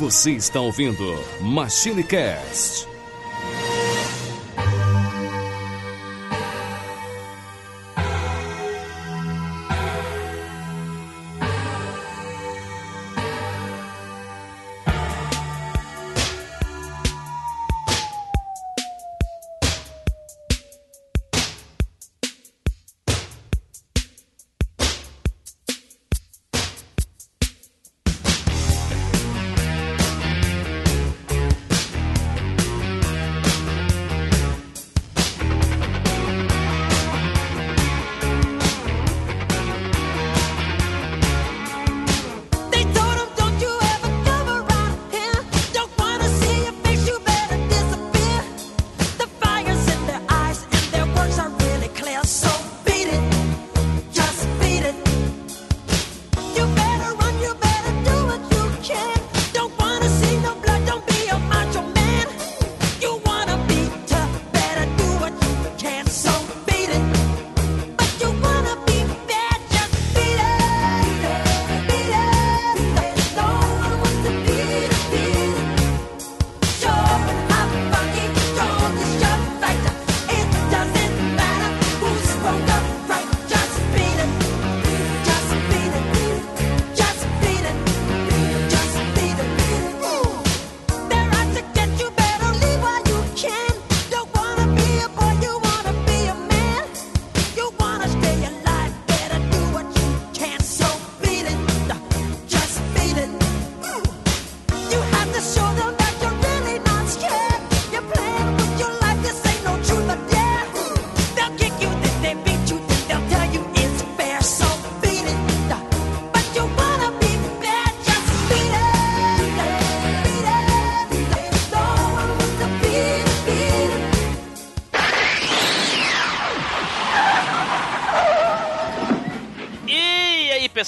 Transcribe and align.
Você 0.00 0.30
está 0.30 0.58
ouvindo 0.58 1.14
Machine 1.42 2.02
Cast. 2.02 2.89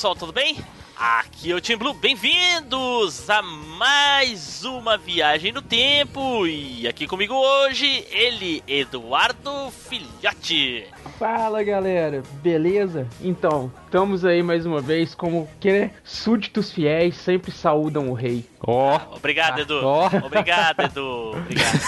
Pessoal, 0.03 0.17
tudo 0.17 0.33
bem? 0.33 0.59
Aqui 0.97 1.53
é 1.53 1.55
o 1.55 1.61
Team 1.61 1.79
Blue, 1.79 1.95
bem-vindos 1.95 3.31
a 3.31 3.41
mais 3.41 4.65
uma 4.65 4.99
viagem 4.99 5.53
no 5.53 5.63
tempo. 5.63 6.45
E 6.45 6.89
aqui 6.89 7.07
comigo 7.07 7.35
hoje, 7.35 8.05
ele, 8.11 8.65
Eduardo 8.67 9.71
Filhote. 9.71 10.89
Fala 11.21 11.63
galera, 11.63 12.23
beleza? 12.43 13.07
Então, 13.21 13.73
estamos 13.85 14.25
aí 14.25 14.43
mais 14.43 14.67
uma 14.67 14.81
vez 14.81 15.15
como 15.15 15.49
que 15.61 15.91
súditos 16.03 16.73
fiéis 16.73 17.17
sempre 17.17 17.53
saúdam 17.53 18.11
o 18.11 18.15
rei. 18.15 18.45
Ó. 18.61 18.97
Oh. 18.97 19.17
Obrigado, 19.17 19.61
Edu. 19.61 19.81
Oh. 19.85 20.27
Obrigado, 20.27 20.81
Edu. 20.83 21.31
Obrigado. 21.37 21.81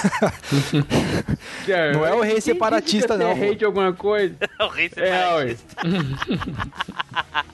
não 1.95 2.07
é 2.07 2.15
o 2.15 2.21
rei 2.21 2.41
separatista, 2.41 3.17
não. 3.17 3.31
É 3.31 3.35
rei 3.35 3.55
de 3.57 3.65
alguma 3.65 3.93
coisa? 3.93 4.37
o 4.61 4.69
rei 4.69 4.89
separatista. 4.89 5.77
É, 5.83 7.54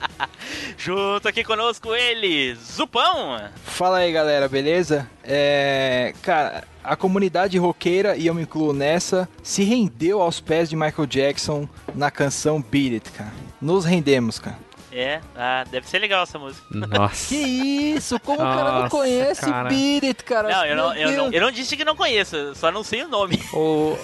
Junto 0.77 1.27
aqui 1.27 1.43
conosco 1.43 1.93
ele, 1.93 2.55
Zupão. 2.55 3.39
Fala 3.63 3.99
aí, 3.99 4.11
galera, 4.11 4.47
beleza? 4.47 5.09
É. 5.23 6.13
Cara, 6.21 6.63
a 6.83 6.95
comunidade 6.95 7.57
roqueira, 7.57 8.15
e 8.15 8.27
eu 8.27 8.33
me 8.33 8.41
incluo 8.43 8.73
nessa, 8.73 9.29
se 9.43 9.63
rendeu 9.63 10.21
aos 10.21 10.39
pés 10.39 10.69
de 10.69 10.75
Michael 10.75 11.05
Jackson 11.05 11.67
na 11.93 12.09
canção 12.09 12.61
Beat 12.61 12.93
It, 12.93 13.11
cara. 13.11 13.33
Nos 13.61 13.85
rendemos, 13.85 14.39
cara. 14.39 14.57
É, 14.91 15.21
ah, 15.35 15.63
deve 15.71 15.87
ser 15.87 15.99
legal 15.99 16.23
essa 16.23 16.37
música. 16.37 16.65
Nossa. 16.69 17.29
que 17.29 17.35
isso? 17.35 18.19
Como 18.19 18.39
Nossa, 18.39 18.51
o 18.51 18.57
cara 18.57 18.81
não 18.81 18.89
conhece 18.89 19.41
cara. 19.41 19.69
Beat 19.69 20.03
It, 20.03 20.23
cara? 20.23 20.49
Não 20.49 20.65
eu 20.65 20.75
não, 20.75 20.93
eu, 20.93 21.11
não, 21.11 21.31
eu 21.31 21.41
não 21.41 21.51
disse 21.51 21.77
que 21.77 21.85
não 21.85 21.95
conheço, 21.95 22.53
só 22.55 22.71
não 22.71 22.83
sei 22.83 23.03
o 23.03 23.07
nome. 23.07 23.41
Ô, 23.53 23.95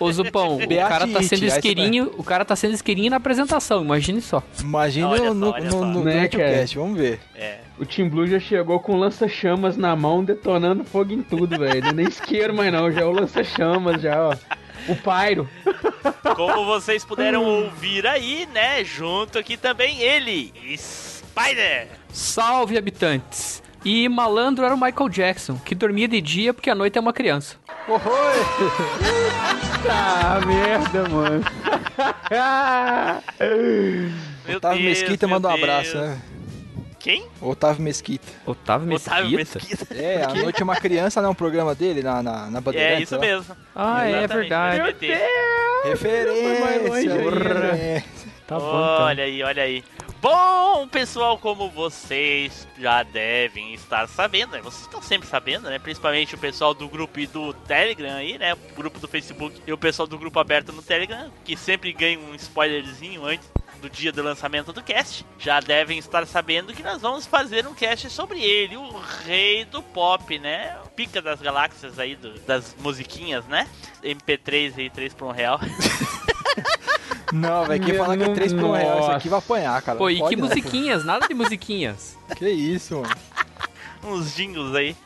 ô 0.00 0.12
Zupão, 0.12 0.56
o 0.56 0.88
cara 0.88 1.06
tá 1.06 1.22
sendo 1.22 1.44
isqueirinho, 1.44 2.12
o 2.16 2.24
cara 2.24 2.44
tá 2.44 2.56
sendo 2.56 2.74
isqueirinho 2.74 3.10
na 3.10 3.16
apresentação, 3.16 3.82
imagine 3.82 4.20
só. 4.20 4.42
Imagina 4.60 5.16
no, 5.16 5.34
no, 5.34 5.58
no, 5.58 5.84
no, 5.86 6.04
né, 6.04 6.28
cast, 6.28 6.76
vamos 6.76 6.98
ver. 6.98 7.20
É. 7.34 7.58
O 7.78 7.84
Team 7.84 8.08
Blue 8.08 8.26
já 8.26 8.40
chegou 8.40 8.80
com 8.80 8.96
lança-chamas 8.96 9.76
na 9.76 9.94
mão, 9.94 10.24
detonando 10.24 10.82
fogo 10.82 11.12
em 11.12 11.22
tudo, 11.22 11.58
velho. 11.58 11.92
Nem 11.92 12.08
isqueiro 12.08 12.54
mais 12.54 12.72
não, 12.72 12.90
já 12.90 13.02
é 13.02 13.04
o 13.04 13.12
lança-chamas 13.12 14.00
já, 14.00 14.28
ó. 14.28 14.34
O 14.88 14.96
Pyro. 14.96 15.48
Como 16.36 16.64
vocês 16.64 17.04
puderam 17.04 17.44
ouvir 17.44 18.06
aí, 18.06 18.46
né? 18.52 18.84
Junto 18.84 19.38
aqui 19.38 19.56
também 19.56 20.00
ele, 20.00 20.52
Spider. 20.76 21.88
Salve, 22.12 22.78
habitantes. 22.78 23.62
E 23.84 24.08
malandro 24.08 24.64
era 24.64 24.74
o 24.74 24.80
Michael 24.80 25.08
Jackson, 25.08 25.56
que 25.58 25.74
dormia 25.74 26.08
de 26.08 26.20
dia 26.20 26.52
porque 26.52 26.68
à 26.68 26.74
noite 26.74 26.98
é 26.98 27.00
uma 27.00 27.12
criança. 27.12 27.56
Oi! 27.88 28.00
ah, 29.88 30.40
merda, 30.44 31.08
mano. 31.08 31.44
Meu 34.46 34.56
Otávio 34.56 34.82
Deus, 34.82 34.98
Mesquita 34.98 35.28
manda 35.28 35.48
um 35.48 35.54
abraço, 35.54 35.96
né? 35.96 36.18
Quem? 36.98 37.26
Otávio 37.40 37.82
Mesquita. 37.82 38.26
Otávio 38.44 38.88
Mesquita? 38.88 39.16
Otávio 39.16 39.36
Mesquita. 39.36 39.94
É, 39.94 40.24
a 40.24 40.34
noite 40.34 40.60
é 40.60 40.64
uma 40.64 40.76
criança, 40.76 41.22
né? 41.22 41.28
Um 41.28 41.34
programa 41.34 41.74
dele 41.74 42.02
na, 42.02 42.22
na, 42.22 42.50
na 42.50 42.62
É 42.74 43.00
isso 43.00 43.14
lá. 43.14 43.20
mesmo. 43.20 43.56
Ah, 43.74 44.06
é 44.06 44.24
Exatamente. 44.24 44.32
é 44.32 44.36
verdade. 44.36 44.82
Meu 44.82 44.92
Deus! 44.92 45.20
Referência. 45.84 47.14
Tá 48.46 48.60
bom, 48.60 48.68
então. 48.68 49.04
Olha 49.06 49.24
aí, 49.24 49.42
olha 49.42 49.62
aí. 49.62 49.84
Bom, 50.20 50.88
pessoal, 50.88 51.38
como 51.38 51.68
vocês 51.68 52.66
já 52.78 53.02
devem 53.02 53.74
estar 53.74 54.08
sabendo, 54.08 54.52
né? 54.52 54.60
Vocês 54.62 54.82
estão 54.82 55.02
sempre 55.02 55.28
sabendo, 55.28 55.68
né? 55.68 55.78
Principalmente 55.78 56.34
o 56.34 56.38
pessoal 56.38 56.72
do 56.72 56.88
grupo 56.88 57.20
e 57.20 57.26
do 57.26 57.52
Telegram 57.52 58.14
aí, 58.14 58.38
né? 58.38 58.54
O 58.54 58.76
grupo 58.76 58.98
do 58.98 59.06
Facebook 59.06 59.60
e 59.66 59.72
o 59.72 59.78
pessoal 59.78 60.06
do 60.06 60.18
grupo 60.18 60.38
aberto 60.38 60.72
no 60.72 60.82
Telegram, 60.82 61.30
que 61.44 61.56
sempre 61.56 61.92
ganha 61.92 62.18
um 62.18 62.34
spoilerzinho 62.34 63.24
antes 63.24 63.48
do 63.80 63.88
dia 63.90 64.12
do 64.12 64.22
lançamento 64.22 64.72
do 64.72 64.82
cast, 64.82 65.24
já 65.38 65.60
devem 65.60 65.98
estar 65.98 66.26
sabendo 66.26 66.72
que 66.72 66.82
nós 66.82 67.00
vamos 67.00 67.26
fazer 67.26 67.66
um 67.66 67.74
cast 67.74 68.08
sobre 68.10 68.40
ele, 68.42 68.76
o 68.76 68.98
rei 69.24 69.64
do 69.64 69.82
pop, 69.82 70.38
né? 70.38 70.76
O 70.84 70.88
pica 70.88 71.20
das 71.22 71.40
galáxias 71.40 71.98
aí, 71.98 72.16
do, 72.16 72.38
das 72.40 72.74
musiquinhas, 72.80 73.44
né? 73.46 73.68
MP3 74.02 74.74
aí, 74.78 74.90
3 74.90 75.14
por 75.14 75.26
1 75.26 75.30
real. 75.32 75.60
Não, 77.32 77.64
velho, 77.64 77.84
quem 77.84 77.94
fala 77.94 78.16
que 78.16 78.22
é 78.22 78.28
3 78.34 78.52
por 78.54 78.64
1 78.64 78.72
real, 78.72 79.00
isso 79.00 79.10
aqui 79.10 79.28
vai 79.28 79.38
apanhar, 79.38 79.82
cara. 79.82 79.98
Pô, 79.98 80.08
e 80.08 80.22
que 80.22 80.36
não. 80.36 80.46
musiquinhas? 80.48 81.04
Nada 81.04 81.26
de 81.26 81.34
musiquinhas. 81.34 82.16
Que 82.36 82.48
isso, 82.48 82.96
mano. 82.96 83.16
Uns 84.04 84.34
jingles 84.34 84.74
aí. 84.74 84.96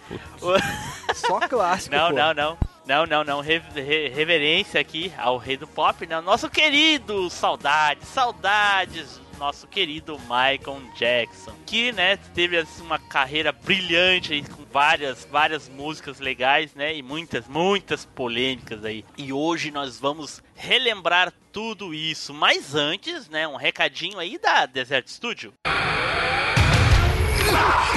Só 1.15 1.41
clássico, 1.49 1.95
Não, 1.97 2.11
pô. 2.11 2.17
não, 2.17 2.35
não. 2.35 2.59
Não, 2.91 3.07
não, 3.07 3.23
não. 3.23 3.41
Re 3.41 3.63
re 3.73 4.09
reverência 4.09 4.81
aqui 4.81 5.13
ao 5.17 5.39
rei 5.39 5.57
do 5.57 5.65
pop, 5.65 6.05
né? 6.09 6.21
Nosso 6.21 6.51
querido, 6.51 7.31
saudades, 7.31 8.09
saudades, 8.09 9.21
nosso 9.39 9.69
querido 9.69 10.19
Michael 10.23 10.83
Jackson, 10.97 11.55
que, 11.65 11.93
né, 11.93 12.17
teve 12.35 12.57
assim, 12.57 12.83
uma 12.83 12.99
carreira 12.99 13.53
brilhante 13.53 14.33
aí, 14.33 14.43
com 14.43 14.65
várias, 14.65 15.25
várias 15.25 15.69
músicas 15.69 16.19
legais, 16.19 16.75
né, 16.75 16.97
e 16.97 17.01
muitas, 17.01 17.47
muitas 17.47 18.05
polêmicas 18.05 18.85
aí. 18.85 19.05
E 19.17 19.33
hoje 19.33 19.71
nós 19.71 20.01
vamos 20.01 20.43
relembrar 20.57 21.33
tudo 21.53 21.95
isso. 21.95 22.35
Mas 22.35 22.75
antes, 22.75 23.29
né, 23.29 23.47
um 23.47 23.57
recadinho 23.57 24.19
aí 24.19 24.37
da 24.37 24.67
Desert 24.67 25.07
Studio. 25.07 25.55
Música 25.65 25.80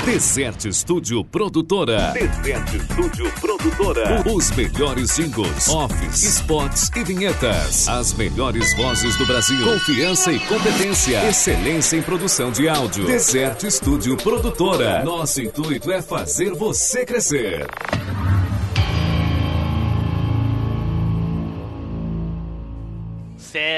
Desert 0.06 0.72
Studio 0.72 1.24
Produtora. 1.24 2.14
Desert 2.14 2.68
Studio 2.92 3.32
Produtora. 3.40 4.24
Os 4.28 4.52
melhores 4.52 5.16
jingles, 5.16 5.70
offs, 5.70 6.24
spots 6.24 6.92
e 6.96 7.04
vinhetas. 7.04 7.88
As 7.88 8.14
melhores 8.14 8.76
vozes 8.76 9.16
do 9.18 9.26
Brasil. 9.26 9.64
Confiança 9.66 10.32
e 10.32 10.40
competência. 10.42 11.28
Excelência 11.28 11.98
em 11.98 12.02
produção 12.02 12.52
de 12.52 12.68
áudio. 12.68 13.06
Desert 13.06 13.64
Studio 13.70 14.18
Produtora. 14.18 15.04
Nosso 15.04 15.42
intuito 15.42 15.92
é 15.92 16.02
fazer 16.02 16.54
você 16.54 17.06
crescer. 17.06 17.68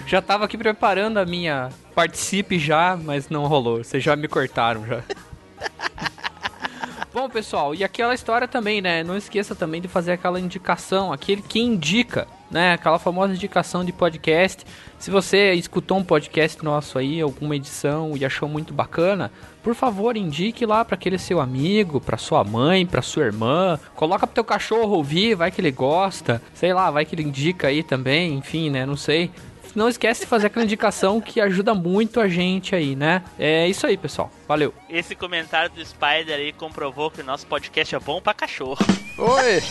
já 0.07 0.23
tava 0.23 0.45
aqui 0.45 0.57
preparando 0.57 1.19
a 1.19 1.27
minha 1.27 1.69
participe 1.95 2.59
já, 2.59 2.97
mas 2.97 3.29
não 3.29 3.47
rolou. 3.47 3.79
Vocês 3.79 4.03
já 4.03 4.17
me 4.17 4.29
cortaram 4.29 4.87
já. 4.87 5.03
Bom, 7.13 7.29
pessoal, 7.29 7.75
e 7.75 7.83
aquela 7.83 8.15
história 8.15 8.47
também, 8.47 8.81
né? 8.81 9.03
Não 9.03 9.17
esqueça 9.17 9.55
também 9.55 9.81
de 9.81 9.89
fazer 9.89 10.13
aquela 10.13 10.39
indicação, 10.39 11.13
aquele 11.13 11.43
que 11.43 11.61
indica, 11.61 12.27
né? 12.49 12.73
Aquela 12.73 13.01
famosa 13.01 13.35
indicação 13.35 13.85
de 13.85 13.93
podcast. 13.93 14.65
Se 14.97 15.11
você 15.11 15.53
escutou 15.55 15.99
um 15.99 16.05
podcast 16.05 16.65
nosso 16.65 16.99
aí, 16.99 17.21
alguma 17.21 17.57
edição 17.57 18.17
e 18.17 18.25
achou 18.25 18.49
muito 18.49 18.73
bacana, 18.73 19.33
por 19.63 19.75
favor, 19.75 20.17
indique 20.17 20.65
lá 20.65 20.85
para 20.85 20.95
aquele 20.95 21.19
seu 21.19 21.41
amigo, 21.41 22.01
para 22.01 22.17
sua 22.17 22.43
mãe, 22.43 22.87
para 22.87 23.03
sua 23.03 23.25
irmã. 23.25 23.79
Coloca 23.95 24.27
pro 24.27 24.35
teu 24.35 24.45
cachorro 24.45 24.97
ouvir, 24.97 25.35
vai 25.35 25.51
que 25.51 25.61
ele 25.61 25.71
gosta. 25.71 26.43
Sei 26.55 26.73
lá, 26.73 26.91
vai 26.91 27.05
que 27.05 27.15
ele 27.15 27.23
indica 27.23 27.69
aí 27.69 27.83
também, 27.83 28.35
enfim, 28.35 28.71
né? 28.71 28.87
Não 28.87 28.97
sei. 28.97 29.31
Não 29.75 29.89
esquece 29.89 30.23
de 30.23 30.27
fazer 30.27 30.49
aquela 30.49 30.65
indicação 30.65 31.21
que 31.21 31.41
ajuda 31.41 31.75
muito 31.75 32.21
a 32.21 32.29
gente 32.29 32.75
aí, 32.75 32.97
né? 32.97 33.23
É 33.39 33.69
isso 33.69 33.87
aí, 33.87 33.97
pessoal. 33.97 34.31
Valeu. 34.49 34.75
Esse 34.89 35.15
comentário 35.15 35.71
do 35.71 35.85
Spider 35.85 36.35
aí 36.35 36.53
comprovou 36.53 37.11
que 37.11 37.21
o 37.21 37.25
nosso 37.25 37.47
podcast 37.47 37.95
é 37.95 38.01
bom 38.01 38.21
pra 38.21 38.35
cachorro. 38.35 38.79
Oi! 39.17 39.63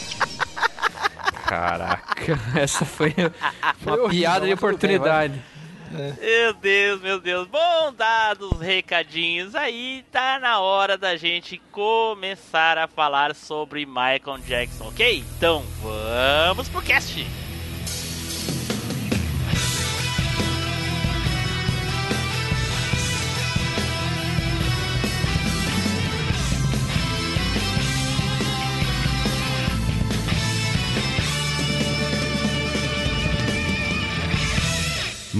Caraca, 1.45 2.39
essa 2.56 2.85
foi 2.85 3.13
uma 3.83 3.97
foi 3.97 4.09
piada 4.09 4.45
de 4.45 4.53
oportunidade. 4.53 5.33
Bem, 5.33 5.44
meu 5.91 6.53
Deus, 6.53 7.01
meu 7.01 7.19
Deus. 7.19 7.47
Bom, 7.47 7.94
dados 7.94 8.59
recadinhos 8.59 9.56
aí, 9.56 10.06
tá 10.12 10.39
na 10.39 10.59
hora 10.59 10.97
da 10.97 11.15
gente 11.18 11.62
começar 11.71 12.77
a 12.77 12.88
falar 12.88 13.36
sobre 13.36 13.86
Michael 13.86 14.39
Jackson, 14.45 14.88
ok? 14.88 15.24
Então 15.38 15.63
vamos 15.81 16.69
pro 16.69 16.81
cast. 16.81 17.25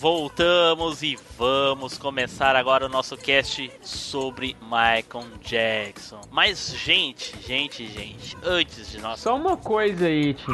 Voltamos 0.00 1.02
e 1.02 1.14
vamos 1.36 1.98
começar 1.98 2.56
agora 2.56 2.86
o 2.86 2.88
nosso 2.88 3.18
cast 3.18 3.70
sobre 3.82 4.56
Michael 4.62 5.26
Jackson. 5.42 6.22
Mas, 6.30 6.74
gente, 6.74 7.38
gente, 7.42 7.86
gente, 7.86 8.34
antes 8.42 8.90
de 8.90 8.98
nós. 8.98 9.20
Só 9.20 9.36
uma 9.36 9.58
coisa 9.58 10.06
aí, 10.06 10.32
Tim. 10.32 10.52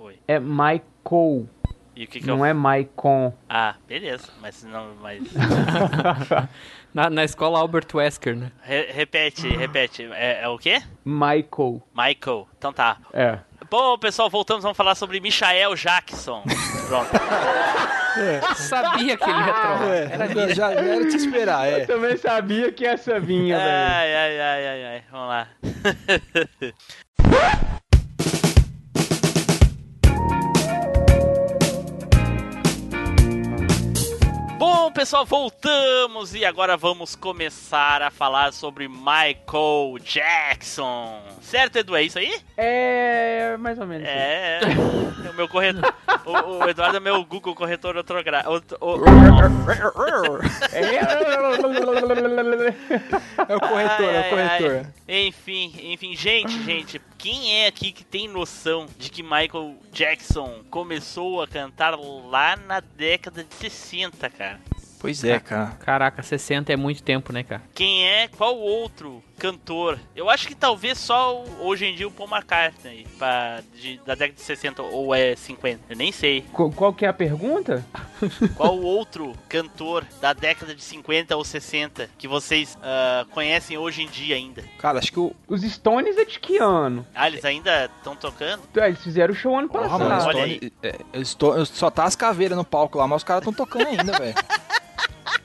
Oi. 0.00 0.20
É 0.28 0.38
Michael. 0.38 1.48
E 1.96 2.04
o 2.04 2.06
que 2.06 2.20
que 2.20 2.26
não 2.28 2.38
eu... 2.38 2.44
é 2.44 2.54
Maicon. 2.54 3.34
Ah, 3.48 3.74
beleza, 3.88 4.28
mas 4.40 4.62
não, 4.62 4.94
mas. 5.02 5.20
na, 6.94 7.10
na 7.10 7.24
escola 7.24 7.58
Albert 7.58 7.88
Wesker, 7.92 8.36
né? 8.36 8.52
Re 8.62 8.92
repete, 8.92 9.48
repete. 9.48 10.08
É, 10.12 10.42
é 10.44 10.48
o 10.48 10.56
quê? 10.56 10.80
Michael. 11.04 11.82
Michael. 11.92 12.46
Então 12.56 12.72
tá. 12.72 12.98
É. 13.12 13.40
Bom, 13.70 13.98
pessoal, 13.98 14.30
voltamos, 14.30 14.62
vamos 14.62 14.76
falar 14.76 14.94
sobre 14.94 15.20
Michael 15.20 15.74
Jackson. 15.74 16.42
Pronto. 16.88 17.10
É. 18.16 18.40
Sabia 18.54 19.16
que 19.16 19.24
ele 19.24 19.38
ia 19.38 19.52
trollar. 19.52 19.92
É, 19.92 20.10
era 20.12 20.54
já, 20.54 20.74
já 20.74 20.80
era 20.80 21.08
te 21.08 21.16
esperar, 21.16 21.68
é. 21.68 21.82
Eu 21.82 21.86
também 21.86 22.16
sabia 22.16 22.72
que 22.72 22.86
essa 22.86 23.20
vinha, 23.20 23.58
velho. 23.58 23.70
Ai, 23.70 24.14
ai, 24.14 24.40
ai, 24.40 24.66
ai, 24.66 24.84
ai. 24.86 25.04
Vamos 25.10 25.28
lá. 25.28 25.48
Bom, 34.88 34.92
pessoal, 34.92 35.26
voltamos 35.26 36.34
e 36.34 36.46
agora 36.46 36.74
vamos 36.74 37.14
começar 37.14 38.00
a 38.00 38.10
falar 38.10 38.54
sobre 38.54 38.88
Michael 38.88 39.98
Jackson. 40.02 41.20
Certo, 41.42 41.76
Edu? 41.76 41.94
É 41.94 42.04
isso 42.04 42.18
aí? 42.18 42.40
É. 42.56 43.54
mais 43.58 43.78
ou 43.78 43.86
menos. 43.86 44.08
É. 44.08 44.60
Eu 45.26 45.34
meu 45.34 45.46
corretor. 45.46 45.94
o, 46.24 46.64
o 46.64 46.68
Eduardo 46.70 46.96
é 46.96 47.00
meu 47.00 47.22
Google 47.22 47.54
corretor 47.54 47.98
ortográfico. 47.98 48.50
É 53.46 53.56
o 53.56 53.60
corretor, 53.60 54.08
é 54.08 54.20
o 54.20 54.30
corretor. 54.30 54.86
Enfim, 55.06 55.92
enfim, 55.92 56.16
gente, 56.16 56.64
gente, 56.64 56.98
quem 57.18 57.62
é 57.62 57.66
aqui 57.66 57.92
que 57.92 58.04
tem 58.04 58.26
noção 58.26 58.86
de 58.96 59.10
que 59.10 59.22
Michael 59.22 59.76
Jackson 59.92 60.62
começou 60.70 61.42
a 61.42 61.46
cantar 61.46 61.94
lá 61.94 62.56
na 62.56 62.80
década 62.80 63.44
de 63.44 63.54
60, 63.54 64.30
cara? 64.30 64.58
Pois 65.00 65.22
é, 65.24 65.38
cara. 65.38 65.72
Caraca, 65.80 66.22
60 66.22 66.72
é 66.72 66.76
muito 66.76 67.02
tempo, 67.02 67.32
né, 67.32 67.42
cara? 67.42 67.62
Quem 67.74 68.06
é? 68.08 68.28
Qual 68.28 68.56
outro 68.58 69.22
cantor? 69.38 69.98
Eu 70.16 70.28
acho 70.28 70.48
que 70.48 70.54
talvez 70.54 70.98
só 70.98 71.44
hoje 71.60 71.86
em 71.86 71.94
dia 71.94 72.08
o 72.08 72.10
Paul 72.10 72.28
McCartney, 72.28 73.06
pra, 73.16 73.60
de- 73.80 73.98
da 74.04 74.14
década 74.16 74.32
de 74.34 74.40
60 74.40 74.82
ou 74.82 75.14
é 75.14 75.36
50, 75.36 75.80
eu 75.88 75.96
nem 75.96 76.10
sei. 76.10 76.42
Qual, 76.52 76.70
qual 76.72 76.92
que 76.92 77.04
é 77.04 77.08
a 77.08 77.12
pergunta? 77.12 77.84
Qual 78.56 78.76
outro 78.80 79.32
cantor 79.48 80.04
da 80.20 80.32
década 80.32 80.74
de 80.74 80.82
50 80.82 81.36
ou 81.36 81.44
60 81.44 82.10
que 82.18 82.26
vocês 82.26 82.76
ah, 82.82 83.24
conhecem 83.30 83.78
hoje 83.78 84.02
em 84.02 84.08
dia 84.08 84.34
ainda? 84.34 84.64
Cara, 84.80 84.98
acho 84.98 85.12
que 85.12 85.20
o. 85.20 85.32
Os 85.46 85.62
Stones 85.62 86.16
é 86.18 86.24
de 86.24 86.40
que 86.40 86.58
ano? 86.58 87.06
Ah, 87.14 87.28
eles 87.28 87.44
ainda 87.44 87.84
estão 87.96 88.16
tocando? 88.16 88.62
Ah, 88.76 88.88
Eles 88.88 89.00
fizeram 89.02 89.32
o 89.32 89.36
show 89.36 89.56
ano 89.56 89.68
passado. 89.68 90.00
mano, 90.00 90.14
olha 90.24 90.56
Stone- 90.56 90.72
é, 90.82 90.96
eu 91.12 91.22
estou, 91.22 91.56
eu 91.56 91.64
só 91.64 91.90
tá 91.92 92.02
as 92.04 92.16
caveiras 92.16 92.58
no 92.58 92.64
palco 92.64 92.98
lá, 92.98 93.06
mas 93.06 93.18
os 93.18 93.24
caras 93.24 93.42
estão 93.46 93.52
tocando 93.54 93.86
ainda, 93.86 94.10
velho. 94.18 94.34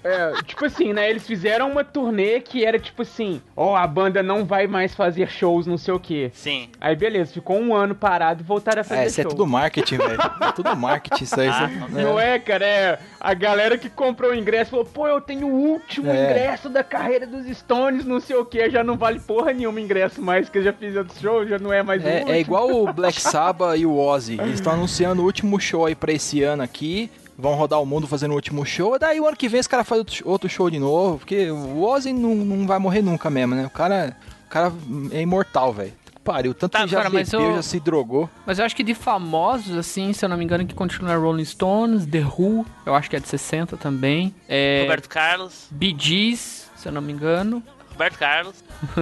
É, 0.04 0.34
tipo 0.46 0.66
assim, 0.66 0.92
né? 0.94 1.10
Eles 1.10 1.26
fizeram 1.26 1.70
uma 1.72 1.84
turnê 1.84 2.40
que 2.42 2.66
era 2.66 2.78
tipo 2.80 3.02
assim: 3.04 3.42
ó, 3.56 3.76
a 3.76 3.88
banda 3.88 4.22
não 4.22 4.44
vai 4.46 4.68
mais 4.68 4.94
fazer 4.94 5.30
shows, 5.30 5.66
não 5.66 5.78
sei 5.78 5.94
o 5.94 6.00
quê. 6.00 6.30
Sim. 6.34 6.70
Aí 6.82 6.96
beleza, 6.96 7.34
ficou 7.34 7.58
um 7.58 7.74
ano 7.76 7.96
parado 7.96 8.42
e 8.42 8.44
voltaram 8.46 8.82
a 8.82 8.84
fazer 8.84 9.02
É, 9.02 9.06
isso 9.08 9.20
é 9.22 9.24
show. 9.24 9.32
tudo 9.32 9.48
marketing, 9.48 9.98
velho. 9.98 10.20
É 10.42 10.52
tudo 10.52 10.76
marketing 10.76 11.24
isso 11.24 11.40
aí. 11.40 11.48
Ah, 11.48 11.70
isso- 11.72 11.94
né? 11.94 12.04
Não 12.04 12.20
é, 12.20 12.38
cara, 12.40 12.66
é. 12.66 13.00
A 13.20 13.34
galera 13.34 13.78
que 13.78 13.90
comprou 13.90 14.32
o 14.32 14.36
ingresso 14.36 14.72
falou, 14.72 14.86
pô, 14.86 15.08
eu 15.08 15.22
tenho 15.22 15.48
o 15.48 15.52
último 15.54 16.12
É. 16.12 16.26
ingresso 16.26 16.70
da 16.70 16.84
carreira 16.84 17.26
dos 17.26 17.46
Stones, 17.58 18.06
não 18.06 18.20
sei 18.20 18.36
o 18.36 18.44
que, 18.46 18.70
já 18.70 18.84
não 18.84 18.98
vale 18.98 19.20
porra 19.20 19.54
nenhuma 19.54 19.80
ingresso 19.80 20.22
mais, 20.22 20.50
que 20.50 20.58
eu 20.58 20.64
já 20.64 20.74
fiz 20.74 20.96
outro 20.96 21.18
show, 21.22 21.48
já 21.48 21.58
não 21.58 21.72
é 21.72 21.82
mais 21.82 22.04
o 22.04 22.08
É, 22.08 22.14
último. 22.16 22.32
é 22.32 22.40
igual 22.40 22.70
o 22.70 22.92
Black 22.92 23.20
Sabbath 23.22 23.78
e 23.78 23.86
o 23.86 23.98
Ozzy. 23.98 24.34
Eles 24.42 24.56
estão 24.56 24.74
anunciando 24.74 25.22
o 25.22 25.26
último 25.26 25.60
show 25.60 25.86
aí 25.86 25.96
pra 25.96 26.12
esse 26.12 26.44
ano 26.44 26.64
aqui. 26.64 27.10
Vão 27.38 27.56
rodar 27.56 27.82
o 27.82 27.86
mundo 27.86 28.08
fazendo 28.08 28.32
o 28.32 28.36
último 28.36 28.66
show. 28.66 28.98
Daí 29.00 29.20
o 29.20 29.28
ano 29.28 29.36
que 29.36 29.48
vem 29.50 29.60
os 29.60 29.68
caras 29.68 29.88
fazem 29.88 30.06
outro- 30.24 30.50
show 30.50 30.70
de 30.70 30.78
novo. 30.80 31.18
Porque 31.20 31.50
o 31.50 31.82
Ozzy 31.84 32.14
não, 32.14 32.36
não 32.36 32.68
vai 32.68 32.78
morrer 32.80 33.02
nunca 33.02 33.30
mesmo, 33.30 33.56
né? 33.56 33.66
O 33.66 33.70
cara, 33.70 34.16
o 34.46 34.50
cara 34.50 34.72
é 35.12 35.22
imortal, 35.22 35.74
velho. 35.74 35.94
Pariu, 36.24 36.54
tanto 36.54 36.72
Tá, 36.72 36.84
que 36.84 36.88
já 36.92 36.98
cara, 37.00 37.10
bebeu, 37.10 37.42
eu- 37.42 37.56
já 37.56 37.62
se 37.62 37.80
drogou. 37.82 38.30
Mas 38.46 38.58
eu 38.58 38.64
acho 38.66 38.74
que 38.76 38.84
de 38.84 38.94
famosos, 38.94 39.76
assim, 39.76 40.14
se 40.14 40.24
eu 40.24 40.30
não 40.30 40.38
me 40.38 40.44
engano, 40.46 40.66
que 40.66 40.74
continua 40.74 41.18
Rolling 41.18 41.44
Stones, 41.44 42.06
The 42.06 42.22
Who, 42.22 42.66
eu 42.86 42.96
acho 42.96 43.10
que 43.10 43.16
é 43.18 43.20
de 43.20 43.28
60 43.28 43.76
também. 43.76 44.34
É, 44.48 44.80
Roberto 44.84 45.10
Carlos. 45.10 45.68
Bee 45.70 45.94
Gees, 46.00 46.70
se 46.78 46.88
eu 46.88 46.94
não 46.94 47.02
me 47.02 47.12
engano. 47.12 47.62
Roberto 47.96 48.18
Carlos. 48.18 48.56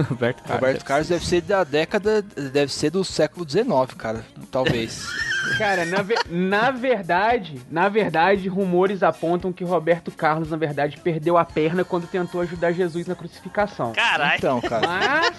Roberto 0.08 0.42
Carlos. 0.42 0.60
Roberto 0.60 0.84
Carlos 0.84 1.08
deve 1.08 1.26
ser 1.26 1.40
da 1.40 1.64
década, 1.64 2.22
deve 2.22 2.72
ser 2.72 2.90
do 2.90 3.02
século 3.04 3.48
XIX, 3.48 3.66
cara. 3.96 4.24
Talvez. 4.50 5.08
Cara, 5.58 5.84
na, 5.84 6.02
ve- 6.02 6.18
na 6.28 6.70
verdade, 6.70 7.60
na 7.68 7.88
verdade, 7.88 8.48
rumores 8.48 9.02
apontam 9.02 9.52
que 9.52 9.64
Roberto 9.64 10.10
Carlos, 10.12 10.48
na 10.50 10.56
verdade, 10.56 10.98
perdeu 11.00 11.36
a 11.36 11.44
perna 11.44 11.84
quando 11.84 12.06
tentou 12.06 12.40
ajudar 12.42 12.70
Jesus 12.70 13.08
na 13.08 13.16
crucificação. 13.16 13.92
Caralho. 13.92 14.36
então, 14.38 14.60
cara. 14.60 14.86
Mas 14.86 15.32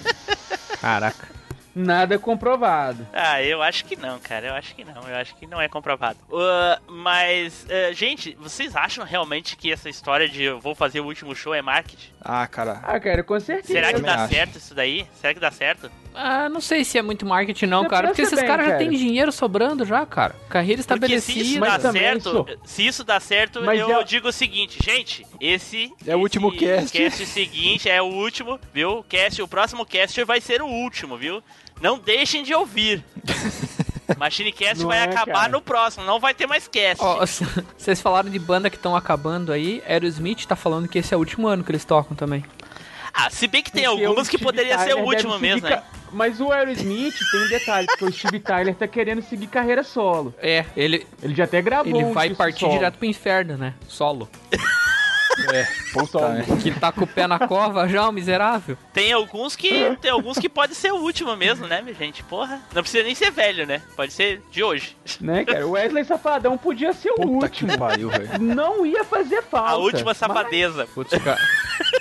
Caraca. 0.81 1.27
Nada 1.75 2.17
comprovado. 2.19 3.07
Ah, 3.13 3.41
eu 3.41 3.61
acho 3.61 3.85
que 3.85 3.95
não, 3.95 4.19
cara. 4.19 4.47
Eu 4.47 4.53
acho 4.53 4.75
que 4.75 4.83
não. 4.85 5.01
Eu 5.07 5.15
acho 5.15 5.35
que 5.35 5.47
não 5.47 5.59
é 5.61 5.67
comprovado. 5.67 6.17
Ah, 6.33 6.79
mas, 6.87 7.65
ah, 7.69 7.91
gente, 7.93 8.35
vocês 8.39 8.75
acham 8.75 9.03
realmente 9.05 9.55
que 9.55 9.71
essa 9.71 9.89
história 9.89 10.27
de 10.29 10.43
eu 10.43 10.59
vou 10.59 10.75
fazer 10.75 10.99
o 10.99 11.05
último 11.05 11.35
show 11.35 11.53
é 11.53 11.61
marketing? 11.61 12.09
Ah, 12.21 12.45
cara. 12.47 12.79
Ah, 12.83 12.99
cara, 12.99 13.23
com 13.23 13.39
certeza. 13.39 13.73
Será 13.73 13.93
que 13.93 14.01
dá 14.01 14.23
acho. 14.23 14.33
certo 14.33 14.57
isso 14.57 14.73
daí? 14.75 15.05
Será 15.19 15.33
que 15.33 15.39
dá 15.39 15.51
certo? 15.51 15.91
Ah, 16.15 16.47
não 16.47 16.61
sei 16.61 16.83
se 16.83 16.97
é 16.97 17.01
muito 17.01 17.25
marketing 17.25 17.65
não, 17.65 17.83
Você 17.83 17.89
cara, 17.89 18.07
porque 18.07 18.21
esses 18.21 18.39
caras 18.41 18.67
já 18.67 18.77
têm 18.77 18.91
dinheiro 18.91 19.31
sobrando 19.31 19.83
já, 19.83 20.05
cara. 20.05 20.35
Carreira 20.47 20.83
Porque 20.83 21.19
se 21.19 21.39
isso 21.39 21.55
estabelecida. 21.55 21.65
dá 21.65 21.79
também 21.79 22.01
certo, 22.03 22.23
sou- 22.31 22.47
se 22.63 22.85
isso 22.85 23.03
dá 23.03 23.19
certo, 23.19 23.61
Mas 23.63 23.79
eu 23.79 23.99
é- 23.99 24.03
digo 24.03 24.27
o 24.27 24.31
seguinte, 24.31 24.77
gente, 24.83 25.25
esse 25.41 25.91
É 26.05 26.15
o 26.15 26.19
último 26.19 26.49
esse 26.49 26.59
cast. 26.59 26.97
cast 26.97 27.25
seguinte 27.25 27.89
é 27.89 27.99
o 27.99 28.05
último, 28.05 28.59
viu? 28.71 28.99
O 28.99 29.03
Cast, 29.03 29.41
o 29.41 29.47
próximo 29.47 29.85
cast 29.87 30.23
vai 30.23 30.39
ser 30.39 30.61
o 30.61 30.67
último, 30.67 31.17
viu? 31.17 31.41
Não 31.81 31.97
deixem 31.97 32.43
de 32.43 32.53
ouvir. 32.53 33.03
Machine 34.17 34.51
Cast 34.51 34.81
Não 34.81 34.89
vai 34.89 34.99
é, 34.99 35.03
acabar 35.03 35.33
cara. 35.33 35.49
no 35.49 35.61
próximo, 35.61 36.05
não 36.05 36.19
vai 36.19 36.33
ter 36.33 36.45
mais 36.45 36.67
cast. 36.67 37.01
Ó, 37.03 37.25
vocês 37.77 38.01
falaram 38.01 38.29
de 38.29 38.37
banda 38.37 38.69
que 38.69 38.75
estão 38.75 38.95
acabando 38.95 39.51
aí. 39.51 39.81
Aerosmith 39.87 40.45
tá 40.45 40.55
falando 40.55 40.87
que 40.87 40.99
esse 40.99 41.13
é 41.13 41.17
o 41.17 41.19
último 41.19 41.47
ano 41.47 41.63
que 41.63 41.71
eles 41.71 41.85
tocam 41.85 42.15
também. 42.15 42.43
Ah, 43.13 43.29
se 43.29 43.47
bem 43.47 43.61
que 43.61 43.71
tem 43.71 43.85
Porque 43.85 44.05
algumas 44.05 44.27
o 44.27 44.31
que 44.31 44.37
poderia 44.37 44.77
ser 44.79 44.93
o 44.93 44.97
Tyler 44.97 45.05
último 45.05 45.39
mesmo, 45.39 45.69
né? 45.69 45.83
Mas 46.11 46.41
o 46.41 46.51
Aerosmith 46.51 47.15
tem 47.31 47.45
um 47.45 47.47
detalhe, 47.47 47.87
porque 47.87 48.05
o 48.05 48.11
Steve 48.11 48.39
Tyler 48.39 48.75
tá 48.75 48.87
querendo 48.87 49.21
seguir 49.21 49.47
carreira 49.47 49.83
solo. 49.83 50.33
É, 50.39 50.65
ele, 50.75 51.07
Ele 51.21 51.33
já 51.33 51.43
até 51.45 51.61
gravou 51.61 51.95
ele 51.95 52.05
um 52.05 52.13
vai 52.13 52.29
partir 52.31 52.61
solo. 52.61 52.73
direto 52.73 52.97
pro 52.97 53.07
inferno, 53.07 53.57
né? 53.57 53.73
Solo. 53.87 54.29
É, 55.51 55.67
puta, 55.93 56.29
né? 56.29 56.45
Que 56.61 56.71
tá 56.71 56.91
com 56.91 57.03
o 57.03 57.07
pé 57.07 57.27
na 57.27 57.39
cova 57.47 57.87
já, 57.87 58.07
o 58.07 58.11
miserável. 58.11 58.77
Tem 58.93 59.11
alguns 59.11 59.55
que 59.55 59.95
tem 60.01 60.11
alguns 60.11 60.37
que 60.37 60.47
pode 60.47 60.75
ser 60.75 60.91
o 60.93 60.97
último 60.97 61.35
mesmo, 61.35 61.67
né, 61.67 61.81
minha 61.81 61.95
gente? 61.95 62.23
Porra, 62.23 62.61
não 62.73 62.81
precisa 62.81 63.03
nem 63.03 63.15
ser 63.15 63.31
velho, 63.31 63.65
né? 63.65 63.81
Pode 63.95 64.13
ser 64.13 64.41
de 64.51 64.63
hoje. 64.63 64.95
Né, 65.19 65.43
cara? 65.45 65.65
O 65.67 65.71
Wesley 65.71 66.05
Safadão 66.05 66.57
podia 66.57 66.93
ser 66.93 67.11
o 67.11 67.15
Puta 67.15 67.45
último. 67.45 67.71
que 67.71 67.77
pariu, 67.77 68.09
velho. 68.09 68.39
Não 68.39 68.85
ia 68.85 69.03
fazer 69.03 69.41
falta. 69.43 69.71
A 69.71 69.75
última 69.77 70.05
mas- 70.05 70.17
safadeza. 70.17 70.87
Putz, 70.93 71.11
cara. 71.23 71.39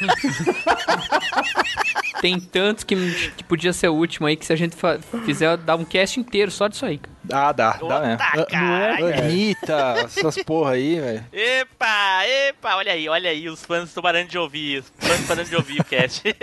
Tem 2.23 2.39
tantos 2.39 2.85
que, 2.85 2.95
que 3.33 3.43
podia 3.43 3.73
ser 3.73 3.89
o 3.89 3.95
último 3.95 4.29
aí 4.29 4.37
que 4.37 4.47
se 4.47 4.53
a 4.53 4.57
gente 4.57 4.77
fizer 5.25 5.57
dar 5.57 5.75
um 5.75 5.85
cast 5.85 6.21
inteiro 6.21 6.53
só 6.53 6.69
disso 6.69 6.87
aí. 6.87 7.01
Ah, 7.33 7.51
dá, 7.51 7.73
dá 7.73 8.01
mesmo. 8.01 8.25
Não 8.35 8.43
é, 8.43 8.47
cara? 8.47 9.25
Anitta, 9.25 9.95
essas 10.05 10.37
porra 10.45 10.75
aí, 10.75 11.01
velho. 11.01 11.27
Epa, 11.33 12.25
epa, 12.25 12.77
olha 12.77 12.93
aí, 12.93 13.09
olha 13.09 13.29
aí, 13.29 13.49
os 13.49 13.65
fãs 13.65 13.89
estão 13.89 14.01
parando 14.01 14.29
de 14.29 14.39
ouvir, 14.39 14.83
os 14.83 14.93
fãs 15.01 15.15
estão 15.15 15.27
parando 15.27 15.51
de 15.51 15.57
ouvir 15.57 15.81
o 15.81 15.85
cast. 15.85 16.23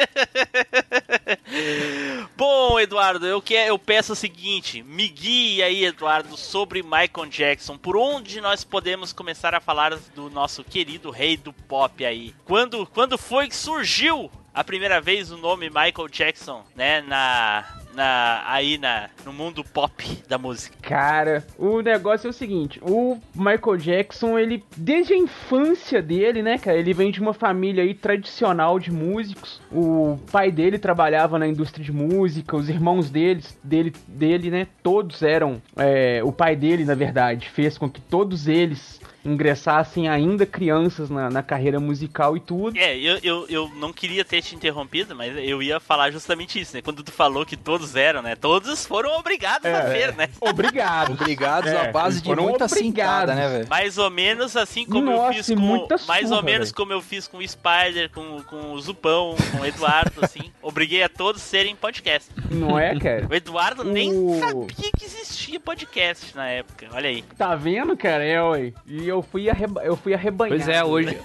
Bom, 2.36 2.78
Eduardo, 2.78 3.26
eu, 3.26 3.42
que, 3.42 3.54
eu 3.54 3.80
peço 3.80 4.12
o 4.12 4.18
seguinte, 4.18 4.84
me 4.84 5.08
guie 5.08 5.64
aí, 5.64 5.86
Eduardo, 5.86 6.36
sobre 6.36 6.84
Michael 6.84 7.30
Jackson. 7.30 7.78
Por 7.78 7.96
onde 7.96 8.42
nós 8.42 8.66
podemos 8.66 9.14
começar 9.14 9.56
a 9.56 9.62
falar 9.62 9.96
do 10.14 10.30
nosso 10.30 10.62
querido 10.62 11.10
rei 11.10 11.38
do 11.38 11.54
pop 11.54 12.04
aí? 12.04 12.36
Quando, 12.44 12.86
quando 12.88 13.18
foi 13.18 13.48
que 13.48 13.56
surgiu 13.56 14.30
a 14.54 14.64
primeira 14.64 15.00
vez 15.00 15.32
o 15.32 15.38
nome 15.38 15.70
Michael 15.70 16.08
Jackson, 16.12 16.64
né, 16.76 17.02
na, 17.02 17.66
na, 17.94 18.44
aí 18.46 18.78
na, 18.78 19.10
no 19.26 19.34
mundo 19.34 19.64
pop 19.64 20.24
da 20.28 20.38
música? 20.38 20.76
Cara, 20.82 21.46
o 21.58 21.82
negócio 21.82 22.28
é 22.28 22.30
o 22.30 22.34
seguinte, 22.34 22.80
o 22.82 23.20
Michael 23.36 23.78
Jackson, 23.78 24.38
ele, 24.38 24.64
desde 24.76 25.14
a 25.14 25.18
infância 25.18 26.02
dele, 26.02 26.42
né, 26.42 26.58
cara, 26.58 26.78
ele 26.78 26.94
vem 26.94 27.12
de 27.12 27.22
uma 27.22 27.34
família 27.34 27.84
aí 27.84 27.94
tradicional 27.94 28.80
de 28.80 28.92
músicos. 28.92 29.62
O 29.72 30.20
pai 30.32 30.52
dele 30.52 30.80
trabalhava 30.80 31.38
na 31.38 31.48
indústria 31.48 31.84
de 31.84 31.92
música, 31.92 32.56
os 32.56 32.70
irmãos 32.70 33.10
deles, 33.10 33.58
dele, 33.64 33.94
dele, 34.08 34.50
né, 34.50 34.68
todos 34.84 35.22
eram, 35.22 35.62
é, 35.76 36.22
o 36.24 36.32
pai 36.32 36.56
dele, 36.56 36.86
na 36.86 36.96
verdade, 36.96 37.50
fez 37.50 37.78
com 37.78 37.90
que 37.90 38.02
todos 38.02 38.48
eles 38.48 38.99
ingressassem 39.26 40.08
ainda 40.08 40.46
crianças 40.46 41.10
na, 41.10 41.30
na 41.30 41.44
carreira 41.44 41.80
musical 41.80 42.36
e 42.38 42.40
tudo. 42.40 42.78
É, 42.78 42.98
eu, 42.98 43.20
eu, 43.24 43.46
eu 43.50 43.70
não 43.76 43.92
queria 43.94 44.24
ter 44.26 44.42
te 44.42 44.56
interrompido, 44.56 45.16
mas 45.16 45.36
eu 45.38 45.62
ia 45.62 45.80
falar 45.80 46.12
justamente 46.12 46.60
isso, 46.60 46.76
né? 46.76 46.82
Quando 46.82 47.04
tu 47.04 47.12
falou 47.12 47.46
que 47.46 47.58
todos 47.58 47.96
eram, 47.96 48.22
né? 48.22 48.36
Todos 48.36 48.86
foram 48.86 49.18
obrigados 49.18 49.66
a 49.66 49.82
ver, 49.82 50.16
né? 50.16 50.30
Obrigado. 50.42 51.14
Obrigados 51.14 51.72
É, 51.72 51.88
à 51.90 51.92
base 51.92 52.22
de 52.22 52.34
muita 52.36 52.68
cintada, 52.68 53.34
né, 53.36 53.48
velho? 53.50 53.68
Mais 53.70 53.98
ou 53.98 54.10
menos 54.10 54.56
assim 54.56 54.86
como 54.86 55.12
eu 55.12 55.18
Nossa, 55.18 55.34
fiz 55.34 55.50
e 55.50 55.56
com. 55.56 55.62
muita 55.62 55.96
mais 56.08 56.24
ou 56.32 56.38
surra, 56.38 56.42
menos 56.44 56.68
velho. 56.70 56.76
como 56.76 56.94
eu 56.94 57.02
fiz 57.02 57.28
com 57.28 57.38
o 57.38 57.48
Spider, 57.48 58.10
com, 58.12 58.42
com 58.44 58.72
o 58.74 58.82
Zupão, 58.82 59.36
com 59.52 59.60
o 59.60 59.66
Eduardo, 59.66 60.14
assim. 60.24 60.52
Obriguei 60.62 61.04
a 61.04 61.10
todos 61.10 61.42
serem 61.42 61.76
podcast. 61.76 62.30
Não 62.50 62.78
é, 62.80 62.98
cara? 63.00 63.28
O 63.30 63.34
Eduardo 63.36 63.84
nem 63.84 64.12
O- 64.14 64.40
sabia 64.40 64.92
que 64.98 65.06
existia 65.06 65.60
podcast 65.60 66.36
na 66.36 66.48
época. 66.48 66.88
Olha 66.94 67.10
aí. 67.10 67.22
Tá 67.38 67.56
vendo, 67.56 67.96
cara? 67.98 68.24
É, 68.24 68.42
ué. 68.42 68.74
E 68.86 69.08
eu 69.08 69.19
fui, 69.22 69.50
arreba 69.50 69.84
eu 69.84 69.96
fui 69.96 70.14
arrebanhado. 70.14 70.62
Pois 70.64 70.68
é, 70.76 70.84
hoje, 70.84 71.18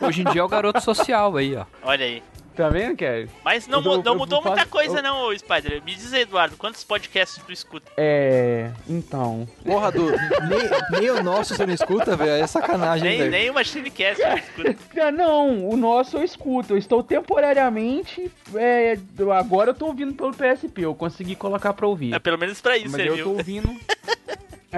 hoje 0.00 0.22
em 0.22 0.24
dia 0.30 0.40
é 0.40 0.44
o 0.44 0.48
garoto 0.48 0.80
social 0.80 1.36
aí, 1.36 1.54
ó. 1.56 1.64
Olha 1.82 2.04
aí. 2.04 2.22
Tá 2.56 2.70
vendo, 2.70 2.96
cara? 2.96 3.28
Mas 3.44 3.66
não, 3.68 3.80
Eu 3.80 3.98
não 4.02 4.12
eu 4.14 4.14
mudou 4.18 4.40
faço- 4.40 4.54
muita 4.56 4.70
coisa, 4.70 4.96
eu- 4.96 5.02
não, 5.02 5.28
ô 5.28 5.38
Spider. 5.38 5.82
Me 5.84 5.94
diz 5.94 6.10
aí, 6.14 6.22
Eduardo, 6.22 6.56
quantos 6.56 6.82
podcasts 6.82 7.38
tu 7.44 7.52
escuta? 7.52 7.92
É. 7.98 8.70
Então. 8.88 9.46
Porra, 9.62 9.92
do, 9.92 10.06
nem, 10.10 10.98
nem 10.98 11.10
o 11.10 11.22
nosso 11.22 11.54
você 11.54 11.66
não 11.66 11.74
escuta, 11.74 12.16
velho. 12.16 12.42
É 12.42 12.46
sacanagem, 12.46 13.10
Nem, 13.10 13.18
velho. 13.18 13.30
nem 13.30 13.50
o 13.50 13.54
Machinecast 13.54 14.22
tu 14.22 14.38
escuta. 14.38 14.76
Ah, 15.06 15.12
Não, 15.12 15.68
o 15.68 15.76
nosso 15.76 16.16
eu 16.16 16.24
escuto. 16.24 16.72
Eu 16.72 16.78
estou 16.78 17.02
temporariamente. 17.02 18.30
É, 18.54 18.96
eu- 19.18 19.32
agora 19.32 19.70
eu 19.70 19.74
tô 19.74 19.84
ouvindo 19.88 20.14
pelo 20.14 20.32
PSP. 20.32 20.80
Eu 20.86 20.94
consegui 20.94 21.36
colocar 21.36 21.74
pra 21.74 21.86
ouvir. 21.86 22.14
É 22.14 22.18
pelo 22.18 22.38
menos 22.38 22.58
pra 22.62 22.78
isso 22.78 22.88
Mas 22.92 23.00
eu 23.00 23.06
serviu. 23.08 23.24
tô 23.24 23.30
ouvindo. 23.32 23.68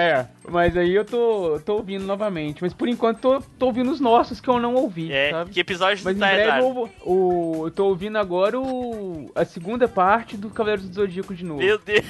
É, 0.00 0.26
mas 0.48 0.76
aí 0.76 0.94
eu 0.94 1.04
tô, 1.04 1.60
tô 1.64 1.74
ouvindo 1.74 2.04
novamente. 2.06 2.62
Mas 2.62 2.72
por 2.72 2.86
enquanto 2.88 3.18
tô, 3.20 3.40
tô 3.58 3.66
ouvindo 3.66 3.90
os 3.90 3.98
nossos 3.98 4.40
que 4.40 4.48
eu 4.48 4.60
não 4.60 4.74
ouvi, 4.76 5.12
É, 5.12 5.30
sabe? 5.32 5.50
que 5.50 5.58
episódio 5.58 6.04
Mas 6.04 6.14
tu 6.14 6.18
em 6.18 6.20
tá, 6.20 6.32
breve 6.34 6.60
eu, 6.60 6.90
o, 7.04 7.62
eu 7.66 7.70
tô 7.72 7.86
ouvindo 7.86 8.16
agora 8.16 8.60
o, 8.60 9.30
a 9.34 9.44
segunda 9.44 9.88
parte 9.88 10.36
do 10.36 10.50
Cavaleiros 10.50 10.88
do 10.88 10.94
Zodíaco 10.94 11.34
de 11.34 11.44
novo. 11.44 11.60
Meu 11.60 11.78
Deus. 11.78 12.06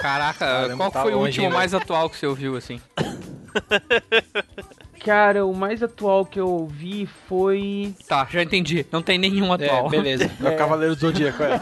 Caraca, 0.00 0.38
Caramba, 0.38 0.76
qual 0.76 0.90
tá 0.90 1.02
foi 1.02 1.12
o 1.12 1.16
longe, 1.18 1.26
último 1.28 1.44
hein, 1.44 1.50
velho? 1.50 1.58
mais 1.58 1.74
atual 1.74 2.10
que 2.10 2.16
você 2.16 2.26
ouviu, 2.26 2.56
assim? 2.56 2.80
Cara, 5.08 5.46
o 5.46 5.54
mais 5.54 5.82
atual 5.82 6.26
que 6.26 6.38
eu 6.38 6.46
ouvi 6.46 7.06
foi. 7.06 7.94
Tá, 8.06 8.28
já 8.30 8.42
entendi. 8.42 8.84
Não 8.92 9.00
tem 9.00 9.16
nenhum 9.16 9.50
atual. 9.50 9.86
É, 9.86 9.88
beleza. 9.88 10.30
É 10.44 10.50
o 10.50 10.56
Cavaleiro 10.56 10.94
do 10.94 11.00
Zodíaco, 11.00 11.42
é. 11.42 11.48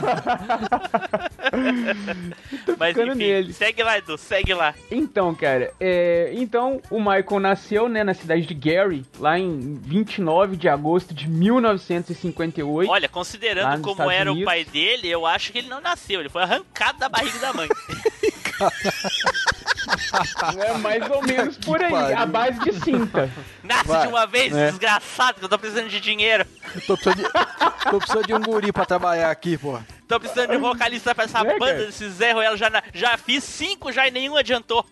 Mas 2.76 2.96
enfim, 2.96 3.14
nele. 3.14 3.52
segue 3.52 3.84
lá, 3.84 3.98
Edu, 3.98 4.18
segue 4.18 4.52
lá. 4.52 4.74
Então, 4.90 5.32
cara, 5.32 5.72
é, 5.78 6.32
então 6.34 6.82
o 6.90 6.98
Michael 6.98 7.40
nasceu, 7.40 7.88
né, 7.88 8.02
na 8.02 8.14
cidade 8.14 8.46
de 8.46 8.54
Gary, 8.54 9.04
lá 9.20 9.38
em 9.38 9.78
29 9.80 10.56
de 10.56 10.68
agosto 10.68 11.14
de 11.14 11.28
1958. 11.28 12.90
Olha, 12.90 13.08
considerando 13.08 13.80
como 13.80 13.92
Estados 13.92 14.12
era 14.12 14.30
o 14.30 14.32
Unidos. 14.32 14.52
pai 14.52 14.64
dele, 14.64 15.08
eu 15.08 15.24
acho 15.24 15.52
que 15.52 15.58
ele 15.58 15.68
não 15.68 15.80
nasceu, 15.80 16.18
ele 16.18 16.28
foi 16.28 16.42
arrancado 16.42 16.98
da 16.98 17.08
barriga 17.08 17.38
da 17.38 17.52
mãe. 17.52 17.68
É 20.58 20.72
mais 20.78 21.10
ou 21.10 21.22
menos 21.22 21.56
por 21.58 21.82
aí, 21.82 21.90
pariu. 21.90 22.18
a 22.18 22.26
base 22.26 22.58
de 22.60 22.72
cinta. 22.80 23.30
Nasce 23.62 23.88
Vai, 23.88 24.02
de 24.02 24.08
uma 24.08 24.26
vez, 24.26 24.52
né? 24.52 24.70
desgraçado, 24.70 25.38
que 25.38 25.44
eu 25.44 25.48
tô 25.48 25.58
precisando 25.58 25.88
de 25.88 26.00
dinheiro. 26.00 26.44
Tô 26.86 26.96
precisando 26.96 27.16
de, 27.22 27.90
tô 27.90 27.98
precisando 27.98 28.26
de 28.26 28.34
um 28.34 28.40
guri 28.40 28.72
pra 28.72 28.84
trabalhar 28.84 29.30
aqui, 29.30 29.56
pô. 29.58 29.78
Tô 30.08 30.20
precisando 30.20 30.50
de 30.50 30.56
vocalista 30.58 31.14
pra 31.14 31.24
essa 31.24 31.40
É, 31.40 31.58
banda 31.58 31.72
cara. 31.74 31.86
desse 31.86 32.08
Zé 32.10 32.32
Ruelo. 32.32 32.56
Já, 32.56 32.70
já 32.94 33.16
fiz 33.18 33.42
cinco 33.42 33.90
já 33.92 34.06
e 34.06 34.10
nenhum 34.10 34.36
adiantou. 34.36 34.86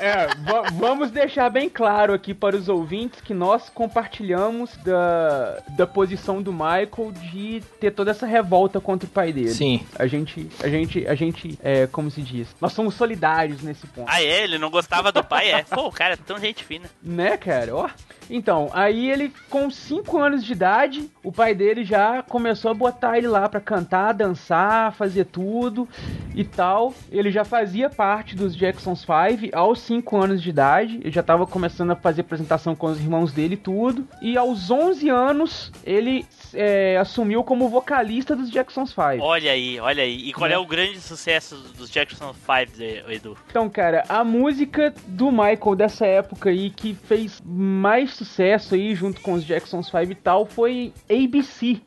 É, 0.00 0.26
va- 0.44 0.70
vamos 0.72 1.10
deixar 1.10 1.48
bem 1.50 1.68
claro 1.68 2.12
aqui 2.12 2.32
para 2.34 2.56
os 2.56 2.68
ouvintes 2.68 3.20
que 3.20 3.34
nós 3.34 3.68
compartilhamos 3.70 4.76
da, 4.78 5.58
da 5.76 5.86
posição 5.86 6.42
do 6.42 6.52
Michael 6.52 7.12
de 7.32 7.62
ter 7.80 7.90
toda 7.90 8.10
essa 8.10 8.26
revolta 8.26 8.80
contra 8.80 9.06
o 9.06 9.10
pai 9.10 9.32
dele. 9.32 9.50
Sim. 9.50 9.86
A 9.98 10.06
gente, 10.06 10.48
a 10.62 10.68
gente, 10.68 11.06
a 11.06 11.14
gente, 11.14 11.58
é, 11.62 11.86
como 11.86 12.10
se 12.10 12.22
diz, 12.22 12.48
nós 12.60 12.72
somos 12.72 12.94
solidários 12.94 13.62
nesse 13.62 13.86
ponto. 13.86 14.08
Ah, 14.10 14.22
é? 14.22 14.44
Ele 14.44 14.58
não 14.58 14.70
gostava 14.70 15.10
do 15.12 15.22
pai? 15.22 15.50
É. 15.50 15.62
Pô, 15.64 15.86
o 15.88 15.92
cara 15.92 16.14
é 16.14 16.16
tão 16.16 16.38
gente 16.38 16.64
fina. 16.64 16.86
Né, 17.02 17.36
cara? 17.36 17.74
Ó. 17.74 17.88
Então, 18.30 18.70
aí 18.72 19.10
ele, 19.10 19.30
com 19.50 19.70
5 19.70 20.18
anos 20.18 20.42
de 20.44 20.52
idade, 20.52 21.10
o 21.22 21.30
pai 21.30 21.54
dele 21.54 21.84
já 21.84 22.22
começou 22.22 22.70
a 22.70 22.74
botar 22.74 23.18
ele 23.18 23.26
lá 23.28 23.46
pra 23.50 23.60
cantar, 23.60 24.12
dançar, 24.14 24.92
fazer 24.94 25.26
tudo 25.26 25.86
e 26.34 26.42
tal. 26.42 26.94
Ele 27.10 27.30
já 27.30 27.44
fazia 27.44 27.90
parte 27.90 28.34
dos 28.34 28.56
Jacksons 28.56 29.00
5 29.00 29.54
aos 29.64 29.80
5 29.80 30.16
anos 30.16 30.42
de 30.42 30.50
idade. 30.50 30.96
Ele 31.00 31.10
já 31.10 31.22
tava 31.22 31.46
começando 31.46 31.90
a 31.90 31.96
fazer 31.96 32.20
apresentação 32.22 32.74
com 32.74 32.86
os 32.86 33.00
irmãos 33.00 33.32
dele 33.32 33.54
e 33.54 33.58
tudo. 33.58 34.06
E 34.22 34.36
aos 34.36 34.70
11 34.70 35.08
anos, 35.08 35.72
ele 35.84 36.26
é, 36.52 36.96
assumiu 36.98 37.42
como 37.42 37.68
vocalista 37.68 38.36
dos 38.36 38.50
Jacksons 38.50 38.90
5. 38.90 39.22
Olha 39.22 39.50
aí, 39.52 39.80
olha 39.80 40.02
aí. 40.02 40.28
E 40.28 40.32
qual 40.32 40.48
Né? 40.48 40.54
é 40.54 40.58
o 40.58 40.66
grande 40.66 41.00
sucesso 41.00 41.56
dos 41.76 41.90
Jackson 41.90 42.32
5, 42.34 42.76
de- 42.76 43.02
Edu? 43.12 43.36
Então, 43.50 43.68
cara, 43.68 44.04
a 44.08 44.22
música 44.22 44.94
do 45.06 45.30
Michael 45.30 45.74
dessa 45.76 46.06
época 46.06 46.50
aí 46.50 46.70
que 46.70 46.94
fez 46.94 47.42
mais 47.44 48.12
sucesso 48.14 48.74
aí 48.74 48.94
junto 48.94 49.20
com 49.20 49.32
os 49.34 49.44
Jacksons 49.44 49.86
5 49.86 50.12
e 50.12 50.14
tal 50.14 50.44
foi 50.46 50.92
ABC. 51.10 51.80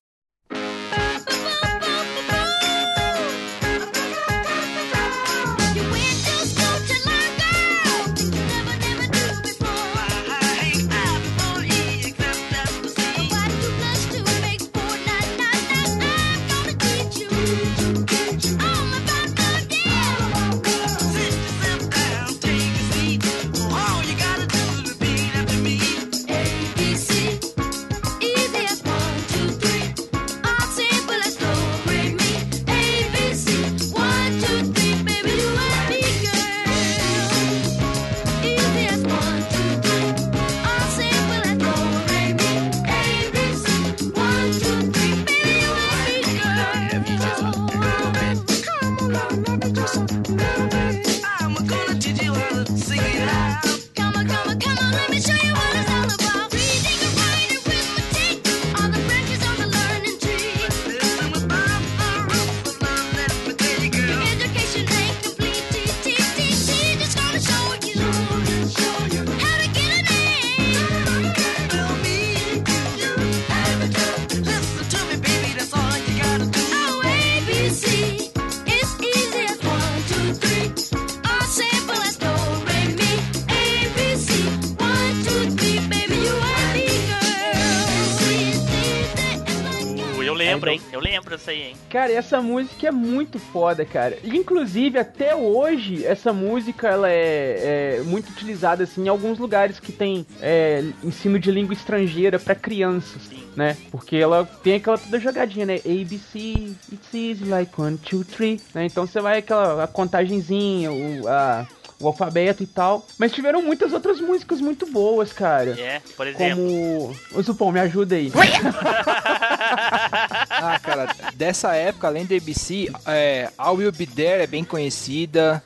Dessa 91.47 91.51
aí, 91.51 91.61
hein? 91.61 91.75
Cara, 91.89 92.11
essa 92.11 92.41
música 92.41 92.87
é 92.87 92.91
muito 92.91 93.39
foda, 93.39 93.85
cara. 93.85 94.17
Inclusive, 94.23 94.99
até 94.99 95.33
hoje, 95.35 96.05
essa 96.05 96.33
música 96.33 96.89
ela 96.89 97.09
é, 97.09 97.97
é 97.99 98.01
muito 98.03 98.29
utilizada 98.29 98.83
assim, 98.83 99.05
em 99.05 99.07
alguns 99.07 99.39
lugares 99.39 99.79
que 99.79 99.91
tem 99.93 100.25
é, 100.41 100.83
ensino 101.03 101.39
de 101.39 101.49
língua 101.49 101.73
estrangeira 101.73 102.37
pra 102.37 102.53
crianças, 102.53 103.21
Sim. 103.29 103.43
né? 103.55 103.77
Porque 103.89 104.17
ela 104.17 104.45
tem 104.61 104.75
aquela 104.75 104.97
toda 104.97 105.19
jogadinha, 105.19 105.65
né? 105.65 105.75
ABC, 105.77 106.73
it's 106.91 107.13
easy 107.13 107.45
like 107.45 107.71
one, 107.79 107.97
two, 107.97 108.25
three, 108.25 108.61
né? 108.73 108.85
Então 108.85 109.07
você 109.07 109.21
vai 109.21 109.37
aquela 109.37 109.85
a 109.85 109.87
contagenzinha, 109.87 110.91
o, 110.91 111.27
a- 111.27 111.65
o 111.99 112.05
alfabeto 112.07 112.61
e 112.61 112.67
tal. 112.67 113.07
Mas 113.17 113.31
tiveram 113.31 113.63
muitas 113.63 113.91
outras 113.91 114.21
músicas 114.21 114.61
muito 114.61 114.85
boas, 114.85 115.33
cara. 115.33 115.71
É, 115.79 115.99
por 116.15 116.27
exemplo. 116.27 116.57
Como. 116.57 117.15
Ô 117.33 117.41
Zupão, 117.41 117.71
me 117.71 117.79
ajuda 117.79 118.15
aí. 118.15 118.31
Ah, 120.59 120.79
cara, 120.79 121.15
dessa 121.35 121.75
época, 121.75 122.07
além 122.07 122.25
do 122.25 122.35
ABC, 122.35 122.91
é, 123.05 123.49
I 123.59 123.69
Will 123.69 123.91
Be 123.91 124.07
There 124.07 124.41
é 124.41 124.47
bem 124.47 124.63
conhecida. 124.63 125.63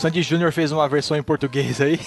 Sandy 0.00 0.22
Júnior 0.22 0.50
fez 0.50 0.72
uma 0.72 0.88
versão 0.88 1.16
em 1.16 1.22
português 1.22 1.80
aí. 1.80 2.00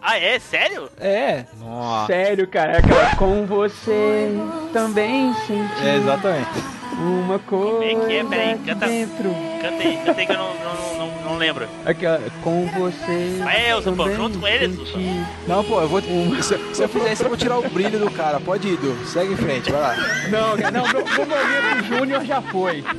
Ah, 0.00 0.18
é? 0.18 0.38
Sério? 0.38 0.88
É, 0.98 1.44
Nossa. 1.60 2.06
Sério, 2.08 2.46
cara, 2.48 2.72
é 2.72 2.78
aquela 2.78 3.14
com 3.16 3.44
você 3.46 4.30
também 4.72 5.32
senti 5.46 5.86
é 5.86 5.96
exatamente. 5.96 6.50
uma 6.98 7.38
coisa 7.38 7.84
é 7.84 7.94
que 8.06 8.16
é? 8.16 8.24
Peraí, 8.24 8.58
canta- 8.58 8.86
dentro. 8.86 9.30
Canta 9.60 9.82
aí, 9.82 9.96
canta 10.04 10.20
aí 10.20 10.26
que 10.26 10.32
eu 10.32 10.38
não, 10.38 10.54
não, 10.54 10.98
não, 10.98 11.22
não 11.24 11.36
lembro. 11.36 11.68
Aquela 11.86 12.20
com 12.42 12.66
você 12.66 13.38
Vai, 13.44 13.70
Elza, 13.70 13.92
pô, 13.92 14.10
junto 14.10 14.38
com 14.40 14.48
eles, 14.48 14.76
senti 14.76 15.24
Não, 15.46 15.62
pô, 15.64 15.80
eu 15.80 15.88
vou. 15.88 16.00
Se, 16.42 16.58
se 16.74 16.82
eu 16.82 16.88
fizer 16.88 17.12
isso, 17.12 17.22
eu 17.24 17.28
vou 17.28 17.36
tirar 17.38 17.58
o 17.58 17.68
brilho 17.68 17.98
do 18.00 18.10
cara. 18.10 18.40
Pode 18.40 18.66
ir, 18.68 18.76
Du. 18.78 18.96
Segue 19.06 19.32
em 19.32 19.36
frente, 19.36 19.70
vai 19.70 19.80
lá. 19.80 19.96
Não, 20.30 20.56
cara, 20.56 20.70
não, 20.72 20.82
meu, 20.88 21.04
meu 21.04 21.26
momento 21.26 21.84
Júnior 21.86 22.24
já 22.24 22.42
foi. 22.42 22.84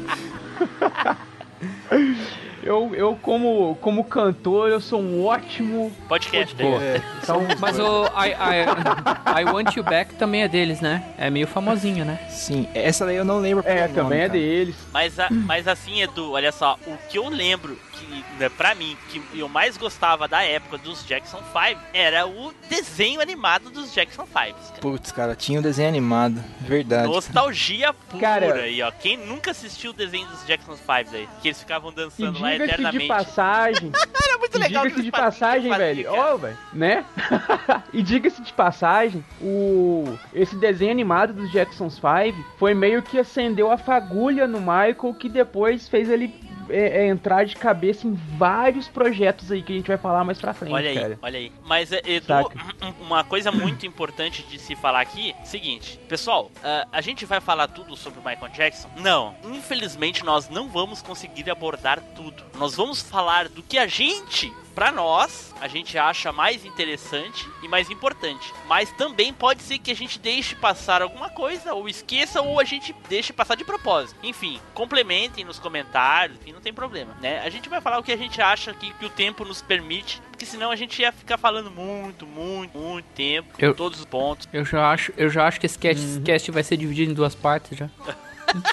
Eu, 2.64 2.96
eu 2.96 3.16
como, 3.22 3.76
como 3.82 4.04
cantor, 4.06 4.70
eu 4.70 4.80
sou 4.80 5.02
um 5.02 5.26
ótimo. 5.26 5.92
Podcast. 6.08 6.56
É, 6.62 7.02
Então, 7.22 7.42
Mas 7.60 7.78
o 7.78 8.06
I, 8.06 8.30
I, 8.32 9.42
I 9.42 9.46
Want 9.46 9.76
You 9.76 9.84
Back 9.84 10.16
também 10.16 10.44
é 10.44 10.48
deles, 10.48 10.80
né? 10.80 11.04
É 11.18 11.30
meio 11.30 11.46
famosinha, 11.48 12.06
né? 12.06 12.20
sim, 12.30 12.68
essa 12.74 13.06
daí 13.06 13.18
eu 13.18 13.26
não 13.26 13.40
lembro. 13.40 13.64
é, 13.68 13.74
pelo 13.88 13.88
nome, 13.88 13.94
também 13.96 14.20
é 14.20 14.28
cara. 14.28 14.40
deles. 14.40 14.76
Mas, 14.94 15.20
a- 15.20 15.28
mas 15.30 15.68
assim, 15.68 16.02
Edu, 16.02 16.32
olha 16.32 16.52
só, 16.52 16.78
o 16.88 16.96
que 17.10 17.18
eu 17.18 17.28
lembro, 17.30 17.78
que 18.04 18.24
né, 18.40 18.50
pra 18.50 18.76
mim, 18.76 18.98
que 19.10 19.22
eu 19.34 19.48
mais 19.48 19.78
gostava 19.78 20.28
da 20.28 20.44
época 20.44 20.78
dos 20.78 21.06
Jackson 21.06 21.38
5 21.38 21.80
era 21.94 22.26
o 22.28 22.54
desenho 22.70 23.22
animado 23.22 23.70
dos 23.70 23.94
Jackson 23.94 24.26
5. 24.26 24.34
Cara. 24.34 24.54
Putz, 24.82 25.12
cara, 25.12 25.36
tinha 25.36 25.60
um 25.60 25.62
desenho 25.62 25.90
animado. 25.90 26.44
Verdade. 26.62 27.04
cara. 27.04 27.14
Nostalgia 27.16 27.94
pura 27.94 28.20
Cara- 28.22 28.54
aí, 28.56 28.82
ó. 28.82 28.92
Quem 28.92 29.18
nunca 29.18 29.52
assistiu 29.52 29.92
o 29.92 29.94
desenho 29.94 30.28
dos 30.28 30.46
Jackson 30.46 30.76
5 30.76 30.90
aí? 31.16 31.28
Que 31.42 31.50
eles 31.50 31.60
ficavam 31.60 31.92
dançando 31.92 32.40
lá 32.40 32.52
diga-se 32.52 32.68
de 32.68 32.74
eternamente. 32.74 33.08
passagem, 33.08 33.92
Era 34.24 34.38
muito 34.38 34.58
legal 34.60 34.84
diga-se 34.84 35.04
de 35.04 35.12
passagem, 35.12 35.70
fazia, 35.70 35.86
velho, 35.86 36.12
ó, 36.12 36.38
velho, 36.38 36.58
né? 36.74 37.06
e 37.94 38.02
diga-se 38.02 38.42
de 38.42 38.54
passagem, 38.54 39.24
o 39.42 40.18
esse 40.34 40.56
desenho 40.56 40.92
animado 40.92 41.34
dos 41.34 41.52
Jacksons 41.52 41.94
5 41.96 42.44
foi 42.58 42.74
meio 42.74 43.02
que 43.02 43.18
acendeu 43.20 43.72
a 43.72 43.78
fagulha 43.78 44.48
no 44.48 44.60
Michael, 44.60 45.14
que 45.20 45.30
depois 45.30 45.88
fez 45.88 46.10
ele 46.10 46.34
é, 46.70 47.06
é, 47.06 47.08
entrar 47.08 47.46
de 47.46 47.56
cabeça 47.56 48.08
em 48.08 48.14
vários 48.38 48.88
projetos 48.88 49.52
aí 49.52 49.62
que 49.62 49.74
a 49.74 49.76
gente 49.76 49.88
vai 49.88 49.98
falar 49.98 50.24
mais 50.24 50.40
pra 50.40 50.54
frente, 50.54 50.74
Olha 50.74 50.90
aí, 50.90 51.00
cara. 51.00 51.20
olha 51.22 51.40
aí. 51.40 51.52
Mas, 51.66 51.92
é, 51.92 52.02
Edu, 52.06 52.28
Saca. 52.28 52.58
uma 53.00 53.24
coisa 53.24 53.52
muito 53.52 53.86
importante 53.86 54.44
de 54.44 54.60
se 54.60 54.76
falar 54.76 55.02
aqui, 55.02 55.36
seguinte, 55.44 56.00
pessoal, 56.08 56.52
ah, 56.64 56.88
a 56.92 57.02
gente 57.02 57.26
vai 57.26 57.40
falar 57.42 57.68
tudo 57.68 57.96
sobre 57.96 58.20
o 58.20 58.24
Michael 58.24 58.52
Jackson? 58.52 58.90
Não, 58.98 59.36
infelizmente 59.44 60.24
nós 60.24 60.50
não 60.50 60.70
vamos 60.70 61.02
conseguir 61.02 61.50
abordar 61.50 62.02
tudo. 62.16 62.44
Nós 62.58 62.76
vamos 62.76 63.02
falar 63.02 63.50
do 63.50 63.62
que 63.62 63.78
a 63.78 63.88
gente, 63.88 64.52
pra 64.74 64.92
nós, 64.92 65.54
a 65.62 65.68
gente 65.68 65.98
acha 65.98 66.32
mais 66.32 66.66
interessante 66.66 67.48
e 67.62 67.68
mais 67.68 67.90
importante. 67.90 68.52
Mas 68.68 68.92
também 68.92 69.32
pode 69.34 69.62
ser 69.62 69.78
que 69.80 69.92
a 69.92 69.96
gente 69.96 70.20
deixe 70.20 70.56
passar 70.56 71.02
alguma 71.02 71.30
coisa, 71.30 71.74
ou 71.74 71.88
esqueça, 71.88 72.42
ou 72.42 72.60
a 72.60 72.64
gente 72.64 72.94
deixe 73.10 73.32
passar 73.34 73.56
de 73.56 73.64
propósito. 73.64 74.18
Enfim, 74.24 74.60
complementem 74.74 75.46
nos 75.46 75.60
comentários, 75.60 76.38
enfim, 76.42 76.52
não 76.54 76.62
tem 76.62 76.74
problema, 76.74 77.16
né? 77.22 77.42
A 77.46 77.50
gente 77.50 77.70
vai 77.70 77.80
falar 77.82 78.00
o 78.00 78.04
que 78.04 78.12
a 78.12 78.18
gente 78.18 78.42
acha 78.42 78.74
que, 78.74 78.92
que 78.94 79.06
o 79.06 79.10
tempo 79.10 79.46
nos 79.46 79.62
permite, 79.62 80.22
porque 80.32 80.46
senão 80.46 80.72
a 80.72 80.76
gente 80.76 81.02
ia 81.02 81.12
ficar 81.12 81.38
falando 81.38 81.70
muito, 81.72 82.26
muito, 82.26 82.78
muito 82.78 83.06
tempo, 83.16 83.50
Eu- 83.60 83.74
todos 83.76 84.00
os 84.00 84.06
pontos. 84.06 84.48
Eu 84.52 84.66
já 84.66 84.90
acho, 84.92 85.14
eu 85.18 85.30
já 85.30 85.48
acho 85.48 85.60
que 85.60 85.66
esse 85.66 85.78
cast, 85.78 86.04
esse 86.04 86.22
cast 86.22 86.52
vai 86.52 86.64
ser 86.64 86.78
dividido 86.78 87.12
em 87.12 87.16
duas 87.16 87.36
partes 87.36 87.78
já. 87.78 87.90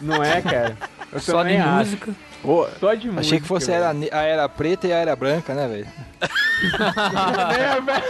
Não 0.03 0.23
é, 0.23 0.41
cara? 0.43 0.77
Eu 1.13 1.21
Só 1.21 1.43
de 1.43 1.57
acho. 1.57 1.69
música. 1.71 2.15
Pô, 2.43 2.67
Só 2.81 2.95
de 2.95 3.07
música. 3.07 3.21
achei 3.21 3.41
que 3.41 3.47
fosse 3.47 3.71
a 3.71 3.75
era, 3.77 3.91
a 4.13 4.23
era 4.23 4.49
preta 4.49 4.87
e 4.87 4.93
a 4.93 4.97
era 4.97 5.15
branca, 5.15 5.55
né, 5.55 5.69
velho? 5.69 5.87
É, 6.23 7.81
velho. 7.81 8.01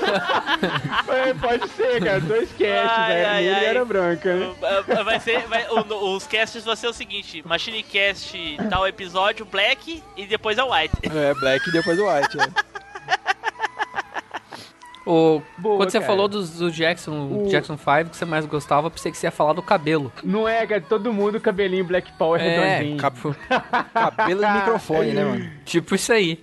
É, 1.11 1.35
Pode 1.35 1.69
ser, 1.71 2.03
cara. 2.03 2.21
Dois 2.21 2.49
casts, 2.51 2.97
Ai, 2.99 3.12
velho. 3.14 3.29
ai, 3.29 3.45
Ele 3.47 3.55
ai. 3.55 3.64
era 3.66 3.85
branca, 3.85 4.35
né? 4.35 4.55
Vai 5.05 5.19
ser, 5.21 5.47
vai- 5.49 5.66
o- 5.69 6.14
os 6.16 6.27
casts 6.27 6.64
vão 6.64 6.77
ser 6.77 6.87
o 6.88 6.93
seguinte: 6.93 7.43
Machine 7.47 7.83
Cast 7.83 8.57
tal 8.69 8.87
episódio, 8.87 9.45
Black 9.45 10.03
e 10.16 10.27
depois 10.27 10.59
é 10.59 10.62
White. 10.62 10.97
É, 11.05 11.35
Black 11.35 11.69
e 11.69 11.73
depois 11.73 11.99
o 11.99 12.07
White. 12.09 12.38
É. 12.40 12.69
O, 15.06 15.40
Boa, 15.56 15.78
quando 15.78 15.90
você 15.90 15.98
cara. 15.98 16.10
falou 16.10 16.28
dos, 16.28 16.50
do 16.58 16.70
Jackson, 16.70 17.44
O- 17.44 17.48
Jackson 17.48 17.76
5 17.78 18.10
que 18.10 18.16
você 18.16 18.24
mais 18.26 18.44
gostava, 18.44 18.90
pensei 18.90 19.10
que 19.10 19.16
você 19.16 19.26
ia 19.26 19.30
falar 19.30 19.54
do 19.54 19.62
cabelo. 19.62 20.12
Não 20.22 20.46
é, 20.46 20.66
cara. 20.66 20.80
Todo 20.80 21.12
mundo 21.12 21.40
cabelinho 21.40 21.84
Black 21.84 22.12
Power 22.18 22.40
É, 22.40 22.78
redondinho. 22.78 22.96
Cap- 22.98 23.18
Cabelo 23.94 24.44
de 24.44 24.52
microfone, 24.52 25.12
né, 25.12 25.24
mano? 25.24 25.50
Tipo 25.70 25.94
isso 25.94 26.12
aí. 26.12 26.40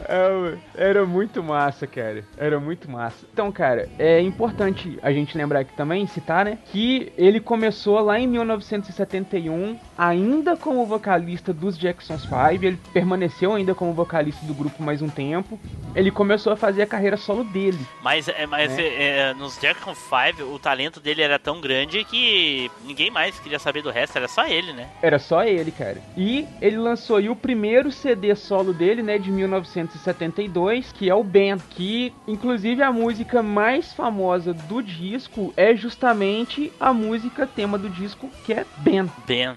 É, 0.00 0.58
Era 0.74 1.06
muito 1.06 1.42
massa, 1.42 1.86
cara. 1.86 2.22
Era 2.36 2.60
muito 2.60 2.90
massa. 2.90 3.24
Então, 3.32 3.50
cara, 3.50 3.88
é 3.98 4.20
importante 4.20 4.98
a 5.02 5.10
gente 5.10 5.36
lembrar 5.36 5.60
aqui 5.60 5.72
também, 5.74 6.06
citar, 6.06 6.44
né? 6.44 6.58
Que 6.70 7.10
ele 7.16 7.40
começou 7.40 7.98
lá 8.00 8.20
em 8.20 8.26
1971, 8.26 9.78
ainda 9.96 10.58
como 10.58 10.84
vocalista 10.84 11.54
dos 11.54 11.78
Jacksons 11.78 12.22
5. 12.22 12.34
Ele 12.62 12.78
permaneceu 12.92 13.54
ainda 13.54 13.74
como 13.74 13.94
vocalista 13.94 14.44
do 14.44 14.52
grupo 14.52 14.82
mais 14.82 15.00
um 15.00 15.08
tempo. 15.08 15.58
Ele 15.94 16.10
começou 16.10 16.52
a 16.52 16.56
fazer 16.56 16.82
a 16.82 16.86
carreira 16.86 17.16
solo 17.16 17.44
dele. 17.44 17.80
Mas, 18.02 18.28
é, 18.28 18.46
mas 18.46 18.76
Né? 18.76 18.82
é, 18.82 19.18
é, 19.30 19.34
nos 19.34 19.58
Jackson 19.58 19.94
5, 19.94 20.42
o 20.52 20.58
talento 20.58 21.00
dele 21.00 21.22
era 21.22 21.38
tão 21.38 21.62
grande 21.62 22.04
que 22.04 22.70
ninguém 22.84 23.10
mais 23.10 23.38
queria 23.40 23.58
saber 23.58 23.82
do 23.82 23.90
resto, 23.90 24.18
era 24.18 24.28
só 24.28 24.46
ele, 24.46 24.74
né? 24.74 24.86
Era 25.00 25.18
só 25.18 25.44
ele, 25.44 25.72
cara. 25.72 25.96
E 26.14 26.46
ele 26.60 26.76
lançou 26.76 27.16
aí 27.16 27.30
o 27.30 27.36
primeiro 27.36 27.90
CD 27.90 28.34
solo 28.50 28.72
dele, 28.72 29.00
né, 29.00 29.16
de 29.16 29.30
1972, 29.30 30.90
que 30.90 31.08
é 31.08 31.14
o 31.14 31.22
Ben, 31.22 31.56
que 31.70 32.12
inclusive 32.26 32.82
a 32.82 32.90
música 32.90 33.44
mais 33.44 33.92
famosa 33.92 34.52
do 34.52 34.82
disco 34.82 35.54
é 35.56 35.76
justamente 35.76 36.72
a 36.80 36.92
música 36.92 37.46
tema 37.46 37.78
do 37.78 37.88
disco, 37.88 38.28
que 38.44 38.52
é 38.52 38.66
Ben. 38.78 39.08
Ben. 39.24 39.56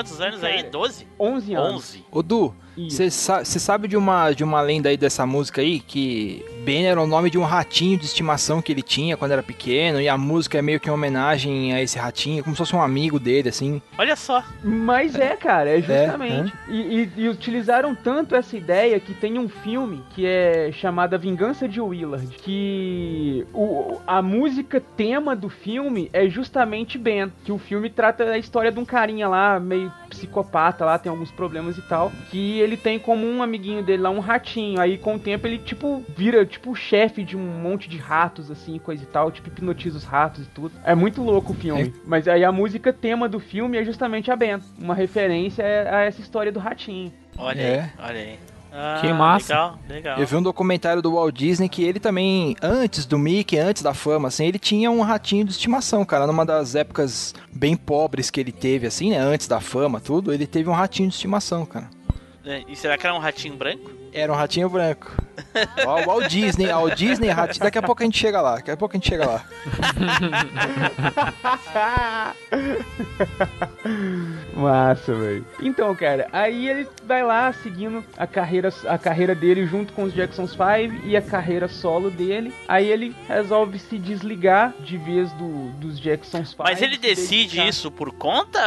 Quantos 0.00 0.20
anos 0.20 0.42
aí? 0.42 0.62
12? 0.62 1.06
11 1.18 1.54
anos. 1.54 1.74
11. 1.74 2.04
Ô, 2.10 2.22
Du. 2.22 2.54
Você 2.76 3.10
sa 3.10 3.44
sabe 3.44 3.88
de 3.88 3.96
uma, 3.96 4.30
de 4.32 4.42
uma 4.44 4.60
lenda 4.60 4.88
aí 4.88 4.96
dessa 4.96 5.26
música 5.26 5.60
aí? 5.60 5.80
Que 5.80 6.44
Ben 6.64 6.86
era 6.86 7.00
o 7.00 7.06
nome 7.06 7.30
de 7.30 7.38
um 7.38 7.42
ratinho 7.42 7.98
de 7.98 8.04
estimação 8.04 8.60
que 8.62 8.72
ele 8.72 8.82
tinha 8.82 9.16
quando 9.16 9.32
era 9.32 9.42
pequeno. 9.42 10.00
E 10.00 10.08
a 10.08 10.16
música 10.16 10.58
é 10.58 10.62
meio 10.62 10.78
que 10.80 10.88
uma 10.88 10.94
homenagem 10.94 11.72
a 11.74 11.80
esse 11.82 11.98
ratinho, 11.98 12.42
como 12.42 12.54
se 12.54 12.58
fosse 12.58 12.74
um 12.76 12.82
amigo 12.82 13.18
dele, 13.18 13.48
assim. 13.48 13.80
Olha 13.98 14.16
só. 14.16 14.42
Mas 14.62 15.14
é, 15.14 15.36
cara, 15.36 15.70
é 15.70 15.80
justamente. 15.80 16.52
E, 16.68 16.76
e- 16.80 17.10
e 17.24 17.28
utilizaram 17.28 17.94
tanto 17.94 18.34
essa 18.34 18.56
ideia 18.56 18.98
que 19.00 19.14
tem 19.14 19.38
um 19.38 19.48
filme 19.48 20.02
que 20.14 20.26
é 20.26 20.70
chamado 20.72 21.14
A 21.14 21.18
Vingança 21.18 21.68
de 21.68 21.80
Willard, 21.80 22.26
que 22.42 23.46
o, 23.52 23.98
a 24.06 24.20
música 24.22 24.80
tema 24.96 25.34
do 25.34 25.48
filme 25.48 26.10
é 26.12 26.28
justamente 26.28 26.98
Ben, 26.98 27.32
que 27.44 27.52
o 27.52 27.58
filme 27.58 27.90
trata 27.90 28.24
a 28.24 28.38
história 28.38 28.70
de 28.70 28.78
um 28.78 28.84
carinha 28.84 29.28
lá, 29.28 29.58
meio 29.60 29.92
psicopata 30.08 30.84
lá, 30.84 30.98
tem 30.98 31.10
alguns 31.10 31.30
problemas 31.30 31.78
e 31.78 31.82
tal, 31.82 32.10
que 32.30 32.59
ele 32.60 32.76
tem 32.76 32.98
como 32.98 33.26
um 33.26 33.42
amiguinho 33.42 33.82
dele 33.82 34.02
lá 34.02 34.10
um 34.10 34.20
ratinho, 34.20 34.80
aí 34.80 34.98
com 34.98 35.14
o 35.14 35.18
tempo 35.18 35.46
ele 35.46 35.58
tipo 35.58 36.04
vira 36.16 36.44
tipo 36.44 36.70
o 36.70 36.74
chefe 36.74 37.22
de 37.24 37.36
um 37.36 37.40
monte 37.60 37.88
de 37.88 37.96
ratos 37.96 38.50
assim, 38.50 38.78
coisa 38.78 39.02
e 39.02 39.06
tal, 39.06 39.30
tipo 39.30 39.48
hipnotiza 39.48 39.96
os 39.98 40.04
ratos 40.04 40.44
e 40.44 40.48
tudo. 40.48 40.72
É 40.84 40.94
muito 40.94 41.22
louco 41.22 41.52
o 41.52 41.56
filme. 41.56 41.92
Mas 42.04 42.26
aí 42.28 42.44
a 42.44 42.52
música 42.52 42.92
tema 42.92 43.28
do 43.28 43.40
filme 43.40 43.78
é 43.78 43.84
justamente 43.84 44.30
a 44.30 44.36
Ben, 44.36 44.58
uma 44.78 44.94
referência 44.94 45.64
a 45.64 46.02
essa 46.02 46.20
história 46.20 46.52
do 46.52 46.60
ratinho. 46.60 47.12
Olha 47.38 47.60
É. 47.60 47.80
aí, 47.80 47.90
olha 48.08 48.20
aí. 48.20 48.38
Ah, 48.72 48.98
Que 49.00 49.12
massa. 49.12 49.52
Legal, 49.52 49.78
legal. 49.88 50.18
Eu 50.20 50.26
vi 50.26 50.36
um 50.36 50.42
documentário 50.42 51.02
do 51.02 51.12
Walt 51.14 51.34
Disney 51.34 51.68
que 51.68 51.82
ele 51.82 51.98
também, 51.98 52.54
antes 52.62 53.04
do 53.04 53.18
Mickey, 53.18 53.58
antes 53.58 53.82
da 53.82 53.92
fama, 53.92 54.28
assim, 54.28 54.46
ele 54.46 54.60
tinha 54.60 54.88
um 54.90 55.00
ratinho 55.00 55.44
de 55.44 55.50
estimação, 55.50 56.04
cara. 56.04 56.24
Numa 56.24 56.46
das 56.46 56.76
épocas 56.76 57.34
bem 57.52 57.76
pobres 57.76 58.30
que 58.30 58.38
ele 58.38 58.52
teve, 58.52 58.86
assim, 58.86 59.10
né? 59.10 59.18
Antes 59.18 59.48
da 59.48 59.60
fama, 59.60 60.00
tudo, 60.00 60.32
ele 60.32 60.46
teve 60.46 60.68
um 60.70 60.72
ratinho 60.72 61.08
de 61.08 61.16
estimação, 61.16 61.66
cara. 61.66 61.88
É, 62.50 62.64
E 62.66 62.74
será 62.74 62.98
que 62.98 63.06
era 63.06 63.14
um 63.14 63.18
ratinho 63.18 63.54
branco? 63.56 63.90
Era 64.12 64.32
um 64.32 64.36
ratinho 64.36 64.68
branco. 64.68 65.10
Ó, 65.86 66.02
o 66.02 66.06
Walt 66.06 66.28
Disney, 66.28 66.70
ó, 66.70 66.84
o 66.84 66.90
Disney 66.94 67.28
ratinho. 67.30 67.64
Daqui 67.64 67.78
a 67.78 67.82
pouco 67.82 68.02
a 68.02 68.04
gente 68.04 68.18
chega 68.18 68.40
lá, 68.40 68.56
daqui 68.56 68.70
a 68.70 68.76
pouco 68.76 68.94
a 68.94 68.98
gente 68.98 69.08
chega 69.08 69.26
lá. 69.26 69.44
Massa, 74.54 75.14
velho. 75.14 75.44
Então, 75.62 75.94
cara, 75.94 76.28
aí 76.32 76.68
ele 76.68 76.86
vai 77.04 77.22
lá 77.22 77.52
seguindo 77.52 78.04
a 78.16 78.26
carreira, 78.26 78.70
a 78.86 78.98
carreira 78.98 79.34
dele 79.34 79.66
junto 79.66 79.92
com 79.92 80.04
os 80.04 80.12
Jacksons 80.12 80.50
5 80.52 81.06
e 81.06 81.16
a 81.16 81.22
carreira 81.22 81.68
solo 81.68 82.10
dele. 82.10 82.52
Aí 82.68 82.88
ele 82.90 83.14
resolve 83.28 83.78
se 83.78 83.98
desligar 83.98 84.74
de 84.80 84.96
vez 84.98 85.30
do, 85.32 85.70
dos 85.72 85.98
Jacksons 85.98 86.50
5. 86.50 86.62
Mas 86.62 86.82
ele 86.82 86.98
decide 86.98 87.44
dedicar- 87.56 87.68
isso 87.68 87.90
por 87.90 88.12
conta? 88.12 88.60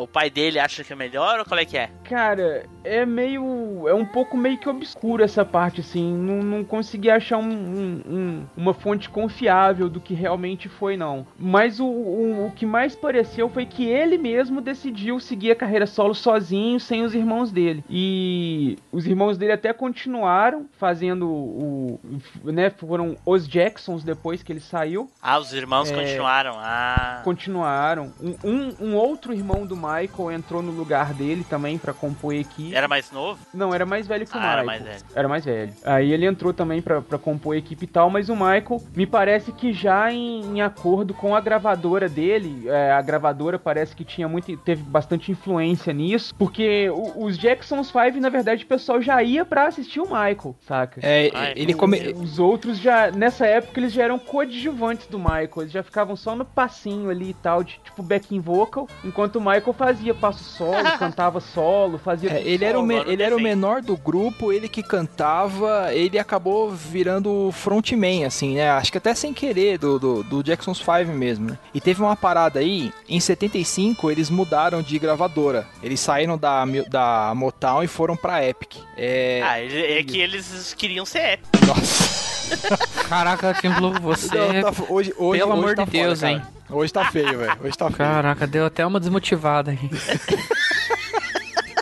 O 0.00 0.06
pai 0.08 0.30
dele 0.30 0.58
acha 0.58 0.82
que 0.82 0.92
é 0.92 0.96
melhor 0.96 1.38
ou 1.40 1.44
qual 1.44 1.60
é 1.60 1.64
que 1.64 1.76
é? 1.76 1.90
Cara, 2.04 2.64
é 2.84 3.04
meio. 3.06 3.86
É 3.86 3.94
um 3.94 4.04
pouco 4.04 4.36
meio 4.36 4.58
que 4.58 4.68
obscuro 4.78 5.22
essa 5.22 5.44
parte, 5.44 5.80
assim. 5.80 6.12
Não, 6.16 6.42
não 6.42 6.64
consegui 6.64 7.10
achar 7.10 7.36
um- 7.38 7.42
um- 7.44 8.02
um- 8.08 8.46
uma 8.56 8.72
fonte 8.74 9.08
confiável 9.10 9.88
do 9.88 10.00
que 10.00 10.14
realmente 10.14 10.68
foi, 10.68 10.96
não. 10.96 11.26
Mas 11.38 11.78
o, 11.80 11.86
o, 11.86 12.46
o 12.46 12.52
que 12.52 12.64
mais 12.64 12.94
pareceu 12.96 13.48
foi 13.48 13.66
que 13.66 13.84
ele 13.84 14.16
mesmo 14.16 14.60
decidiu 14.60 15.18
seguir 15.20 15.50
a 15.52 15.56
carreira 15.56 15.86
solo 15.86 16.14
sozinho, 16.14 16.78
sem 16.80 17.02
os 17.04 17.14
irmãos 17.14 17.50
dele. 17.52 17.84
E 17.90 18.78
os 18.92 19.06
irmãos 19.06 19.36
dele 19.36 19.52
até 19.52 19.72
continuaram 19.72 20.66
fazendo 20.78 21.28
o. 21.28 22.00
né, 22.44 22.70
foram 22.70 23.16
os 23.26 23.46
Jacksons 23.48 24.02
depois 24.04 24.42
que 24.42 24.52
ele 24.52 24.60
saiu. 24.60 25.10
Ah, 25.22 25.38
os 25.38 25.52
irmãos 25.52 25.90
É. 25.90 25.94
continuaram. 25.94 26.52
Ah. 26.58 27.20
Continuaram. 27.24 28.12
Um, 28.44 28.72
um, 28.80 28.94
outro 28.94 29.32
irmão 29.32 29.66
do 29.66 29.76
Michael 29.76 30.32
entrou 30.32 30.62
no 30.62 30.70
lugar 30.72 31.12
dele 31.12 31.44
também 31.48 31.76
pra 31.78 31.92
compor 31.92 32.32
a 32.32 32.36
equipe. 32.36 32.74
Era 32.74 32.86
mais 32.88 33.10
novo? 33.10 33.38
Não, 33.52 33.74
era 33.74 33.84
mais 33.84 34.06
velho 34.06 34.26
que 34.26 34.36
o 34.36 34.40
Ah, 34.40 34.42
Michael. 34.58 34.66
Era 34.68 34.78
mais 34.78 34.82
velho. 34.82 35.04
Era 35.14 35.28
mais 35.28 35.44
velho. 35.44 35.72
Aí 35.84 36.12
ele 36.12 36.26
entrou 36.26 36.52
também 36.52 36.80
pra, 36.82 37.00
pra 37.00 37.18
compor 37.18 37.54
a 37.54 37.58
equipe 37.58 37.84
e 37.84 37.88
tal, 37.88 38.10
mas 38.10 38.28
o 38.28 38.34
Michael, 38.34 38.82
me 38.94 39.06
parece 39.06 39.52
que 39.52 39.72
já 39.72 40.12
em, 40.12 40.40
em 40.56 40.60
acordo 40.62 41.14
com 41.14 41.34
a 41.34 41.40
gravadora 41.40 42.08
dele, 42.08 42.68
é, 42.68 42.92
a 42.92 43.00
gravadora 43.02 43.58
parece 43.58 43.94
que 43.94 44.04
tinha 44.04 44.28
muito, 44.28 44.56
teve 44.58 44.82
bastante 44.82 45.30
influência 45.32 45.92
nisso, 45.92 46.34
porque 46.36 46.88
o- 46.90 47.24
os 47.24 47.36
Jacksons 47.38 47.88
5, 47.88 48.20
na 48.20 48.28
verdade, 48.28 48.64
o 48.64 48.66
pessoal 48.66 49.00
já 49.00 49.22
ia 49.22 49.44
pra 49.44 49.66
assistir 49.66 50.00
o 50.00 50.04
Michael, 50.04 50.54
saca? 50.66 51.00
É, 51.02 51.30
Ai, 51.34 51.52
ele 51.56 51.74
come... 51.74 51.98
Os 52.18 52.38
outros 52.38 52.78
já, 52.78 53.10
nessa 53.10 53.46
época, 53.46 53.78
eles 53.80 53.92
já 53.92 54.04
eram 54.04 54.18
coadjuvantes 54.18 55.06
do 55.06 55.18
Michael. 55.18 55.48
Eles 55.58 55.72
já 55.72 55.82
ficavam 55.82 56.16
só 56.16 56.34
no 56.36 56.44
passinho 56.44 57.10
ali 57.10 57.30
e 57.30 57.34
tal, 57.34 57.62
de 57.62 57.78
tipo 57.84 58.02
backing 58.02 58.40
vocal, 58.40 58.88
enquanto 59.04 59.36
o 59.36 59.40
Michael 59.40 59.72
fazia 59.72 60.14
passo 60.14 60.42
solo, 60.44 60.72
cantava 60.98 61.40
solo, 61.40 61.98
fazia. 61.98 62.30
É, 62.30 62.34
tudo 62.38 62.48
ele 62.48 62.64
era, 62.64 62.78
o 62.78 62.80
solo. 62.80 62.86
me- 62.86 62.94
agora 62.94 63.08
eu 63.08 63.12
ele 63.12 63.22
era 63.22 63.36
o 63.36 63.40
menor 63.40 63.82
do 63.82 63.96
grupo, 63.96 64.52
ele 64.58 64.68
que 64.68 64.82
cantava, 64.82 65.92
ele 65.94 66.18
acabou 66.18 66.70
virando 66.70 67.50
frontman, 67.52 68.24
assim, 68.24 68.56
né? 68.56 68.70
Acho 68.70 68.92
que 68.92 68.98
até 68.98 69.14
sem 69.14 69.32
querer, 69.32 69.78
do, 69.78 69.98
do, 69.98 70.22
do 70.22 70.42
Jackson's 70.42 70.78
5 70.78 71.12
mesmo, 71.12 71.50
né? 71.50 71.58
E 71.72 71.80
teve 71.80 72.02
uma 72.02 72.14
parada 72.16 72.60
aí, 72.60 72.92
em 73.08 73.18
75 73.18 74.10
eles 74.10 74.28
mudaram 74.28 74.82
de 74.82 74.98
gravadora. 74.98 75.66
Eles 75.82 76.00
saíram 76.00 76.36
da, 76.36 76.64
da 76.88 77.32
Motown 77.34 77.82
e 77.82 77.86
foram 77.86 78.16
pra 78.16 78.44
Epic. 78.44 78.76
É... 78.96 79.40
Ah, 79.42 79.60
é 79.60 80.02
que 80.02 80.18
eles 80.18 80.74
queriam 80.76 81.06
ser 81.06 81.20
épico. 81.20 81.66
Nossa. 81.66 82.18
Caraca, 83.08 83.54
Tim 83.54 83.70
Blue, 83.70 83.92
você. 84.00 84.34
Não, 84.36 84.72
tá 84.72 84.82
hoje, 84.88 85.12
hoje, 85.18 85.38
Pelo 85.38 85.52
hoje 85.52 85.60
amor 85.60 85.74
tá 85.76 85.84
de 85.84 85.90
foda, 85.90 86.02
Deus, 86.02 86.20
cara. 86.20 86.32
hein? 86.32 86.42
Hoje 86.70 86.92
tá 86.92 87.04
feio, 87.10 87.38
velho. 87.38 87.58
Hoje 87.62 87.76
tá 87.78 87.90
feio. 87.90 87.96
Caraca, 87.96 88.46
deu 88.46 88.66
até 88.66 88.86
uma 88.86 88.98
desmotivada 88.98 89.70
aí. 89.70 89.78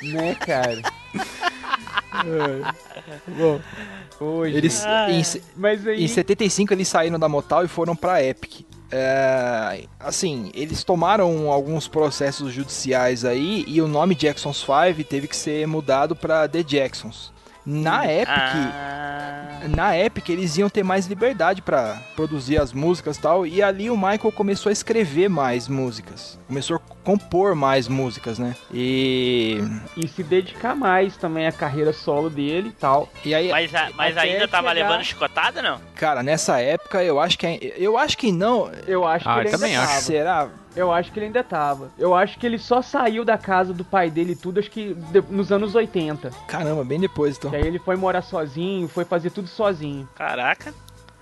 Né, 0.02 0.36
cara? 0.36 0.80
Bom, 3.29 3.61
Hoje. 4.20 4.57
eles, 4.57 4.85
Ah. 4.85 5.11
em, 5.11 5.22
se- 5.22 5.42
Mas 5.57 5.87
aí. 5.87 6.02
Em 6.05 6.09
75 6.09 6.72
eles 6.72 6.88
saíram 6.88 7.18
da 7.18 7.29
Motal 7.29 7.64
e 7.64 7.68
foram 7.68 7.94
pra 7.96 8.22
Epic. 8.22 8.64
É, 8.90 9.85
assim, 9.98 10.50
eles 10.55 10.85
tomaram 10.85 11.50
alguns 11.50 11.88
processos 11.88 12.52
judiciais 12.52 13.24
aí 13.24 13.64
e 13.66 13.83
o 13.83 13.88
nome 13.88 14.14
Jacksons 14.14 14.59
5 14.64 15.02
teve 15.09 15.26
que 15.26 15.35
ser 15.37 15.66
mudado 15.66 16.14
pra 16.14 16.48
The 16.48 16.62
Jacksons. 16.66 17.33
Na 17.66 18.07
Epic, 18.07 18.29
Ah, 18.29 19.59
na 19.74 19.98
Epic 19.98 20.29
eles 20.29 20.57
iam 20.57 20.68
ter 20.68 20.85
mais 20.85 21.07
liberdade 21.07 21.61
pra 21.61 22.00
produzir 22.14 22.59
as 22.61 22.72
músicas 22.72 23.16
e 23.16 23.20
tal, 23.20 23.44
e 23.46 23.61
ali 23.62 23.90
o 23.90 23.96
Michael 23.96 24.31
começou 24.33 24.70
a 24.70 24.72
escrever 24.72 25.29
mais 25.29 25.66
músicas. 25.66 26.38
Começou 26.46 26.76
a 26.76 26.81
compor 27.02 27.57
mais 27.57 27.88
músicas, 27.88 28.38
né? 28.38 28.55
E 28.72 29.59
E 29.96 30.07
se 30.07 30.22
dedicar 30.22 30.76
mais 30.76 31.16
também 31.16 31.46
à 31.46 31.52
carreira 31.52 31.92
solo 31.92 32.31
dele 32.31 32.68
e 32.68 32.72
tal. 32.72 33.09
e 33.24 33.35
aí, 33.35 33.48
mas 33.50 33.74
a- 33.74 33.90
mas 33.96 34.16
ainda 34.16 34.46
tava 34.46 34.68
chegar- 34.68 34.88
levando 34.88 35.05
chicotada, 35.05 35.61
não? 35.61 35.81
cara, 35.96 36.22
nessa 36.22 36.61
época 36.61 37.02
eu 37.02 37.18
acho 37.18 37.37
que 37.37 37.74
eu 37.76 37.98
acho 37.98 38.16
que 38.16 38.31
não, 38.31 38.70
Eu 38.87 39.05
acho 39.05 39.29
Ah, 39.29 39.33
que 39.35 39.38
eu 39.38 39.42
ele 39.42 39.48
ainda 39.48 39.59
também 39.59 39.76
acho. 39.76 40.02
será? 40.02 40.48
Eu 40.76 40.92
acho 40.92 41.10
que 41.10 41.18
ele 41.18 41.26
ainda 41.26 41.42
tava. 41.42 41.90
Eu 41.98 42.14
acho 42.14 42.38
que 42.38 42.44
ele 42.46 42.58
só 42.58 42.82
saiu 42.82 43.24
da 43.24 43.38
casa 43.38 43.72
do 43.72 43.82
pai 43.84 44.10
dele 44.10 44.32
e 44.32 44.36
tudo, 44.36 44.60
acho 44.60 44.70
que 44.70 44.92
de- 44.94 45.22
nos 45.30 45.50
anos 45.50 45.74
80. 45.74 46.30
Caramba, 46.46 46.84
bem 46.84 47.00
depois 47.00 47.36
então. 47.38 47.50
Que 47.50 47.56
aí 47.56 47.66
ele 47.66 47.78
foi 47.78 47.96
morar 47.96 48.20
sozinho, 48.22 48.86
foi 48.86 49.04
fazer 49.04 49.30
tudo 49.30 49.48
sozinho. 49.48 50.06
Caraca. 50.14 50.74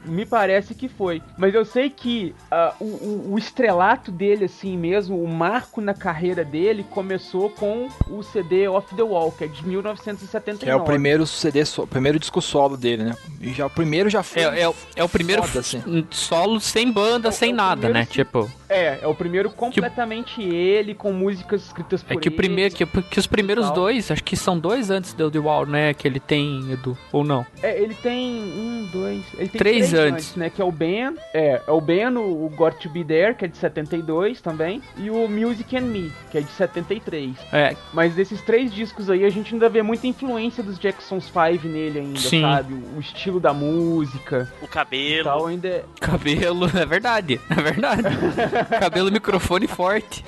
Me 0.04 0.24
parece 0.26 0.74
que 0.74 0.88
foi. 0.88 1.22
Mas 1.38 1.54
eu 1.54 1.64
sei 1.64 1.88
que 1.90 2.34
ah, 2.50 2.74
o, 2.80 2.84
o- 2.84 3.32
o 3.34 3.38
estrelato 3.38 4.10
dele, 4.12 4.44
assim 4.46 4.76
mesmo, 4.76 5.22
o 5.22 5.28
marco 5.28 5.80
na 5.80 5.94
carreira 5.94 6.44
dele, 6.44 6.84
começou 6.90 7.50
com 7.50 7.88
o 8.10 8.22
CD 8.22 8.68
Off 8.68 8.94
the 8.94 9.02
Wall, 9.02 9.32
que 9.32 9.44
é 9.44 9.46
de 9.46 9.66
1979. 9.66 10.64
Que 10.64 10.70
é 10.70 10.74
o 10.76 10.84
primeiro 10.84 11.26
CD, 11.26 11.64
so- 11.64 11.86
primeiro 11.86 12.18
disco 12.18 12.40
solo 12.42 12.76
dele, 12.76 13.04
né? 13.04 13.14
E 13.40 13.52
já 13.52 13.66
o 13.66 13.70
primeiro 13.70 14.08
já 14.10 14.22
foi. 14.22 14.42
É, 14.42 14.60
é, 14.62 14.68
o- 14.68 14.74
é 14.96 15.04
o 15.04 15.08
primeiro 15.08 15.42
Foda, 15.42 15.60
assim. 15.60 16.06
solo 16.10 16.60
sem 16.60 16.90
banda, 16.90 17.28
É 17.28 17.30
o- 17.30 17.32
sem 17.32 17.50
é 17.50 17.52
o 17.52 17.56
nada, 17.56 17.80
primeiro 17.82 17.98
né? 17.98 18.06
Tipo, 18.10 18.50
É, 18.68 18.98
é 19.02 19.06
o 19.06 19.14
primeiro 19.14 19.50
completamente 19.50 20.42
ele, 20.42 20.94
com 20.94 21.12
músicas 21.12 21.64
escritas 21.66 22.02
por 22.02 22.14
é 22.14 22.16
que 22.16 22.28
o 22.28 22.30
ele. 22.30 22.36
primeiro, 22.36 22.74
que, 22.74 22.84
que 22.86 23.18
os 23.18 23.26
primeiros 23.26 23.70
dois, 23.70 24.10
acho 24.10 24.24
que 24.24 24.36
são 24.36 24.58
dois 24.58 24.90
antes 24.90 25.12
do 25.12 25.30
The 25.30 25.38
Wall, 25.38 25.66
né? 25.66 25.94
Que 25.94 26.08
ele 26.08 26.18
tem, 26.18 26.72
Edu, 26.72 26.96
ou 27.12 27.22
não? 27.22 27.46
É, 27.62 27.80
ele 27.80 27.94
tem 27.94 28.42
um, 28.42 28.88
dois. 28.92 29.22
Ele 29.34 29.48
tem 29.48 29.58
Três 29.58 29.90
três, 29.90 29.93
antes. 29.94 30.12
antes. 30.28 30.36
né? 30.36 30.50
Que 30.50 30.60
é 30.60 30.64
o 30.64 30.72
Ben. 30.72 31.14
É, 31.32 31.60
é 31.66 31.70
o 31.70 31.80
Ben, 31.80 32.16
o, 32.16 32.46
o 32.46 32.48
Got 32.50 32.76
to 32.80 32.88
Be 32.88 33.04
There, 33.04 33.34
que 33.34 33.44
é 33.44 33.48
de 33.48 33.56
72 33.56 34.40
também. 34.40 34.82
E 34.96 35.10
o 35.10 35.28
Music 35.28 35.76
and 35.76 35.82
Me, 35.82 36.12
que 36.30 36.38
é 36.38 36.40
de 36.40 36.50
73. 36.50 37.36
É, 37.52 37.76
Mas 37.92 38.14
desses 38.14 38.40
três 38.42 38.72
discos 38.72 39.08
aí, 39.10 39.24
a 39.24 39.30
gente 39.30 39.54
ainda 39.54 39.68
vê 39.68 39.82
muita 39.82 40.06
influência 40.06 40.62
dos 40.62 40.78
Jacksons 40.78 41.24
5 41.24 41.66
nele 41.66 41.98
ainda, 42.00 42.18
Sim. 42.18 42.42
sabe? 42.42 42.74
O, 42.74 42.96
o 42.96 43.00
estilo 43.00 43.40
da 43.40 43.52
música 43.52 44.50
O 44.62 44.68
cabelo. 44.68 45.24
tal, 45.24 45.46
ainda 45.46 45.68
é... 45.68 45.84
cabelo, 46.00 46.66
é 46.66 46.86
verdade, 46.86 47.40
é 47.50 47.54
verdade. 47.62 48.02
cabelo, 48.80 49.10
microfone 49.10 49.66
forte. 49.66 50.24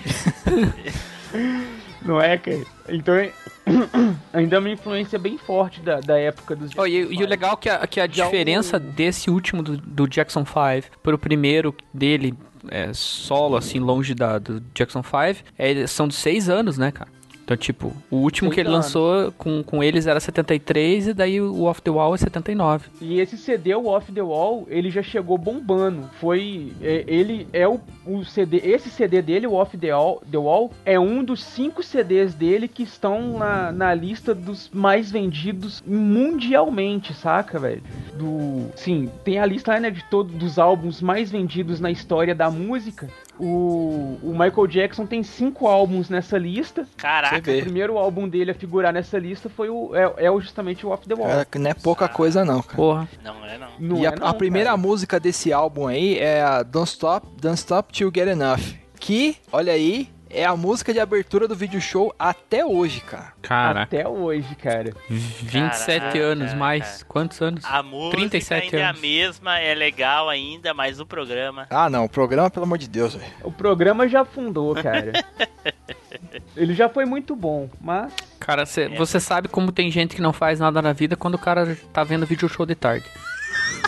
Não 2.06 2.20
é, 2.20 2.38
cara? 2.38 2.64
Então, 2.88 3.14
ainda 4.32 4.56
é 4.56 4.58
uma 4.58 4.70
influência 4.70 5.18
bem 5.18 5.36
forte 5.36 5.80
da, 5.80 6.00
da 6.00 6.18
época 6.18 6.54
dos 6.54 6.70
Oh, 6.76 6.86
Jacksons 6.86 6.88
e, 6.88 6.96
e 6.96 7.04
o 7.04 7.18
5. 7.18 7.24
legal 7.28 7.52
é 7.54 7.56
que 7.56 7.68
a, 7.68 7.86
que 7.86 8.00
a 8.00 8.06
diferença 8.06 8.78
desse 8.78 9.30
último 9.30 9.62
do, 9.62 9.76
do 9.76 10.06
Jackson 10.06 10.44
5 10.44 10.98
pro 11.02 11.18
primeiro 11.18 11.74
dele, 11.92 12.34
é, 12.68 12.92
solo, 12.92 13.56
assim, 13.56 13.78
longe 13.78 14.14
da, 14.14 14.38
do 14.38 14.60
Jackson 14.74 15.02
5, 15.02 15.44
é, 15.58 15.86
são 15.86 16.06
de 16.06 16.14
seis 16.14 16.48
anos, 16.48 16.78
né, 16.78 16.92
cara? 16.92 17.15
Então, 17.46 17.56
tipo, 17.56 17.92
o 18.10 18.16
último 18.16 18.50
que 18.50 18.58
ele 18.58 18.68
anos. 18.68 18.86
lançou 18.86 19.30
com, 19.38 19.62
com 19.62 19.80
eles 19.80 20.08
era 20.08 20.18
73 20.18 21.06
e 21.06 21.14
daí 21.14 21.40
o 21.40 21.62
Off 21.62 21.80
the 21.80 21.92
Wall 21.92 22.12
é 22.12 22.18
79. 22.18 22.88
E 23.00 23.20
esse 23.20 23.38
CD, 23.38 23.72
o 23.76 23.86
Off 23.86 24.10
the 24.10 24.20
Wall, 24.20 24.66
ele 24.68 24.90
já 24.90 25.00
chegou 25.00 25.38
bombando. 25.38 26.10
Foi. 26.18 26.72
é, 26.82 27.04
ele 27.06 27.46
é 27.52 27.68
o, 27.68 27.78
o 28.04 28.24
CD. 28.24 28.56
Esse 28.64 28.90
CD 28.90 29.22
dele, 29.22 29.46
o 29.46 29.52
Off 29.52 29.78
the 29.78 29.94
Wall, 29.94 30.20
the 30.28 30.36
Wall, 30.36 30.72
é 30.84 30.98
um 30.98 31.22
dos 31.22 31.44
cinco 31.44 31.84
CDs 31.84 32.34
dele 32.34 32.66
que 32.66 32.82
estão 32.82 33.38
na, 33.38 33.70
na 33.70 33.94
lista 33.94 34.34
dos 34.34 34.68
mais 34.70 35.12
vendidos 35.12 35.84
mundialmente, 35.86 37.14
saca, 37.14 37.60
velho? 37.60 37.82
Do. 38.18 38.72
Sim, 38.74 39.08
tem 39.22 39.38
a 39.38 39.46
lista 39.46 39.78
né, 39.78 39.88
de 39.88 40.02
todos 40.10 40.34
dos 40.34 40.58
álbuns 40.58 41.00
mais 41.00 41.30
vendidos 41.30 41.78
na 41.78 41.92
história 41.92 42.34
da 42.34 42.50
música. 42.50 43.08
O, 43.38 44.18
o 44.22 44.30
Michael 44.32 44.66
Jackson 44.66 45.06
tem 45.06 45.22
cinco 45.22 45.66
álbuns 45.66 46.08
nessa 46.08 46.38
lista. 46.38 46.86
Caraca. 46.96 47.36
O 47.38 47.60
primeiro 47.62 47.98
álbum 47.98 48.28
dele 48.28 48.50
a 48.50 48.54
figurar 48.54 48.92
nessa 48.92 49.18
lista 49.18 49.48
foi 49.48 49.68
o, 49.68 49.94
é, 49.94 50.26
é 50.26 50.30
o- 50.30 50.40
justamente 50.40 50.86
o 50.86 50.90
Off 50.90 51.06
the 51.06 51.14
Wall. 51.14 51.28
Não 51.58 51.70
é 51.70 51.74
pouca 51.74 52.08
coisa 52.08 52.44
não, 52.44 52.62
cara. 52.62 52.76
Porra. 52.76 53.08
Não 53.22 53.44
é, 53.44 53.58
não. 53.58 53.68
Não 53.78 53.96
e 53.98 54.04
é 54.06 54.08
a, 54.08 54.16
não, 54.16 54.26
a 54.26 54.34
primeira 54.34 54.70
cara. 54.70 54.76
música 54.78 55.20
desse 55.20 55.52
álbum 55.52 55.86
aí 55.86 56.18
é 56.18 56.40
a 56.42 56.62
Don't 56.62 56.88
Stop, 56.88 57.26
Don't 57.40 57.58
Stop 57.58 57.92
Till 57.92 58.10
Get 58.14 58.28
Enough. 58.28 58.74
Que, 58.98 59.36
olha 59.52 59.72
aí, 59.72 60.08
é 60.28 60.44
a 60.44 60.56
música 60.56 60.92
de 60.92 61.00
abertura 61.00 61.46
do 61.48 61.54
vídeo 61.54 61.80
show 61.80 62.14
até 62.18 62.64
hoje, 62.64 63.00
cara. 63.00 63.32
Cara, 63.42 63.82
Até 63.82 64.06
hoje, 64.08 64.54
cara. 64.56 64.92
27 65.08 66.00
Caraca, 66.00 66.18
anos 66.18 66.46
cara. 66.46 66.56
mais. 66.58 67.02
Quantos 67.04 67.40
anos? 67.40 67.64
A 67.64 67.82
música 67.82 68.16
37 68.18 68.64
ainda 68.64 68.76
é 68.78 68.82
a 68.84 68.88
anos. 68.90 69.00
mesma, 69.00 69.58
é 69.60 69.74
legal 69.74 70.28
ainda, 70.28 70.74
mas 70.74 70.98
o 71.00 71.06
programa. 71.06 71.66
Ah, 71.70 71.88
não, 71.88 72.04
o 72.04 72.08
programa, 72.08 72.50
pelo 72.50 72.64
amor 72.64 72.78
de 72.78 72.88
Deus, 72.88 73.14
velho. 73.14 73.32
O 73.44 73.52
programa 73.52 74.08
já 74.08 74.22
afundou, 74.22 74.74
cara. 74.74 75.12
Ele 76.56 76.74
já 76.74 76.88
foi 76.88 77.04
muito 77.04 77.36
bom, 77.36 77.68
mas 77.80 78.12
Cara, 78.40 78.64
cê- 78.66 78.84
É. 78.92 78.96
você 78.96 79.20
sabe 79.20 79.48
como 79.48 79.70
tem 79.72 79.90
gente 79.90 80.14
que 80.16 80.22
não 80.22 80.32
faz 80.32 80.58
nada 80.60 80.80
na 80.82 80.92
vida 80.92 81.16
quando 81.16 81.34
o 81.34 81.38
cara 81.38 81.76
tá 81.92 82.02
vendo 82.04 82.26
vídeo 82.26 82.48
show 82.48 82.64
de 82.66 82.74
tarde. 82.74 83.04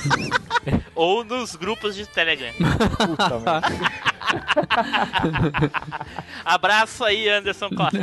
Ou 0.94 1.24
nos 1.24 1.56
grupos 1.56 1.94
de 1.94 2.06
Telegram. 2.06 2.52
Puta 2.52 3.30
merda. 3.38 3.62
Abraço 6.44 7.04
aí, 7.04 7.28
Anderson 7.28 7.70
Costa. 7.70 7.98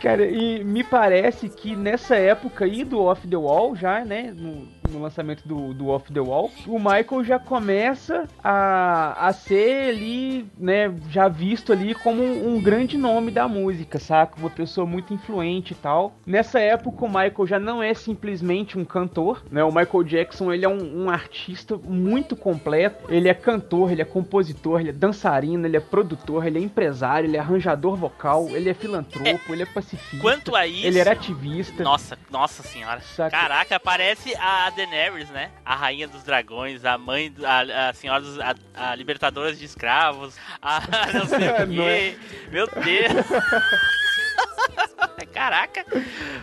Cara, 0.00 0.26
e 0.26 0.62
me 0.62 0.84
parece 0.84 1.48
que 1.48 1.74
nessa 1.74 2.14
época 2.14 2.66
aí 2.66 2.84
do 2.84 3.02
Off 3.02 3.26
the 3.26 3.36
Wall, 3.36 3.74
já, 3.74 4.04
né? 4.04 4.34
No, 4.36 4.68
no 4.90 5.00
lançamento 5.00 5.46
do, 5.46 5.72
do 5.74 5.88
Off 5.88 6.12
the 6.12 6.20
Wall, 6.20 6.50
o 6.66 6.78
Michael 6.78 7.24
já 7.24 7.38
começa 7.38 8.28
a, 8.42 9.28
a 9.28 9.32
ser 9.32 9.90
ali, 9.90 10.46
né? 10.58 10.94
Já 11.10 11.28
visto 11.28 11.72
ali 11.72 11.94
como 11.94 12.22
um, 12.22 12.54
um 12.54 12.62
grande 12.62 12.96
nome 12.96 13.30
da 13.30 13.48
música, 13.48 13.98
saca? 13.98 14.38
Uma 14.38 14.50
pessoa 14.50 14.86
muito 14.86 15.12
influente 15.12 15.72
e 15.72 15.76
tal. 15.76 16.14
Nessa 16.26 16.60
época, 16.60 17.04
o 17.04 17.08
Michael 17.08 17.46
já 17.46 17.58
não 17.58 17.82
é 17.82 17.94
simplesmente 17.94 18.78
um 18.78 18.84
cantor, 18.84 19.42
né? 19.50 19.64
O 19.64 19.72
Michael 19.72 20.04
Jackson, 20.04 20.52
ele 20.52 20.64
é 20.64 20.68
um, 20.68 21.04
um 21.04 21.10
artista 21.10 21.76
muito 21.76 22.36
completo. 22.36 23.04
Ele 23.08 23.28
é 23.28 23.34
cantor, 23.34 23.92
ele 23.92 24.02
é 24.02 24.04
compositor, 24.04 24.80
ele 24.80 24.90
é 24.90 24.92
dançarino, 24.92 25.66
ele 25.66 25.76
é 25.76 25.80
produtor, 25.80 26.46
ele 26.46 26.58
é 26.58 26.62
empresário, 26.62 27.28
ele 27.28 27.36
é 27.36 27.40
arranjador 27.40 27.96
vocal, 27.96 28.48
ele 28.50 28.68
é 28.68 28.74
filantropo, 28.74 29.52
ele 29.52 29.62
é 29.62 29.66
pacifista. 29.66 30.18
Quanto 30.18 30.54
a 30.54 30.66
isso. 30.66 30.86
Ele 30.86 30.98
era 30.98 31.12
ativista. 31.12 31.82
Nossa, 31.82 32.18
nossa 32.30 32.62
senhora. 32.62 33.00
Saca? 33.00 33.30
Caraca, 33.30 33.80
parece 33.80 34.34
a 34.36 34.70
Daenerys, 34.74 35.28
né? 35.30 35.50
A 35.64 35.74
rainha 35.74 36.06
dos 36.08 36.22
dragões, 36.22 36.84
a 36.84 36.98
mãe, 36.98 37.30
do- 37.30 37.46
a, 37.46 37.88
a 37.88 37.92
senhora 37.94 38.20
dos. 38.20 38.38
A, 38.40 38.54
a 38.74 38.94
libertadora 38.94 39.54
de 39.54 39.64
escravos, 39.64 40.36
a 40.60 40.80
não 41.14 41.26
sei 41.26 41.48
o 41.48 41.66
Não 41.66 41.84
é? 41.88 41.98
quê. 42.10 42.18
Meu 42.50 42.66
Deus. 42.66 43.26
Caraca. 45.32 45.84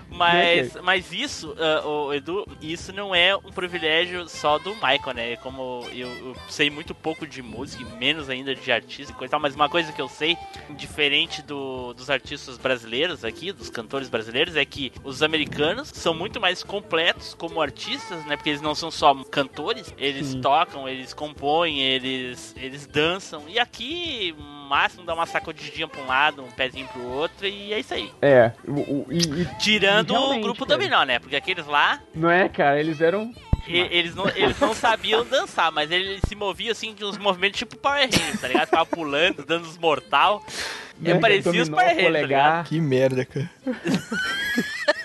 Mas, 0.09 0.75
mas 0.83 1.11
isso, 1.11 1.55
ah, 1.57 1.87
ô, 1.87 2.13
Edu, 2.13 2.45
isso 2.61 2.91
não 2.91 3.15
é 3.15 3.35
um 3.35 3.51
privilégio 3.51 4.27
só 4.27 4.57
do 4.59 4.73
Michael, 4.75 5.13
né? 5.15 5.35
Como 5.37 5.85
eu, 5.93 6.09
eu 6.09 6.35
sei 6.49 6.69
muito 6.69 6.93
pouco 6.93 7.25
de 7.25 7.41
música, 7.41 7.83
menos 7.95 8.29
ainda 8.29 8.53
de 8.53 8.71
artista 8.71 9.13
e 9.13 9.15
coisa 9.15 9.29
e 9.29 9.31
tal, 9.31 9.39
mas 9.39 9.55
uma 9.55 9.69
coisa 9.69 9.91
que 9.91 10.01
eu 10.01 10.09
sei, 10.09 10.37
diferente 10.71 11.41
do, 11.41 11.93
dos 11.93 12.09
artistas 12.09 12.57
brasileiros 12.57 13.23
aqui, 13.23 13.51
dos 13.51 13.69
cantores 13.69 14.09
brasileiros, 14.09 14.55
é 14.55 14.65
que 14.65 14.91
os 15.03 15.23
americanos 15.23 15.87
são 15.87 16.13
muito 16.13 16.39
mais 16.39 16.61
completos 16.61 17.33
como 17.33 17.61
artistas, 17.61 18.25
né? 18.25 18.35
Porque 18.35 18.49
eles 18.49 18.61
não 18.61 18.75
são 18.75 18.91
só 18.91 19.13
cantores, 19.23 19.93
eles 19.97 20.27
Sim. 20.27 20.41
tocam, 20.41 20.87
eles 20.87 21.13
compõem, 21.13 21.79
eles, 21.81 22.53
eles 22.57 22.85
dançam. 22.85 23.43
E 23.47 23.57
aqui, 23.57 24.35
o 24.37 24.60
máximo 24.71 25.03
dá 25.05 25.13
uma 25.13 25.25
sacudidinha 25.25 25.87
pra 25.87 26.01
um 26.01 26.07
lado, 26.07 26.43
um 26.43 26.51
pezinho 26.51 26.87
pro 26.87 27.03
outro, 27.03 27.45
e 27.45 27.73
é 27.73 27.79
isso 27.79 27.93
aí. 27.93 28.09
É, 28.21 28.51
o, 28.67 28.71
o- 28.71 29.07
e, 29.11 29.17
e 29.41 29.45
Tirando 29.59 30.11
o 30.11 30.13
Realmente, 30.13 30.43
grupo 30.43 30.65
cara. 30.65 30.77
dominó, 30.77 31.03
né? 31.03 31.19
Porque 31.19 31.35
aqueles 31.35 31.65
lá, 31.67 31.99
não 32.15 32.29
é, 32.29 32.47
cara? 32.47 32.79
Eles 32.79 33.01
eram. 33.01 33.33
e- 33.67 33.77
eles 33.77 34.15
não, 34.15 34.27
eles 34.29 34.59
não 34.59 34.73
sabiam 34.73 35.25
dançar, 35.25 35.71
mas 35.71 35.91
eles 35.91 36.21
se 36.27 36.35
moviam 36.35 36.71
assim 36.71 36.93
de 36.93 37.03
uns 37.03 37.17
movimentos 37.17 37.59
tipo 37.59 37.77
Power 37.77 38.01
Rangers, 38.05 38.39
tá 38.39 38.47
ligado? 38.47 38.65
Ficava 38.65 38.85
pulando, 38.85 39.45
dando 39.45 39.65
os 39.67 39.77
mortal. 39.77 40.43
É, 41.03 41.13
né, 41.13 41.19
parecia 41.19 41.61
os 41.61 41.69
Power 41.69 41.87
Rangers, 41.89 42.13
tá 42.13 42.21
ligado? 42.21 42.67
Que 42.69 42.79
merda, 42.79 43.25
cara. 43.25 43.49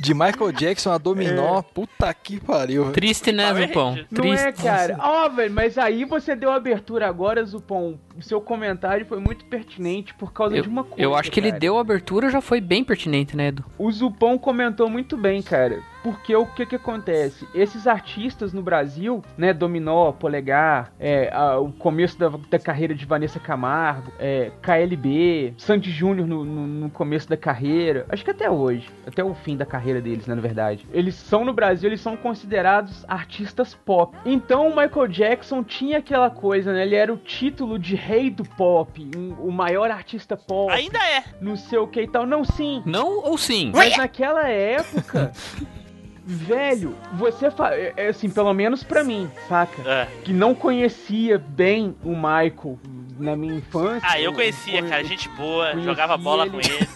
De 0.00 0.14
Michael 0.14 0.52
Jackson 0.52 0.92
a 0.92 0.98
Dominó, 0.98 1.60
puta 1.62 2.12
que 2.14 2.38
pariu. 2.40 2.92
Triste, 2.92 3.32
né, 3.32 3.52
Zupão? 3.54 3.96
Não 4.10 4.20
Triste. 4.22 4.46
é, 4.46 4.52
cara? 4.52 4.96
Ó, 5.00 5.28
velho, 5.28 5.52
mas 5.52 5.76
aí 5.76 6.04
você 6.04 6.36
deu 6.36 6.52
abertura 6.52 7.06
agora, 7.08 7.44
Zupão. 7.44 7.98
O 8.16 8.22
seu 8.22 8.40
comentário 8.40 9.06
foi 9.06 9.18
muito 9.20 9.44
pertinente 9.44 10.14
por 10.14 10.32
causa 10.32 10.56
Eu, 10.56 10.62
de 10.62 10.68
uma 10.68 10.84
coisa. 10.84 11.00
eu 11.02 11.14
acho 11.14 11.30
que 11.30 11.40
ele 11.40 11.48
cara. 11.50 11.60
deu 11.60 11.78
a 11.78 11.80
abertura, 11.80 12.30
já 12.30 12.40
foi 12.40 12.60
bem 12.60 12.82
pertinente, 12.84 13.36
né, 13.36 13.48
Edu? 13.48 13.64
O 13.78 13.90
Zupão 13.90 14.38
comentou 14.38 14.88
muito 14.88 15.16
bem, 15.16 15.42
cara. 15.42 15.80
Porque 16.02 16.34
o 16.34 16.46
que 16.46 16.64
que 16.64 16.76
acontece? 16.76 17.46
Esses 17.54 17.86
artistas 17.86 18.52
no 18.52 18.62
Brasil, 18.62 19.22
né, 19.36 19.52
Dominó, 19.52 20.12
Polegar, 20.12 20.92
é, 20.98 21.28
a- 21.32 21.58
o 21.58 21.72
começo 21.72 22.18
da, 22.18 22.28
da 22.28 22.58
carreira 22.58 22.94
de 22.94 23.04
Vanessa 23.04 23.40
Camargo, 23.40 24.12
é, 24.18 24.50
KLB, 24.62 25.54
Sandy 25.58 25.90
Júnior 25.90 26.26
no, 26.26 26.44
no- 26.44 26.66
no 26.66 26.90
começo 26.90 27.28
da 27.28 27.36
carreira, 27.36 28.06
acho 28.08 28.24
que 28.24 28.30
até 28.30 28.48
hoje, 28.48 28.88
até 29.06 29.22
o 29.24 29.34
fim 29.34 29.56
da 29.56 29.66
carreira 29.66 30.00
deles, 30.00 30.26
né, 30.26 30.34
na 30.34 30.40
verdade. 30.40 30.86
Eles 30.92 31.14
são 31.14 31.44
no 31.44 31.52
Brasil, 31.52 31.88
eles 31.88 32.00
são 32.00 32.16
considerados 32.16 33.04
artistas 33.08 33.74
pop. 33.74 34.16
Então 34.24 34.68
o 34.68 34.76
Michael 34.76 35.08
Jackson 35.08 35.62
tinha 35.64 35.98
aquela 35.98 36.30
coisa, 36.30 36.72
né, 36.72 36.82
ele 36.82 36.94
era 36.94 37.12
o 37.12 37.16
título 37.16 37.78
de 37.78 37.94
rei 37.96 38.30
do 38.30 38.44
pop, 38.44 39.04
um- 39.16 39.32
o 39.40 39.50
maior 39.50 39.90
artista 39.90 40.36
pop, 40.36 40.72
Ainda 40.72 40.98
é. 40.98 41.24
não 41.40 41.56
sei 41.56 41.78
o 41.78 41.86
que 41.88 42.02
e 42.02 42.08
tal. 42.08 42.24
Não, 42.24 42.44
sim, 42.44 42.82
Não 42.86 43.18
ou 43.24 43.36
sim? 43.36 43.72
mas 43.74 43.96
naquela 43.96 44.48
época, 44.48 45.32
velho, 46.30 46.94
você 47.14 47.50
fa... 47.50 47.74
é, 47.74 47.92
é 47.96 48.08
assim, 48.08 48.28
pelo 48.28 48.52
menos 48.52 48.82
pra 48.84 49.02
mim, 49.02 49.30
saca? 49.48 49.82
Ah, 49.86 50.06
Que 50.22 50.32
não 50.32 50.54
conhecia 50.54 51.38
bem 51.38 51.96
o 52.04 52.10
Michael 52.14 52.78
na 53.18 53.34
minha 53.34 53.54
infância. 53.54 54.06
Ah, 54.08 54.20
eu 54.20 54.32
conhecia, 54.32 54.84
o- 54.84 54.88
cara, 54.88 55.02
gente 55.02 55.28
boa, 55.30 55.74
jogava 55.80 56.16
bola 56.18 56.44
ele. 56.46 56.50
com 56.50 56.58
ele. 56.60 56.88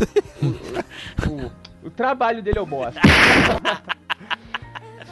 O, 1.83 1.87
o 1.87 1.91
trabalho 1.91 2.43
dele 2.43 2.59
eu 2.59 2.67
bosta. 2.67 3.01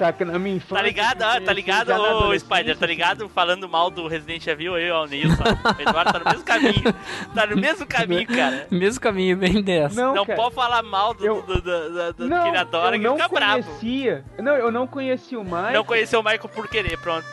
saca? 0.01 0.25
Na 0.25 0.39
minha 0.39 0.57
infância. 0.57 0.77
Tá 0.77 0.83
ligado? 0.83 1.21
eu 1.23 1.29
Ah, 1.29 1.41
tá 1.41 1.53
ligado, 1.53 1.87
já 1.89 1.99
na 1.99 2.03
ô 2.03 2.07
adolescência, 2.19 2.55
Spider, 2.57 2.77
tá 2.79 2.87
ligado? 2.87 3.29
Falando 3.29 3.69
mal 3.69 3.91
do 3.91 4.07
Resident 4.09 4.47
Evil, 4.47 4.79
eu, 4.79 4.97
o 4.97 5.07
Nilson. 5.07 5.43
O 5.43 5.83
Eduardo 5.83 6.13
tá 6.13 6.19
no 6.19 6.25
mesmo 6.25 6.45
caminho. 6.45 6.95
Tá 7.35 7.47
no 7.47 7.57
mesmo 7.57 7.87
caminho, 7.87 8.27
cara. 8.35 8.67
Mesmo 8.71 9.01
caminho, 9.01 9.37
bem 9.37 9.63
dessa. 9.63 10.01
Não, 10.01 10.15
Não 10.15 10.25
cara. 10.27 10.37
pode 10.41 10.55
falar 10.55 10.83
mal 10.83 11.13
do, 11.15 11.25
Eu- 11.27 11.43
do, 11.43 11.55
do, 11.61 11.61
do- 11.63 12.13
do 12.15 12.29
Não, 12.29 12.43
que 12.43 12.49
ele 12.49 12.57
adora, 12.59 12.97
eu 12.97 13.01
que 13.01 13.07
não 13.07 13.17
fica 13.17 13.29
bravo. 13.29 13.63
conhecia. 13.63 14.25
Não, 14.39 14.57
eu 14.57 14.71
não 14.73 14.87
conhecia 14.87 15.39
o 15.39 15.45
Michael. 15.45 15.73
Não 15.73 15.85
conheceu 15.85 16.21
o 16.21 16.23
Michael 16.23 16.49
por 16.49 16.67
querer, 16.69 16.99
pronto. 16.99 17.27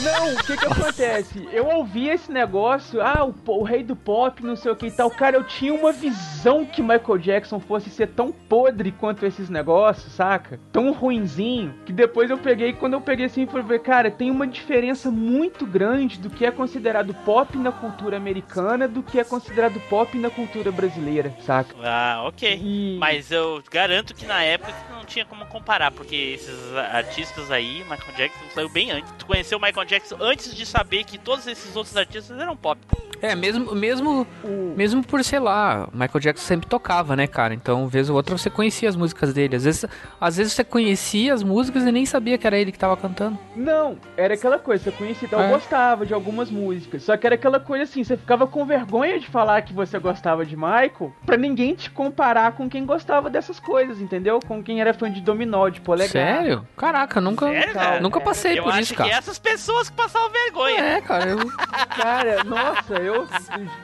Não, 0.00 0.34
o 0.34 0.36
que 0.44 0.56
que 0.56 0.66
acontece? 0.66 1.48
Eu 1.52 1.66
ouvi 1.66 2.08
esse 2.08 2.30
negócio, 2.32 3.00
ah, 3.00 3.24
o, 3.24 3.34
o 3.46 3.62
rei 3.62 3.82
do 3.82 3.94
pop, 3.94 4.42
não 4.42 4.56
sei 4.56 4.72
o 4.72 4.76
que 4.76 4.86
e 4.86 4.90
tal. 4.90 5.10
Cara, 5.10 5.36
eu 5.36 5.44
tinha 5.44 5.72
uma 5.74 5.92
visão 5.92 6.64
que 6.64 6.80
Michael 6.80 7.18
Jackson 7.18 7.60
fosse 7.60 7.90
ser 7.90 8.08
tão 8.08 8.32
podre 8.32 8.92
quanto 8.92 9.26
esses 9.26 9.48
negócios, 9.48 10.12
saca? 10.12 10.58
Tão 10.72 10.92
ruinzinho, 10.92 11.74
que 11.84 11.92
depois 11.92 12.30
eu 12.30 12.38
peguei, 12.38 12.72
quando 12.72 12.94
eu 12.94 13.00
peguei 13.00 13.26
assim, 13.26 13.46
fui 13.46 13.62
ver, 13.62 13.80
cara, 13.80 14.10
tem 14.10 14.30
uma 14.30 14.46
diferença 14.46 15.10
muito 15.10 15.66
grande 15.66 16.18
do 16.18 16.30
que 16.30 16.46
é 16.46 16.50
considerado 16.50 17.14
pop 17.24 17.56
na 17.58 17.70
cultura 17.70 18.16
americana 18.16 18.88
do 18.88 19.02
que 19.02 19.18
é 19.20 19.24
considerado 19.24 19.80
pop 19.88 20.16
na 20.16 20.30
cultura 20.30 20.72
brasileira, 20.72 21.34
saca? 21.40 21.74
Ah, 21.82 22.22
ok. 22.26 22.60
E... 22.62 22.96
Mas 22.98 23.30
eu 23.30 23.62
garanto 23.70 24.14
que 24.14 24.26
na 24.26 24.42
época 24.42 24.72
não 24.90 25.04
tinha 25.04 25.24
como 25.24 25.44
comparar, 25.46 25.90
porque 25.90 26.14
esses 26.14 26.74
artistas 26.92 27.50
aí, 27.50 27.82
Michael 27.84 28.16
Jackson 28.16 28.44
saiu 28.54 28.68
bem 28.68 28.90
antes. 28.90 29.12
Tu 29.18 29.26
conheceu 29.26 29.58
o 29.58 29.60
Michael 29.60 29.81
Jackson 29.86 30.16
antes 30.20 30.54
de 30.54 30.64
saber 30.66 31.04
que 31.04 31.18
todos 31.18 31.46
esses 31.46 31.74
outros 31.76 31.96
artistas 31.96 32.38
eram 32.38 32.56
pop. 32.56 32.78
É, 33.20 33.36
mesmo, 33.36 33.72
mesmo, 33.72 34.26
o- 34.42 34.74
mesmo 34.76 35.00
por, 35.04 35.22
sei 35.22 35.38
lá, 35.38 35.88
Michael 35.92 36.18
Jackson 36.20 36.44
sempre 36.44 36.66
tocava, 36.68 37.14
né, 37.14 37.28
cara? 37.28 37.54
Então, 37.54 37.86
vez 37.86 38.10
ou 38.10 38.16
outra, 38.16 38.36
você 38.36 38.50
conhecia 38.50 38.88
as 38.88 38.96
músicas 38.96 39.32
dele. 39.32 39.54
Às 39.54 39.62
vezes, 39.64 39.84
às 40.20 40.36
vezes 40.38 40.52
você 40.54 40.64
conhecia 40.64 41.32
as 41.32 41.40
músicas 41.44 41.84
e 41.84 41.92
nem 41.92 42.04
sabia 42.04 42.36
que 42.36 42.44
era 42.46 42.58
ele 42.58 42.72
que 42.72 42.78
tava 42.78 42.96
cantando. 42.96 43.38
Não, 43.54 43.96
era 44.16 44.34
aquela 44.34 44.58
coisa, 44.58 44.82
você 44.82 44.90
conhecia, 44.90 45.26
então 45.26 45.38
eu 45.40 45.46
É. 45.46 45.50
gostava 45.50 46.04
de 46.04 46.12
algumas 46.12 46.50
músicas. 46.50 47.04
Só 47.04 47.16
que 47.16 47.24
era 47.24 47.36
aquela 47.36 47.60
coisa 47.60 47.84
assim, 47.84 48.02
você 48.02 48.16
ficava 48.16 48.44
com 48.44 48.64
vergonha 48.66 49.20
de 49.20 49.28
falar 49.28 49.62
que 49.62 49.72
você 49.72 50.00
gostava 50.00 50.44
de 50.44 50.56
Michael, 50.56 51.12
pra 51.24 51.36
ninguém 51.36 51.76
te 51.76 51.90
comparar 51.90 52.52
com 52.52 52.68
quem 52.68 52.84
gostava 52.84 53.30
dessas 53.30 53.60
coisas, 53.60 54.00
entendeu? 54.00 54.40
Com 54.48 54.60
quem 54.64 54.80
era 54.80 54.92
fã 54.92 55.08
de 55.08 55.20
Dominó, 55.20 55.68
de 55.68 55.80
Polegar. 55.80 56.10
Sério? 56.10 56.66
Caraca, 56.76 57.20
nunca, 57.20 57.46
Sério, 57.46 57.72
cara? 57.72 58.00
nunca 58.00 58.20
passei 58.20 58.58
eu 58.58 58.64
por 58.64 58.70
acho 58.72 58.80
isso, 58.80 58.94
que 58.94 58.98
cara. 58.98 59.10
essas 59.12 59.38
pessoas 59.38 59.71
que 59.90 59.92
passavam 59.96 60.30
vergonha. 60.30 60.80
É, 60.80 61.00
cara, 61.00 61.30
eu... 61.30 61.38
Cara, 61.96 62.44
nossa, 62.44 62.94
eu 62.94 63.26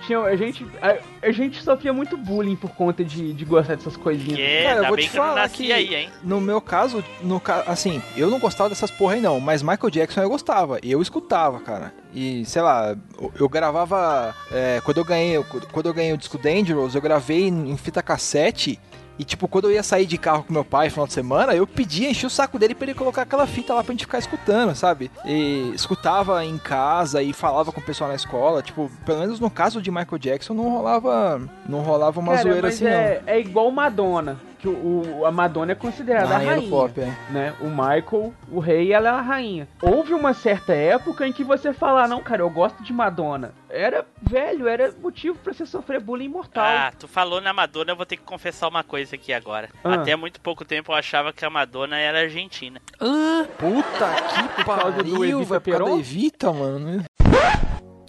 tinha, 0.07 0.19
a 0.21 0.35
gente 0.37 0.67
a, 0.81 1.27
a 1.27 1.31
gente 1.33 1.63
sofria 1.63 1.93
muito 1.93 2.17
bullying 2.17 2.57
por 2.57 2.71
conta 2.71 3.05
de, 3.05 3.33
de 3.35 3.45
gostar 3.45 3.77
dessas 3.77 3.97
coisinhas. 3.97 4.37
Que 4.37 4.43
é, 4.43 4.65
Cara, 4.65 4.79
eu 4.81 4.87
vou 4.87 4.97
bem 4.97 5.05
te 5.07 5.11
que 5.11 5.17
falar 5.17 5.35
nasci 5.35 5.57
que- 5.65 5.73
aí, 5.73 5.95
hein? 5.95 6.11
No 6.23 6.41
meu 6.41 6.61
caso, 6.61 7.05
no 7.23 7.41
assim, 7.67 8.03
eu 8.17 8.31
não 8.31 8.39
gostava 8.39 8.69
dessas 8.71 8.91
porra 8.91 9.15
aí 9.15 9.21
não, 9.21 9.39
mas 9.41 9.63
Michael 9.63 9.91
Jackson 9.91 10.23
eu 10.23 10.31
gostava, 10.31 10.79
eu 10.83 11.03
escutava, 11.03 11.61
cara. 11.61 11.93
E, 12.15 12.45
sei 12.47 12.63
lá, 12.63 12.97
eu- 13.21 13.33
eu 13.41 13.49
gravava, 13.49 14.35
é, 14.51 14.81
quando 14.85 14.99
eu 14.99 15.05
ganhei, 15.05 15.43
quando 15.73 15.87
eu 15.87 15.95
ganhei 15.95 16.13
o 16.13 16.19
disco 16.19 16.39
Dangerous, 16.39 16.95
eu 16.95 17.01
gravei 17.03 17.49
em 17.49 17.77
fita 17.77 18.03
cassete 18.03 18.81
E 19.19 19.25
tipo, 19.25 19.49
quando 19.49 19.65
eu 19.65 19.73
ia 19.73 19.83
sair 19.83 20.07
de 20.07 20.17
carro 20.17 20.45
com 20.45 20.53
meu 20.53 20.65
pai 20.65 20.87
no 20.87 20.93
final 20.93 21.07
de 21.07 21.13
semana, 21.13 21.55
eu 21.55 21.67
pedia, 21.67 22.09
enchia 22.09 22.27
o 22.27 22.31
saco 22.31 22.59
dele 22.59 22.75
pra 22.75 22.87
ele 22.87 22.95
colocar 22.95 23.23
aquela 23.23 23.47
fita 23.47 23.75
lá 23.75 23.83
pra 23.83 23.93
gente 23.93 24.07
ficar 24.07 24.19
escutando, 24.19 24.75
sabe? 24.75 25.11
E 25.25 25.73
escutava 25.75 26.45
em 26.45 26.57
casa 26.59 27.23
e 27.23 27.33
falava 27.33 27.73
com 27.73 27.81
o 27.81 27.85
pessoal 27.85 28.11
na 28.11 28.17
escola. 28.17 28.63
Tipo, 28.63 28.91
pelo 29.05 29.21
menos 29.21 29.41
no 29.41 29.51
caso 29.51 29.83
de 29.83 29.91
Michael 29.91 30.19
Jackson, 30.19 30.55
não 30.55 30.71
rolava, 30.71 31.41
não 31.69 31.81
rolava 31.81 32.21
uma 32.21 32.35
Cara, 32.35 32.43
zoeira 32.49 32.69
assim, 32.69 32.87
é, 32.87 33.23
é 33.27 33.41
igual 33.41 33.71
Madonna. 33.71 34.48
Que 34.69 34.75
o, 34.75 35.25
a 35.25 35.31
Madonna 35.31 35.73
é 35.73 35.75
considerada 35.75 36.35
a 36.35 36.39
Rainha 36.39 36.55
do 36.55 36.61
rainha. 36.61 36.71
pop, 36.71 37.01
é. 37.01 37.15
né? 37.31 37.55
O 37.61 37.69
Michael, 37.69 38.35
o 38.51 38.59
rei, 38.59 38.93
ela 38.93 39.09
é 39.09 39.13
a 39.13 39.21
rainha. 39.21 39.69
Houve 39.81 40.13
uma 40.13 40.35
certa 40.35 40.75
época 40.75 41.27
em 41.27 41.33
que 41.33 41.43
você 41.43 41.73
falar, 41.73 42.07
não, 42.07 42.23
cara, 42.23 42.43
eu 42.43 42.51
gosto 42.51 42.83
de 42.83 42.93
Madonna. 42.93 43.55
Era 43.71 44.05
velho, 44.23 44.69
era 44.69 44.93
motivo 45.01 45.39
pra 45.39 45.53
você 45.53 45.65
sofrer 45.65 46.01
bullying 46.01 46.29
mortal. 46.29 46.65
Ah, 46.65 46.93
tu 46.99 47.09
falou 47.09 47.41
na 47.41 47.53
Madonna, 47.53 47.93
eu 47.93 47.97
vou 47.97 48.05
ter 48.05 48.17
que 48.17 48.23
confessar 48.25 48.69
uma 48.69 48.85
coisa 48.85 49.15
aqui 49.15 49.33
agora. 49.33 49.71
Ah. 49.83 49.95
Até 49.95 50.15
muito 50.17 50.41
pouco 50.41 50.65
tempo 50.65 50.93
eu 50.93 50.97
achava 50.97 51.33
que 51.33 51.45
a 51.45 51.51
Madonna 51.51 51.97
era 51.97 52.21
argentina. 52.21 52.81
Ah, 53.01 53.47
Puta 53.59 54.09
que 54.55 54.61
do 54.61 54.65
pariu, 54.65 55.25
Evita 55.25 55.45
vai 55.45 55.61
por 55.61 55.71
causa 55.71 55.85
Peron? 55.85 55.99
Evita, 55.99 56.53
mano. 56.53 57.05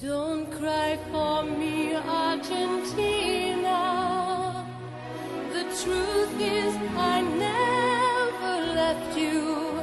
Don't 0.01 0.47
cry 0.55 0.97
for 1.12 1.43
me, 1.43 1.93
Argentina. 1.95 3.39
Truth 5.84 6.42
is, 6.42 6.76
I 6.98 7.22
never 7.22 8.74
left 8.74 9.18
you. 9.18 9.80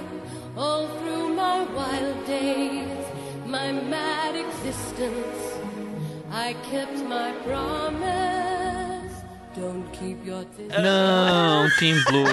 All 0.54 0.88
through 0.88 1.28
my 1.34 1.62
wild 1.74 2.26
days, 2.26 3.06
my 3.46 3.72
mad 3.72 4.36
existence, 4.36 5.56
I 6.30 6.52
kept 6.70 6.98
my 7.04 7.32
promise. 7.46 8.55
Não, 10.82 11.68
Team 11.78 12.02
Blue. 12.04 12.24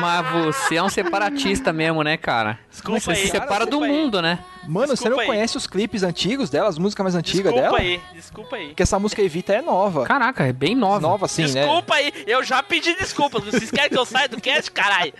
Mas 0.00 0.30
você 0.54 0.76
é 0.76 0.82
um 0.82 0.88
separatista 0.88 1.72
mesmo, 1.72 2.02
né, 2.02 2.16
cara? 2.16 2.58
Desculpa 2.70 3.00
você 3.00 3.10
aí, 3.10 3.16
se 3.16 3.28
separa 3.28 3.64
do 3.66 3.70
desculpa 3.70 3.86
aí. 3.86 3.92
mundo, 3.92 4.22
né? 4.22 4.38
Mano, 4.66 4.88
você 4.88 4.92
Desculpa 4.94 5.10
não 5.16 5.20
aí. 5.20 5.26
conhece 5.26 5.56
os 5.56 5.66
clipes 5.66 6.02
antigos 6.02 6.48
dela, 6.50 6.68
as 6.68 6.78
músicas 6.78 7.02
mais 7.04 7.14
antigas 7.16 7.52
Desculpa 7.52 7.76
dela? 7.78 7.78
aí, 7.78 8.00
desculpa 8.14 8.56
aí. 8.56 8.66
Porque 8.68 8.82
essa 8.82 8.98
música 8.98 9.20
Evita 9.22 9.52
é 9.52 9.60
nova. 9.60 10.04
Caraca, 10.04 10.46
é 10.46 10.52
bem 10.52 10.74
nova. 10.76 11.00
Nova 11.00 11.26
assim, 11.26 11.42
né? 11.42 11.62
Desculpa 11.62 11.94
aí, 11.94 12.12
eu 12.26 12.44
já 12.44 12.62
pedi 12.62 12.94
desculpas. 12.94 13.42
Vocês 13.44 13.70
querem 13.70 13.90
que 13.90 13.98
eu 13.98 14.06
saia 14.06 14.28
do 14.28 14.40
cast, 14.40 14.70
caralho? 14.70 15.12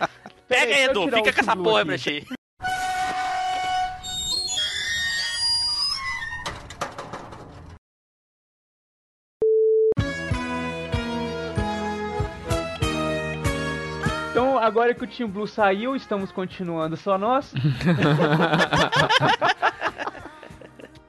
Pega 0.47 0.73
aí, 0.75 0.83
Edu, 0.85 1.03
fica 1.09 1.33
com 1.33 1.39
essa 1.41 1.55
porra 1.55 1.81
aqui. 1.93 2.25
Agora 14.65 14.93
que 14.93 15.03
o 15.03 15.07
Team 15.07 15.29
Blue 15.29 15.47
saiu, 15.47 15.95
estamos 15.95 16.31
continuando 16.31 16.95
só 16.97 17.17
nós. 17.17 17.53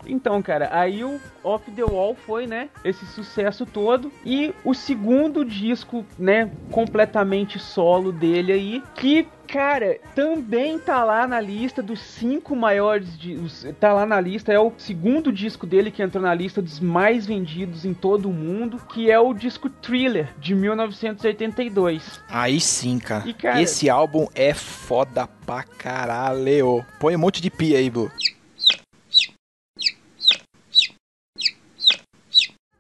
Então, 0.06 0.42
cara, 0.42 0.68
aí 0.70 1.02
o 1.02 1.18
Off 1.42 1.70
the 1.70 1.82
Wall 1.82 2.14
foi, 2.14 2.46
né, 2.46 2.68
esse 2.84 3.06
sucesso 3.06 3.64
todo. 3.64 4.12
E 4.24 4.54
o 4.64 4.74
segundo 4.74 5.44
disco, 5.44 6.04
né, 6.18 6.50
completamente 6.70 7.58
solo 7.58 8.12
dele 8.12 8.52
aí, 8.52 8.82
que, 8.94 9.26
cara, 9.58 10.00
também 10.16 10.80
tá 10.80 11.04
lá 11.04 11.28
na 11.28 11.40
lista 11.40 11.80
dos 11.80 12.00
cinco 12.00 12.56
maiores. 12.56 13.16
di- 13.16 13.34
os- 13.36 13.64
Tá 13.78 13.92
lá 13.92 14.04
na 14.04 14.20
lista, 14.20 14.52
é 14.52 14.58
o 14.58 14.72
segundo 14.76 15.30
disco 15.32 15.64
dele 15.64 15.92
que 15.92 16.02
entrou 16.02 16.20
na 16.22 16.34
lista 16.34 16.60
dos 16.60 16.80
mais 16.80 17.24
vendidos 17.24 17.84
em 17.84 17.94
todo 17.94 18.28
o 18.28 18.32
mundo, 18.32 18.78
que 18.92 19.12
é 19.12 19.18
o 19.18 19.32
disco 19.32 19.70
Thriller, 19.70 20.28
de 20.38 20.56
1982. 20.56 22.20
Aí 22.28 22.58
sim, 22.60 22.98
cara. 22.98 23.28
E, 23.28 23.32
cara- 23.32 23.62
Esse 23.62 23.88
álbum 23.88 24.26
é 24.34 24.52
foda 24.52 25.28
pra 25.46 25.62
caralho. 25.62 26.84
Põe 26.98 27.14
um 27.14 27.20
monte 27.20 27.40
de 27.40 27.48
pia 27.48 27.78
aí, 27.78 27.88
Blue. 27.88 28.10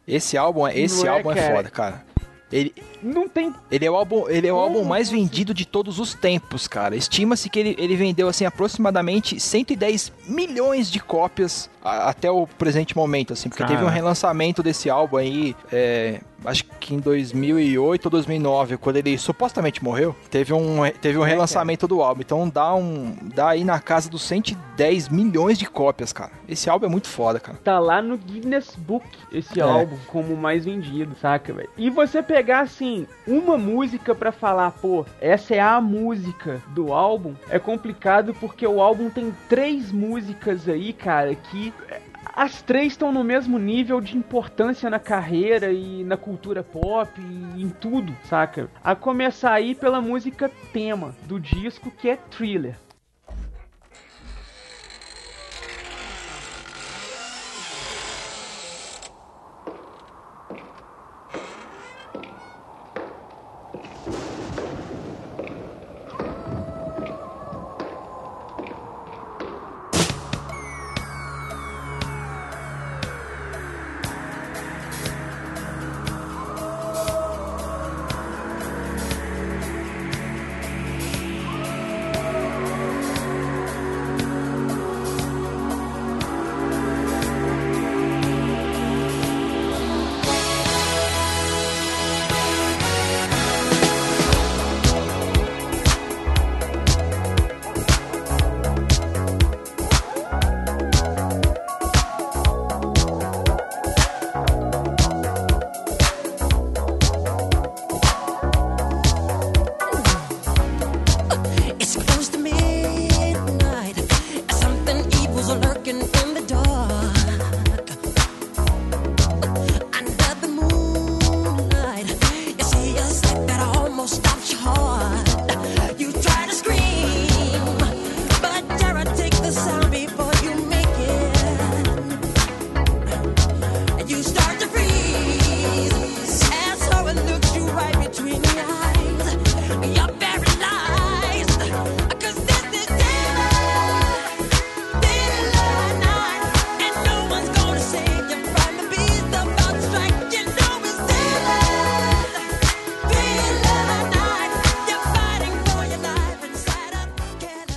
Esse 0.06 0.36
álbum, 0.36 0.66
é- 0.66 0.76
esse 0.78 1.04
Não 1.04 1.06
é, 1.06 1.16
álbum 1.16 1.30
é 1.30 1.34
cara? 1.36 1.54
foda, 1.54 1.70
cara. 1.70 2.13
Ele, 2.54 2.72
Não 3.02 3.28
tem 3.28 3.52
ele 3.70 3.84
é 3.84 3.90
o 3.90 3.96
álbum, 3.96 4.28
ele 4.28 4.46
é 4.46 4.52
o 4.52 4.56
álbum 4.56 4.84
mais 4.84 5.08
você- 5.08 5.16
vendido 5.16 5.52
de 5.52 5.66
todos 5.66 5.98
os 5.98 6.14
tempos, 6.14 6.68
cara. 6.68 6.94
Estima-se 6.96 7.50
que 7.50 7.58
ele, 7.58 7.74
ele 7.78 7.96
vendeu 7.96 8.28
assim 8.28 8.44
aproximadamente 8.46 9.40
110 9.40 10.12
milhões 10.26 10.90
de 10.90 11.00
cópias 11.00 11.68
a- 11.84 12.08
até 12.10 12.30
o 12.30 12.46
presente 12.46 12.96
momento, 12.96 13.32
assim, 13.32 13.48
porque 13.48 13.64
teve 13.64 13.82
um 13.84 13.88
relançamento 13.88 14.62
desse 14.62 14.88
álbum 14.88 15.16
aí, 15.16 15.54
é, 15.72 16.20
acho 16.44 16.64
que 16.80 16.94
em 16.94 16.98
2008 16.98 18.04
ou 18.06 18.10
2009, 18.10 18.76
quando 18.76 18.96
ele 18.96 19.16
supostamente 19.18 19.82
morreu, 19.82 20.14
teve 20.30 20.52
um, 20.52 20.78
teve 21.00 21.18
um 21.18 21.24
É, 21.24 21.28
relançamento 21.28 21.86
do 21.88 22.02
álbum. 22.02 22.20
Então 22.20 22.48
dá 22.48 22.74
um, 22.74 23.16
dá 23.34 23.50
aí 23.50 23.64
na 23.64 23.78
casa 23.80 24.08
dos 24.10 24.22
110 24.22 25.08
milhões 25.08 25.58
de 25.58 25.66
cópias, 25.66 26.12
cara. 26.12 26.32
Esse 26.48 26.68
álbum 26.68 26.86
é 26.86 26.88
muito 26.88 27.08
foda, 27.08 27.40
cara. 27.40 27.58
tá 27.64 27.78
lá 27.78 28.00
no 28.02 28.16
Guinness 28.16 28.74
Book 28.76 29.06
esse 29.32 29.58
É. 29.60 29.62
álbum 29.62 29.96
como 30.06 30.36
mais 30.36 30.64
vendido, 30.64 31.14
saca, 31.20 31.52
velho? 31.52 31.68
E 31.76 31.90
você 31.90 32.22
pegar 32.22 32.60
assim 32.60 33.06
uma 33.26 33.56
música 33.56 34.14
pra 34.14 34.30
falar, 34.32 34.70
pô, 34.72 35.04
essa 35.20 35.54
é 35.54 35.60
a 35.60 35.80
música 35.80 36.62
do 36.68 36.92
álbum, 36.92 37.34
é 37.48 37.58
complicado 37.58 38.34
porque 38.34 38.66
o 38.66 38.80
álbum 38.80 39.08
tem 39.10 39.34
três 39.48 39.90
músicas 39.92 40.68
aí, 40.68 40.92
cara, 40.92 41.34
que 41.34 41.72
é, 41.90 42.00
as 42.36 42.60
três 42.60 42.92
estão 42.92 43.12
no 43.12 43.22
mesmo 43.22 43.58
nível 43.58 44.00
de 44.00 44.16
importância 44.16 44.90
na 44.90 44.98
carreira 44.98 45.72
e 45.72 46.02
na 46.02 46.16
cultura 46.16 46.64
pop 46.64 47.20
e 47.20 47.62
em 47.62 47.68
tudo, 47.68 48.14
saca? 48.24 48.68
A 48.82 48.96
começar 48.96 49.52
aí 49.52 49.74
pela 49.74 50.00
música 50.00 50.50
tema 50.72 51.14
do 51.26 51.38
disco 51.38 51.92
que 51.92 52.10
é 52.10 52.16
Thriller. 52.16 52.76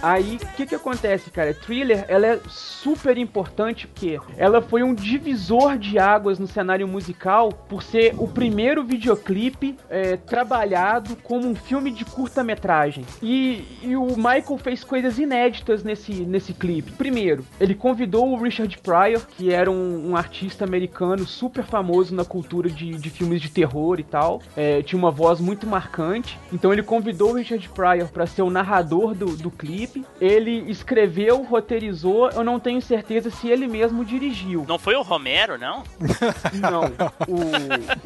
Aí, 0.10 0.38
o 0.42 0.56
que 0.56 0.66
que 0.66 0.76
acontece, 0.76 1.30
cara? 1.30 1.54
Thriller, 1.54 2.06
ela 2.08 2.26
é 2.28 2.40
super 2.82 3.18
importante 3.18 3.88
porque 3.88 4.20
ela 4.38 4.62
foi 4.62 4.84
um 4.84 4.94
divisor 4.94 5.78
de 5.78 5.98
águas 5.98 6.40
no 6.40 6.48
cenário 6.48 6.88
musical 6.88 7.52
por 7.52 7.84
ser 7.84 8.14
o 8.18 8.28
primeiro 8.28 8.84
videoclipe 8.84 9.76
é, 9.90 10.18
trabalhado 10.18 11.16
como 11.18 11.48
um 11.48 11.56
filme 11.56 11.92
de 11.92 12.06
curta-metragem. 12.06 13.06
E, 13.22 13.64
e 13.82 13.96
o 13.96 14.16
Michael 14.16 14.58
fez 14.58 14.84
coisas 14.84 15.18
inéditas 15.18 15.84
nesse, 15.84 16.14
nesse 16.14 16.54
clipe. 16.54 16.92
Primeiro, 16.92 17.46
ele 17.60 17.74
convidou 17.74 18.32
o 18.32 18.42
Richard 18.42 18.78
Pryor, 18.80 19.26
que 19.38 19.52
era 19.52 19.70
um, 19.70 20.12
um 20.12 20.16
artista 20.16 20.66
americano 20.66 21.26
super 21.26 21.64
famoso 21.64 22.14
na 22.14 22.26
cultura 22.26 22.70
de, 22.70 22.92
de 22.92 23.10
filmes 23.10 23.42
de 23.42 23.50
terror 23.50 24.00
e 24.00 24.04
tal. 24.04 24.42
É, 24.56 24.82
tinha 24.82 25.00
uma 25.00 25.12
voz 25.12 25.40
muito 25.40 25.66
marcante. 25.66 26.38
Então 26.52 26.72
ele 26.72 26.84
convidou 26.84 27.32
o 27.32 27.34
Richard 27.34 27.68
Pryor 27.70 28.08
para 28.10 28.26
ser 28.26 28.42
o 28.42 28.50
narrador 28.50 29.14
do, 29.14 29.36
do 29.38 29.50
clipe. 29.50 30.06
Ele 30.20 30.70
escreveu, 30.70 31.44
roteirizou. 31.44 32.30
Eu 32.30 32.44
não 32.44 32.60
tenho 32.68 32.82
certeza 32.82 33.32
se 33.32 33.48
ele 33.48 33.66
mesmo 33.66 34.04
dirigiu. 34.04 34.66
Não 34.68 34.78
foi 34.78 34.94
o 34.96 35.02
Romero, 35.02 35.58
não? 35.58 35.84
Não, 36.60 36.82
o, 37.26 37.38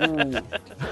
o- 0.07 0.43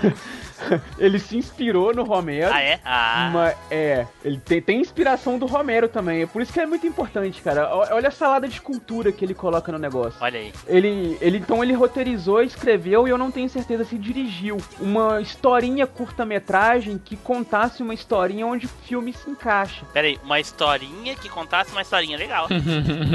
ele 0.98 1.20
se 1.20 1.38
inspirou 1.38 1.94
no 1.94 2.04
Romero. 2.04 2.52
Ah, 2.54 2.62
é? 2.62 2.80
Ah. 2.86 3.30
Mas, 3.34 3.56
é, 3.72 4.06
ele 4.24 4.38
tem, 4.38 4.62
tem 4.62 4.80
inspiração 4.82 5.38
do 5.38 5.46
Romero 5.46 5.88
também. 5.88 6.24
É 6.24 6.26
por 6.26 6.42
isso 6.42 6.52
que 6.54 6.60
é 6.60 6.66
muito 6.66 6.86
importante, 6.86 7.42
cara. 7.42 7.70
Olha 7.92 8.08
a 8.10 8.12
salada 8.12 8.48
de 8.48 8.60
cultura 8.62 9.12
que 9.12 9.24
ele 9.24 9.34
coloca 9.34 9.72
no 9.72 9.78
negócio. 9.78 10.18
Olha 10.22 10.40
aí. 10.40 10.54
Ele, 10.68 11.18
ele 11.22 11.38
então 11.38 11.64
ele 11.64 11.74
roteirizou, 11.74 12.42
escreveu 12.42 13.08
e 13.08 13.12
eu 13.12 13.18
não 13.18 13.32
tenho 13.32 13.50
certeza 13.50 13.84
se 13.86 13.98
dirigiu 13.98 14.58
uma 14.80 15.22
historinha 15.22 15.86
curta-metragem 15.88 16.98
que 16.98 17.16
contasse 17.16 17.82
uma 17.82 17.94
historinha 17.94 18.46
onde 18.46 18.66
o 18.66 18.70
filme 18.86 19.14
se 19.14 19.30
encaixa. 19.30 19.86
Pera 19.94 20.08
aí, 20.08 20.20
uma 20.24 20.40
historinha 20.40 21.16
que 21.16 21.30
contasse 21.30 21.72
uma 21.72 21.82
historinha 21.82 22.18
legal. 22.18 22.48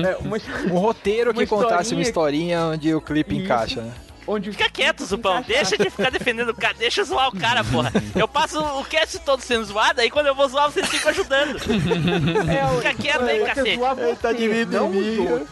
É, 0.05 0.17
uma, 0.17 0.37
Um 0.73 0.79
roteiro 0.79 1.31
Uma 1.31 1.43
que 1.43 1.47
contasse 1.49 1.95
uma 1.95 2.03
historinha- 2.03 2.55
historinha 2.55 2.61
onde 2.75 2.95
o 2.95 3.01
clipe 3.01 3.35
Isso. 3.35 3.45
encaixa, 3.45 3.81
né? 3.83 3.93
Onde 4.27 4.51
Fica 4.53 4.69
quieto, 4.71 5.05
Zupão. 5.05 5.43
Deixa 5.43 5.77
de 5.77 5.91
ficar 5.91 6.11
defendendo 6.11 6.51
o 6.51 6.55
cara. 6.55 6.75
Deixa 6.75 7.01
eu 7.01 7.05
zoar 7.05 7.29
o 7.29 7.39
cara, 7.39 7.65
porra. 7.65 7.93
Eu 8.15 8.27
passo 8.29 8.61
o 8.61 8.85
cast 8.85 9.19
todo 9.21 9.41
sendo 9.41 9.65
zoado, 9.65 10.01
aí 10.01 10.11
quando 10.11 10.27
eu 10.27 10.35
vou 10.35 10.49
zoar, 10.49 10.71
vocês 10.71 10.89
ficam 10.89 11.11
ajudando. 11.11 11.57
É, 11.59 12.77
Fica 12.77 12.95
quieto 12.95 13.25
aí, 13.25 13.45
cacete. 13.45 13.71
Ele 13.71 14.17
tá 14.17 14.29
você, 14.31 14.35
dividindo 14.35 14.91
não. 14.91 15.47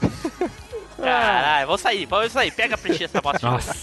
Caralho, 0.96 1.66
vou 1.66 1.78
sair, 1.78 2.06
vou 2.06 2.28
sair. 2.30 2.50
Pega 2.50 2.74
a 2.74 2.78
preencher 2.78 3.04
essa 3.04 3.20
bosta. 3.20 3.50
Nossa. 3.50 3.74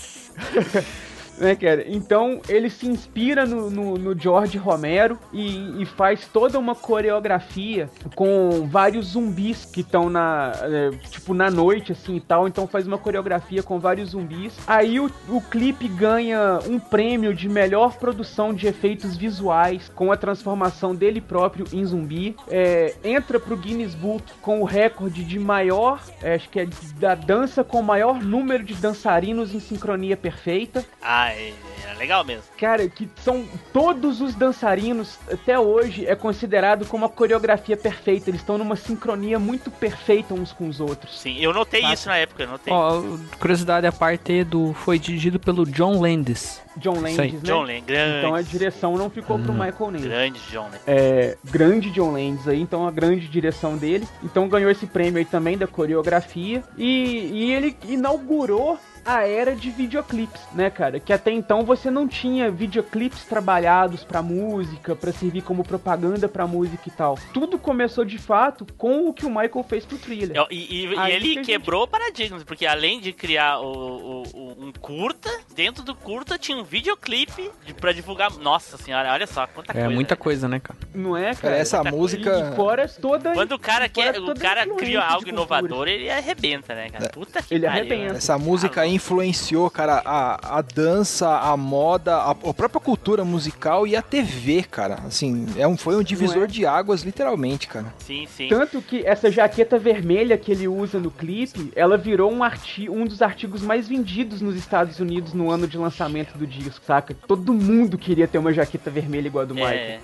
Né, 1.39 1.55
cara? 1.55 1.85
Então 1.87 2.41
ele 2.47 2.69
se 2.69 2.87
inspira 2.87 3.45
no, 3.45 3.69
no, 3.69 3.97
no 3.97 4.19
George 4.19 4.57
Romero 4.57 5.17
e, 5.31 5.81
e 5.81 5.85
faz 5.85 6.27
toda 6.31 6.59
uma 6.59 6.75
coreografia 6.75 7.89
com 8.15 8.67
vários 8.69 9.07
zumbis 9.07 9.65
que 9.65 9.81
estão 9.81 10.09
na 10.09 10.51
é, 10.61 10.91
tipo 11.09 11.33
na 11.33 11.49
noite 11.49 11.91
assim 11.91 12.17
e 12.17 12.21
tal. 12.21 12.47
Então 12.47 12.67
faz 12.67 12.85
uma 12.85 12.97
coreografia 12.97 13.63
com 13.63 13.79
vários 13.79 14.09
zumbis. 14.09 14.53
Aí 14.67 14.99
o, 14.99 15.09
o 15.29 15.41
clipe 15.41 15.87
ganha 15.87 16.59
um 16.67 16.79
prêmio 16.79 17.33
de 17.33 17.47
melhor 17.47 17.97
produção 17.97 18.53
de 18.53 18.67
efeitos 18.67 19.15
visuais 19.15 19.89
com 19.95 20.11
a 20.11 20.17
transformação 20.17 20.93
dele 20.93 21.21
próprio 21.21 21.65
em 21.71 21.85
zumbi. 21.85 22.35
É, 22.49 22.93
entra 23.03 23.39
pro 23.39 23.55
Guinness 23.57 23.95
Book 23.95 24.23
com 24.41 24.61
o 24.61 24.65
recorde 24.65 25.23
de 25.23 25.39
maior, 25.39 26.01
é, 26.21 26.35
acho 26.35 26.49
que 26.49 26.59
é 26.59 26.67
da 26.99 27.15
dança 27.15 27.63
com 27.63 27.81
maior 27.81 28.21
número 28.21 28.63
de 28.63 28.73
dançarinos 28.73 29.53
em 29.53 29.59
sincronia 29.59 30.17
perfeita. 30.17 30.83
Ah, 31.01 31.28
é, 31.33 31.53
é 31.89 31.93
legal 31.95 32.23
mesmo. 32.23 32.43
Cara, 32.57 32.87
que 32.87 33.09
são 33.23 33.45
todos 33.73 34.21
os 34.21 34.35
dançarinos, 34.35 35.17
até 35.31 35.59
hoje, 35.59 36.05
é 36.05 36.15
considerado 36.15 36.85
como 36.85 37.05
a 37.05 37.09
coreografia 37.09 37.77
perfeita. 37.77 38.29
Eles 38.29 38.41
estão 38.41 38.57
numa 38.57 38.75
sincronia 38.75 39.39
muito 39.39 39.69
perfeita 39.71 40.33
uns 40.33 40.51
com 40.51 40.67
os 40.67 40.79
outros. 40.79 41.19
Sim, 41.19 41.37
eu 41.39 41.53
notei 41.53 41.83
isso 41.85 42.07
na 42.07 42.17
época, 42.17 42.43
eu 42.43 42.47
notei. 42.47 42.73
Ó, 42.73 43.01
curiosidade 43.39 43.85
à 43.85 43.91
parte 43.91 44.43
do 44.43 44.73
foi 44.73 44.99
dirigido 44.99 45.39
pelo 45.39 45.65
John 45.65 45.99
Landis. 45.99 46.61
John. 46.79 46.99
Landis, 47.01 47.33
né? 47.33 47.39
John 47.43 47.63
Lennon, 47.63 47.85
grande. 47.85 48.17
Então 48.17 48.35
a 48.35 48.41
direção 48.41 48.97
não 48.97 49.09
ficou 49.09 49.37
pro 49.37 49.53
Michael 49.53 49.75
Landis. 49.79 50.05
Grande 50.05 50.39
John 50.49 50.65
Lennon. 50.65 50.83
É, 50.87 51.37
grande 51.43 51.91
John 51.91 52.11
Landis 52.11 52.47
aí, 52.47 52.61
então 52.61 52.87
a 52.87 52.91
grande 52.91 53.27
direção 53.27 53.77
dele. 53.77 54.07
Então 54.23 54.47
ganhou 54.47 54.71
esse 54.71 54.87
prêmio 54.87 55.17
aí 55.17 55.25
também 55.25 55.57
da 55.57 55.67
coreografia. 55.67 56.63
E, 56.77 57.29
e 57.33 57.51
ele 57.51 57.77
inaugurou 57.87 58.79
a 59.17 59.27
era 59.27 59.55
de 59.55 59.69
videoclipes, 59.69 60.41
né, 60.53 60.69
cara? 60.69 60.99
Que 60.99 61.11
até 61.13 61.31
então 61.31 61.63
você 61.63 61.89
não 61.89 62.07
tinha 62.07 62.49
videoclipes 62.51 63.23
trabalhados 63.25 64.03
pra 64.03 64.21
música, 64.21 64.95
pra 64.95 65.11
servir 65.11 65.41
como 65.41 65.63
propaganda 65.63 66.27
pra 66.27 66.45
música 66.47 66.83
e 66.87 66.91
tal. 66.91 67.17
Tudo 67.33 67.57
começou 67.57 68.05
de 68.05 68.17
fato 68.17 68.65
com 68.77 69.07
o 69.09 69.13
que 69.13 69.25
o 69.25 69.29
Michael 69.29 69.65
fez 69.67 69.85
pro 69.85 69.97
thriller. 69.97 70.37
É, 70.37 70.47
E, 70.53 70.83
e- 70.83 70.93
e 70.93 70.97
Aí 70.99 71.11
que 71.11 71.15
ele 71.17 71.33
gente- 71.35 71.45
quebrou 71.45 71.87
paradigmas, 71.87 72.43
porque 72.43 72.65
além 72.65 72.99
de 72.99 73.11
criar 73.13 73.59
o, 73.59 73.65
o- 73.71 74.23
o- 74.33 74.65
um 74.65 74.71
curta, 74.71 75.29
dentro 75.55 75.83
do 75.83 75.95
curta 75.95 76.37
tinha 76.37 76.57
um 76.57 76.63
videoclipe 76.63 77.49
de, 77.65 77.73
pra 77.73 77.91
divulgar. 77.91 78.31
Nossa 78.39 78.77
senhora, 78.77 79.11
olha 79.13 79.25
só 79.27 79.47
quanta 79.47 79.71
É 79.71 79.75
coisa. 79.75 79.89
muita 79.89 80.15
né? 80.15 80.19
coisa, 80.21 80.47
né, 80.47 80.59
cara? 80.59 80.79
Não 80.93 81.15
é, 81.17 81.33
cara? 81.33 81.37
Cara, 81.37 81.57
essa 81.57 81.77
muita 81.83 81.97
música. 81.97 82.51
E 82.51 82.55
fora 82.55 82.87
toda. 82.87 83.33
Quando 83.33 83.53
o 83.53 83.59
cara 83.59 83.87
quer, 83.89 84.19
o 84.19 84.35
cara 84.35 84.67
cria 84.67 85.01
algo 85.01 85.27
inovador, 85.29 85.87
ele 85.87 86.09
arrebenta, 86.09 86.75
né, 86.75 86.89
cara? 86.89 87.09
Puta 87.09 87.41
que 87.41 87.53
Ele 87.55 87.65
pariu, 87.65 87.79
arrebenta. 87.81 88.11
né? 88.13 88.17
Essa 88.17 88.37
música 88.37 88.81
aí 88.81 88.98
influenciou, 88.99 89.69
cara, 89.69 90.01
a, 90.05 90.59
a 90.59 90.61
dança, 90.61 91.39
a 91.39 91.55
moda, 91.57 92.15
a, 92.17 92.31
a 92.31 92.53
própria 92.53 92.79
cultura 92.79 93.23
musical 93.23 93.87
e 93.87 93.95
a 93.95 94.01
TV, 94.01 94.63
cara. 94.63 94.99
Assim, 95.07 95.47
é 95.57 95.67
um, 95.67 95.77
foi 95.77 95.95
um 95.95 96.03
divisor 96.03 96.43
é? 96.43 96.47
de 96.47 96.65
águas, 96.65 97.01
literalmente, 97.01 97.67
cara. 97.67 97.93
Sim, 97.99 98.27
sim. 98.27 98.49
Tanto 98.49 98.81
que 98.81 99.05
essa 99.05 99.31
jaqueta 99.31 99.79
vermelha 99.79 100.37
que 100.37 100.51
ele 100.51 100.67
usa 100.67 100.99
no 100.99 101.09
clipe, 101.09 101.71
ela 101.75 101.97
virou 101.97 102.31
um, 102.31 102.43
arti 102.43 102.89
um 102.89 103.05
dos 103.05 103.21
artigos 103.21 103.61
mais 103.61 103.87
vendidos 103.87 104.41
nos 104.41 104.55
Estados 104.55 104.99
Unidos 104.99 105.33
no 105.33 105.49
ano 105.49 105.67
de 105.67 105.77
lançamento 105.77 106.37
do 106.37 106.45
disco, 106.45 106.83
saca? 106.85 107.15
Todo 107.27 107.53
mundo 107.53 107.97
queria 107.97 108.27
ter 108.27 108.37
uma 108.37 108.53
jaqueta 108.53 108.91
vermelha 108.91 109.27
igual 109.27 109.43
a 109.43 109.45
do. 109.45 109.59
É, 109.59 109.99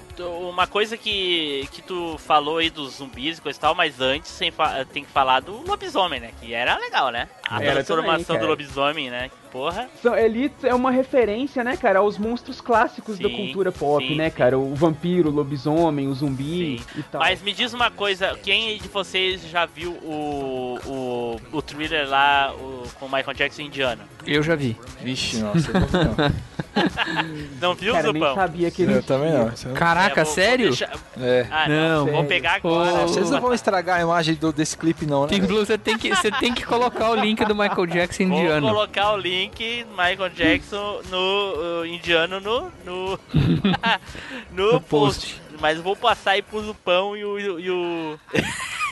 uma 0.49 0.67
coisa 0.67 0.97
que, 0.97 1.67
que 1.71 1.81
tu 1.81 2.17
falou 2.17 2.57
aí 2.57 2.69
dos 2.69 2.95
zumbis 2.95 3.37
e 3.37 3.41
coisa 3.41 3.57
e 3.57 3.61
tal, 3.61 3.75
mas 3.75 3.99
antes 3.99 4.39
tem 4.93 5.03
que 5.03 5.11
falar 5.11 5.41
do 5.41 5.65
lobisomem, 5.67 6.19
né? 6.19 6.31
Que 6.39 6.53
era 6.53 6.77
legal, 6.77 7.09
né? 7.09 7.27
A 7.47 7.61
Era 7.61 7.73
transformação 7.75 8.25
também, 8.25 8.41
do 8.41 8.47
lobisomem, 8.47 9.09
né? 9.11 9.29
Porra. 9.51 9.87
São- 10.01 10.15
Ele 10.17 10.51
é 10.63 10.73
uma 10.73 10.89
referência, 10.89 11.63
né, 11.63 11.77
cara, 11.77 11.99
aos 11.99 12.17
monstros 12.17 12.59
clássicos 12.59 13.19
da 13.19 13.29
Sim, 13.29 13.35
cultura 13.35 13.71
pop, 13.71 14.05
sim, 14.05 14.15
né, 14.15 14.29
sim. 14.31 14.35
cara? 14.35 14.57
O 14.57 14.73
vampiro, 14.73 15.29
o 15.29 15.31
lobisomem, 15.31 16.07
o 16.07 16.13
zumbi 16.13 16.79
Sim. 16.79 16.99
e 16.99 17.03
tal. 17.03 17.21
Mas 17.21 17.41
me 17.43 17.53
diz 17.53 17.71
uma 17.73 17.91
coisa, 17.91 18.35
quem 18.43 18.77
de 18.79 18.87
vocês 18.87 19.47
já 19.47 19.65
viu 19.65 19.91
o, 19.91 20.79
o, 20.85 21.57
o 21.57 21.61
thriller 21.61 22.09
lá 22.09 22.51
o- 22.53 22.83
com 22.99 23.05
o 23.05 23.09
Michael 23.11 23.33
Jackson 23.35 23.61
indiano? 23.61 24.01
Eu 24.25 24.41
já 24.41 24.55
vi. 24.55 24.75
Vixe, 25.01 25.37
nossa, 25.37 25.69
eu 25.71 26.64
não. 27.61 27.73
Viu, 27.75 27.93
cara, 27.93 28.11
nem 28.11 28.21
Zupão? 28.21 28.35
sabia 28.35 28.71
que 28.71 28.81
ele 28.83 28.93
eu 28.95 29.03
também 29.03 29.31
não. 29.31 29.47
Eu- 29.65 29.73
Caraca, 29.73 30.21
É, 30.21 30.23
vou- 30.23 30.25
vou 30.25 30.33
sério? 30.33 30.67
deixar- 30.69 30.91
É. 31.19 31.47
Ah, 31.49 31.67
não, 31.69 32.05
Não. 32.05 32.13
vou 32.13 32.23
pegar 32.25 32.55
agora. 32.55 32.89
Ah, 33.03 33.07
Vocês 33.07 33.29
não 33.29 33.41
vão 33.41 33.53
estragar 33.53 33.97
a 33.99 34.01
imagem 34.01 34.35
do, 34.35 34.51
desse 34.51 34.77
clipe, 34.77 35.05
não, 35.05 35.23
né? 35.23 35.27
Tem 35.29 35.41
Blue, 35.41 35.65
você 35.65 35.77
tem 35.77 35.97
que, 35.97 36.09
você 36.15 36.31
tem 36.31 36.53
que 36.53 36.65
colocar 36.65 37.09
o 37.11 37.15
link 37.15 37.43
do 37.45 37.55
Michael 37.55 37.85
Jackson 37.87 38.27
Vou 38.27 38.37
indiano. 38.39 38.67
colocar 38.67 39.13
o 39.13 39.17
link 39.17 39.85
Michael 39.91 40.29
Jackson 40.29 41.01
no 41.09 41.81
uh, 41.81 41.85
indiano 41.85 42.39
no 42.39 42.71
no, 42.85 43.19
no, 44.51 44.73
No 44.73 44.81
post. 44.81 45.41
Mas 45.59 45.79
vou 45.79 45.95
passar 45.95 46.31
aí 46.31 46.41
pro 46.41 46.61
Zupão 46.61 47.15
e 47.15 47.23
o, 47.23 47.39
e 47.59 47.69
o 47.71 48.19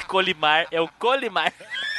Colimar. 0.08 0.66
É 0.72 0.80
o 0.80 0.88
Colimar. 1.00 1.52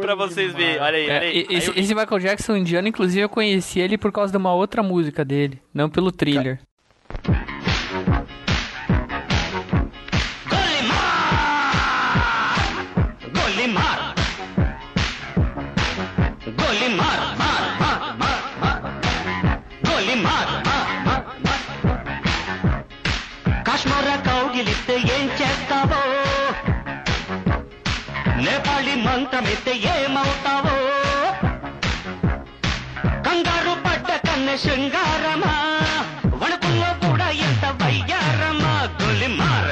pra 0.00 0.14
vocês 0.14 0.52
verem. 0.52 0.80
Olha 0.80 0.96
aí, 0.96 1.04
olha 1.04 1.12
É, 1.12 1.18
aí. 1.20 1.46
e- 1.50 1.56
esse, 1.56 1.70
Aí 1.70 1.76
eu- 1.76 1.82
esse 1.84 1.94
Michael 1.94 2.20
Jackson 2.20 2.56
indiano, 2.56 2.88
inclusive, 2.88 3.20
eu 3.20 3.28
conheci 3.28 3.80
ele 3.80 3.96
por 3.98 4.12
causa 4.12 4.30
de 4.32 4.36
uma 4.38 4.52
outra 4.54 4.82
música 4.82 5.24
dele, 5.24 5.60
não 5.74 5.88
pelo 5.88 6.10
thriller. 6.12 6.60
Nepali 28.45 28.93
మంత్రమిస్తే 29.07 29.73
ఏమవుతావో 29.93 30.75
కంగారు 33.25 33.73
పడ్డ 33.85 34.09
కన్నె 34.27 34.55
శృంగారమా 34.63 35.53
వణుకుల్లో 36.41 36.89
కూడా 37.05 37.27
ఎంత 37.47 37.65
వయ్యారమా 37.81 38.73
గొలి 39.01 39.29
మార 39.39 39.69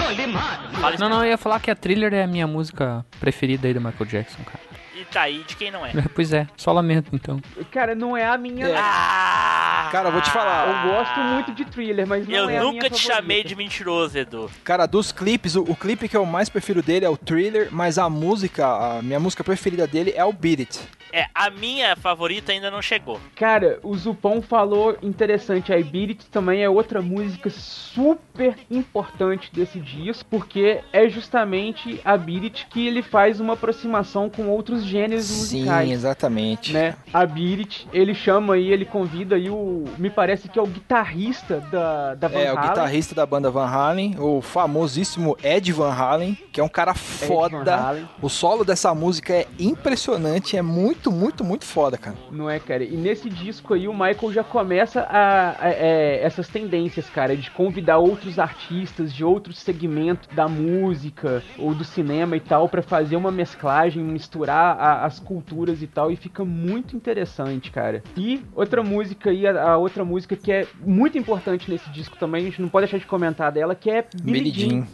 గొలి 0.00 0.28
మార 0.36 0.54
Fala 0.82 0.96
Não, 1.02 1.08
não, 1.12 1.20
eu 1.24 1.30
ia 1.30 1.38
falar 1.44 1.56
que 1.62 1.70
a 1.72 1.76
thriller 1.84 2.10
é 2.18 2.22
a 2.26 2.28
minha 2.34 2.46
música 2.56 2.84
preferida 3.22 3.64
aí 3.68 3.74
do 3.76 3.80
Michael 3.86 4.08
Jackson, 4.12 4.42
cara. 4.50 4.64
E 5.00 5.04
cair 5.14 5.40
de 5.48 5.54
quem 5.60 5.70
não 5.74 5.82
é. 5.86 5.90
Pois 6.16 6.30
é, 6.40 6.42
só 6.64 6.70
lamento 6.78 7.08
então. 7.18 7.36
Cara, 7.76 7.92
não 8.02 8.10
é 8.22 8.24
a 8.34 8.36
minha. 8.44 8.66
É. 8.68 8.76
Ah! 8.84 9.71
Cara, 9.91 10.09
eu 10.09 10.13
vou 10.13 10.21
te 10.21 10.31
falar. 10.31 10.67
Eu 10.85 10.91
gosto 10.93 11.19
muito 11.19 11.51
de 11.53 11.65
thriller, 11.65 12.07
mas 12.07 12.27
não 12.27 12.35
Eu 12.35 12.49
é 12.49 12.59
nunca 12.59 12.71
minha 12.71 12.89
te 12.89 13.01
favorita. 13.01 13.15
chamei 13.15 13.43
de 13.43 13.55
mentiroso, 13.55 14.17
Edu. 14.17 14.49
Cara, 14.63 14.85
dos 14.85 15.11
clipes, 15.11 15.55
o, 15.55 15.61
o 15.63 15.75
clipe 15.75 16.07
que 16.09 16.17
eu 16.17 16.25
mais 16.25 16.49
prefiro 16.49 16.81
dele 16.81 17.05
é 17.05 17.09
o 17.09 17.17
Thriller, 17.17 17.69
mas 17.71 17.97
a 17.97 18.09
música, 18.09 18.65
a 18.97 19.01
minha 19.01 19.19
música 19.19 19.43
preferida 19.43 19.85
dele 19.87 20.13
é 20.15 20.23
o 20.23 20.33
Beat 20.33 20.59
It. 20.59 20.79
É, 21.11 21.27
a 21.35 21.51
minha 21.51 21.95
favorita 21.95 22.51
ainda 22.51 22.71
não 22.71 22.81
chegou. 22.81 23.19
Cara, 23.35 23.79
o 23.83 23.95
Zupão 23.95 24.41
falou 24.41 24.97
interessante. 25.03 25.71
A 25.71 25.77
Beat 25.77 26.09
It 26.09 26.25
também 26.31 26.63
é 26.63 26.69
outra 26.69 27.03
música 27.03 27.51
super 27.51 28.55
importante 28.69 29.51
desse 29.53 29.79
disco, 29.79 30.25
porque 30.29 30.79
é 30.91 31.07
justamente 31.07 32.01
a 32.03 32.17
Beat 32.17 32.43
It 32.43 32.67
que 32.69 32.87
ele 32.87 33.03
faz 33.03 33.39
uma 33.39 33.53
aproximação 33.53 34.27
com 34.29 34.47
outros 34.47 34.83
gêneros 34.83 35.29
musicais. 35.29 35.87
Sim, 35.87 35.93
exatamente. 35.93 36.73
Né? 36.73 36.95
A 37.13 37.25
Beat 37.27 37.59
It, 37.59 37.87
ele 37.93 38.15
chama 38.15 38.55
aí, 38.55 38.71
ele 38.71 38.85
convida 38.85 39.35
aí 39.35 39.49
o. 39.51 39.53
Me 39.97 40.09
parece 40.09 40.47
que 40.49 40.57
é 40.57 40.61
o 40.61 40.67
guitarrista 40.67 41.59
da, 41.71 42.15
da 42.15 42.27
Van 42.27 42.39
É, 42.39 42.51
o 42.53 42.57
Halen. 42.57 42.69
guitarrista 42.69 43.15
da 43.15 43.25
banda 43.25 43.49
Van 43.51 43.65
Halen, 43.67 44.15
o 44.19 44.41
famosíssimo 44.41 45.37
Ed 45.43 45.71
Van 45.71 45.91
Halen, 45.93 46.37
que 46.51 46.59
é 46.59 46.63
um 46.63 46.67
cara 46.69 46.93
foda. 46.93 47.75
Halen. 47.75 48.07
O 48.21 48.29
solo 48.29 48.63
dessa 48.63 48.93
música 48.93 49.33
é 49.33 49.47
impressionante, 49.59 50.57
é 50.57 50.61
muito, 50.61 51.11
muito, 51.11 51.43
muito 51.43 51.65
foda, 51.65 51.97
cara. 51.97 52.15
Não 52.31 52.49
é, 52.49 52.59
cara? 52.59 52.83
E 52.83 52.95
nesse 52.95 53.29
disco 53.29 53.73
aí 53.73 53.87
o 53.87 53.93
Michael 53.93 54.31
já 54.33 54.43
começa 54.43 55.01
a, 55.01 55.49
a- 55.59 55.69
é, 55.69 56.19
essas 56.23 56.47
tendências, 56.47 57.09
cara, 57.09 57.35
de 57.35 57.49
convidar 57.51 57.97
outros 57.97 58.39
artistas 58.39 59.13
de 59.13 59.23
outros 59.23 59.59
segmentos 59.59 60.27
da 60.35 60.47
música 60.47 61.43
ou 61.57 61.73
do 61.73 61.83
cinema 61.83 62.35
e 62.35 62.39
tal 62.39 62.67
pra 62.69 62.81
fazer 62.81 63.15
uma 63.15 63.31
mesclagem, 63.31 64.03
misturar 64.03 64.77
a- 64.79 65.05
as 65.05 65.19
culturas 65.19 65.81
e 65.81 65.87
tal, 65.87 66.11
e 66.11 66.15
fica 66.15 66.43
muito 66.45 66.95
interessante, 66.95 67.71
cara. 67.71 68.03
E 68.17 68.43
outra 68.55 68.83
música 68.83 69.29
aí, 69.29 69.45
a, 69.47 69.62
a 69.63 69.77
outra 69.77 70.03
música 70.03 70.35
que 70.35 70.51
é 70.51 70.67
muito 70.81 71.17
importante 71.17 71.69
nesse 71.69 71.89
disco 71.89 72.17
também, 72.17 72.43
a 72.43 72.45
gente 72.49 72.61
não 72.61 72.69
pode 72.69 72.85
deixar 72.85 72.97
de 72.97 73.05
comentar 73.05 73.51
dela, 73.51 73.73
que 73.75 73.89
é 73.89 74.05
Billie, 74.23 74.51
Jean. 74.51 74.87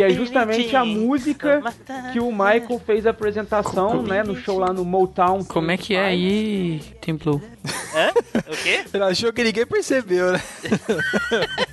Que 0.00 0.04
é 0.04 0.10
justamente 0.10 0.74
a 0.74 0.82
música 0.82 1.62
que 2.10 2.18
o 2.20 2.32
Michael 2.32 2.80
fez 2.86 3.06
a 3.06 3.10
apresentação, 3.10 4.02
né, 4.02 4.22
no 4.22 4.34
show 4.34 4.58
lá 4.58 4.72
no 4.72 4.82
Motown. 4.82 5.44
Como 5.44 5.70
é 5.70 5.76
que 5.76 5.94
é 5.94 6.06
aí, 6.06 6.80
Templo? 7.02 7.42
Hã? 7.94 8.10
O 8.50 8.56
quê? 8.56 8.82
Ele 8.94 9.04
achou 9.04 9.30
que 9.30 9.44
ninguém 9.44 9.66
percebeu, 9.66 10.32
né? 10.32 10.40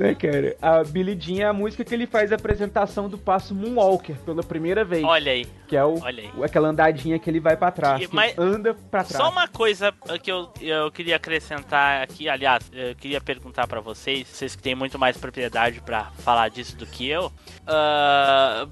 né, 0.00 0.14
cara? 0.14 0.56
A 0.62 0.82
Billie 0.82 1.14
Jean 1.20 1.42
é 1.42 1.44
a 1.44 1.52
música 1.52 1.84
que 1.84 1.94
ele 1.94 2.06
faz 2.06 2.32
a 2.32 2.36
apresentação 2.36 3.08
do 3.08 3.18
passo 3.18 3.54
Moonwalker 3.54 4.16
pela 4.24 4.42
primeira 4.42 4.82
vez. 4.84 5.04
Olha 5.04 5.30
aí. 5.32 5.46
que 5.68 5.76
é 5.76 5.84
o, 5.84 5.98
aquela 6.42 6.68
andadinha 6.68 7.18
que 7.18 7.28
ele 7.28 7.38
vai 7.38 7.56
pra 7.56 7.70
trás. 7.70 8.06
Que- 8.06 8.14
mas- 8.14 8.36
anda 8.38 8.74
pra 8.90 9.04
trás. 9.04 9.22
Só 9.22 9.30
uma 9.30 9.46
coisa 9.46 9.92
que 10.22 10.32
eu, 10.32 10.50
eu 10.60 10.90
queria 10.90 11.16
acrescentar 11.16 12.02
aqui, 12.02 12.28
aliás, 12.28 12.64
eu 12.72 12.94
queria 12.96 13.20
perguntar 13.20 13.66
pra 13.66 13.80
vocês, 13.80 14.26
vocês 14.26 14.56
que 14.56 14.62
têm 14.62 14.74
muito 14.74 14.98
mais 14.98 15.16
propriedade 15.16 15.80
pra 15.82 16.06
falar 16.20 16.48
disso 16.48 16.74
do 16.76 16.86
que 16.86 17.06
eu. 17.06 17.30
ah, 17.66 18.66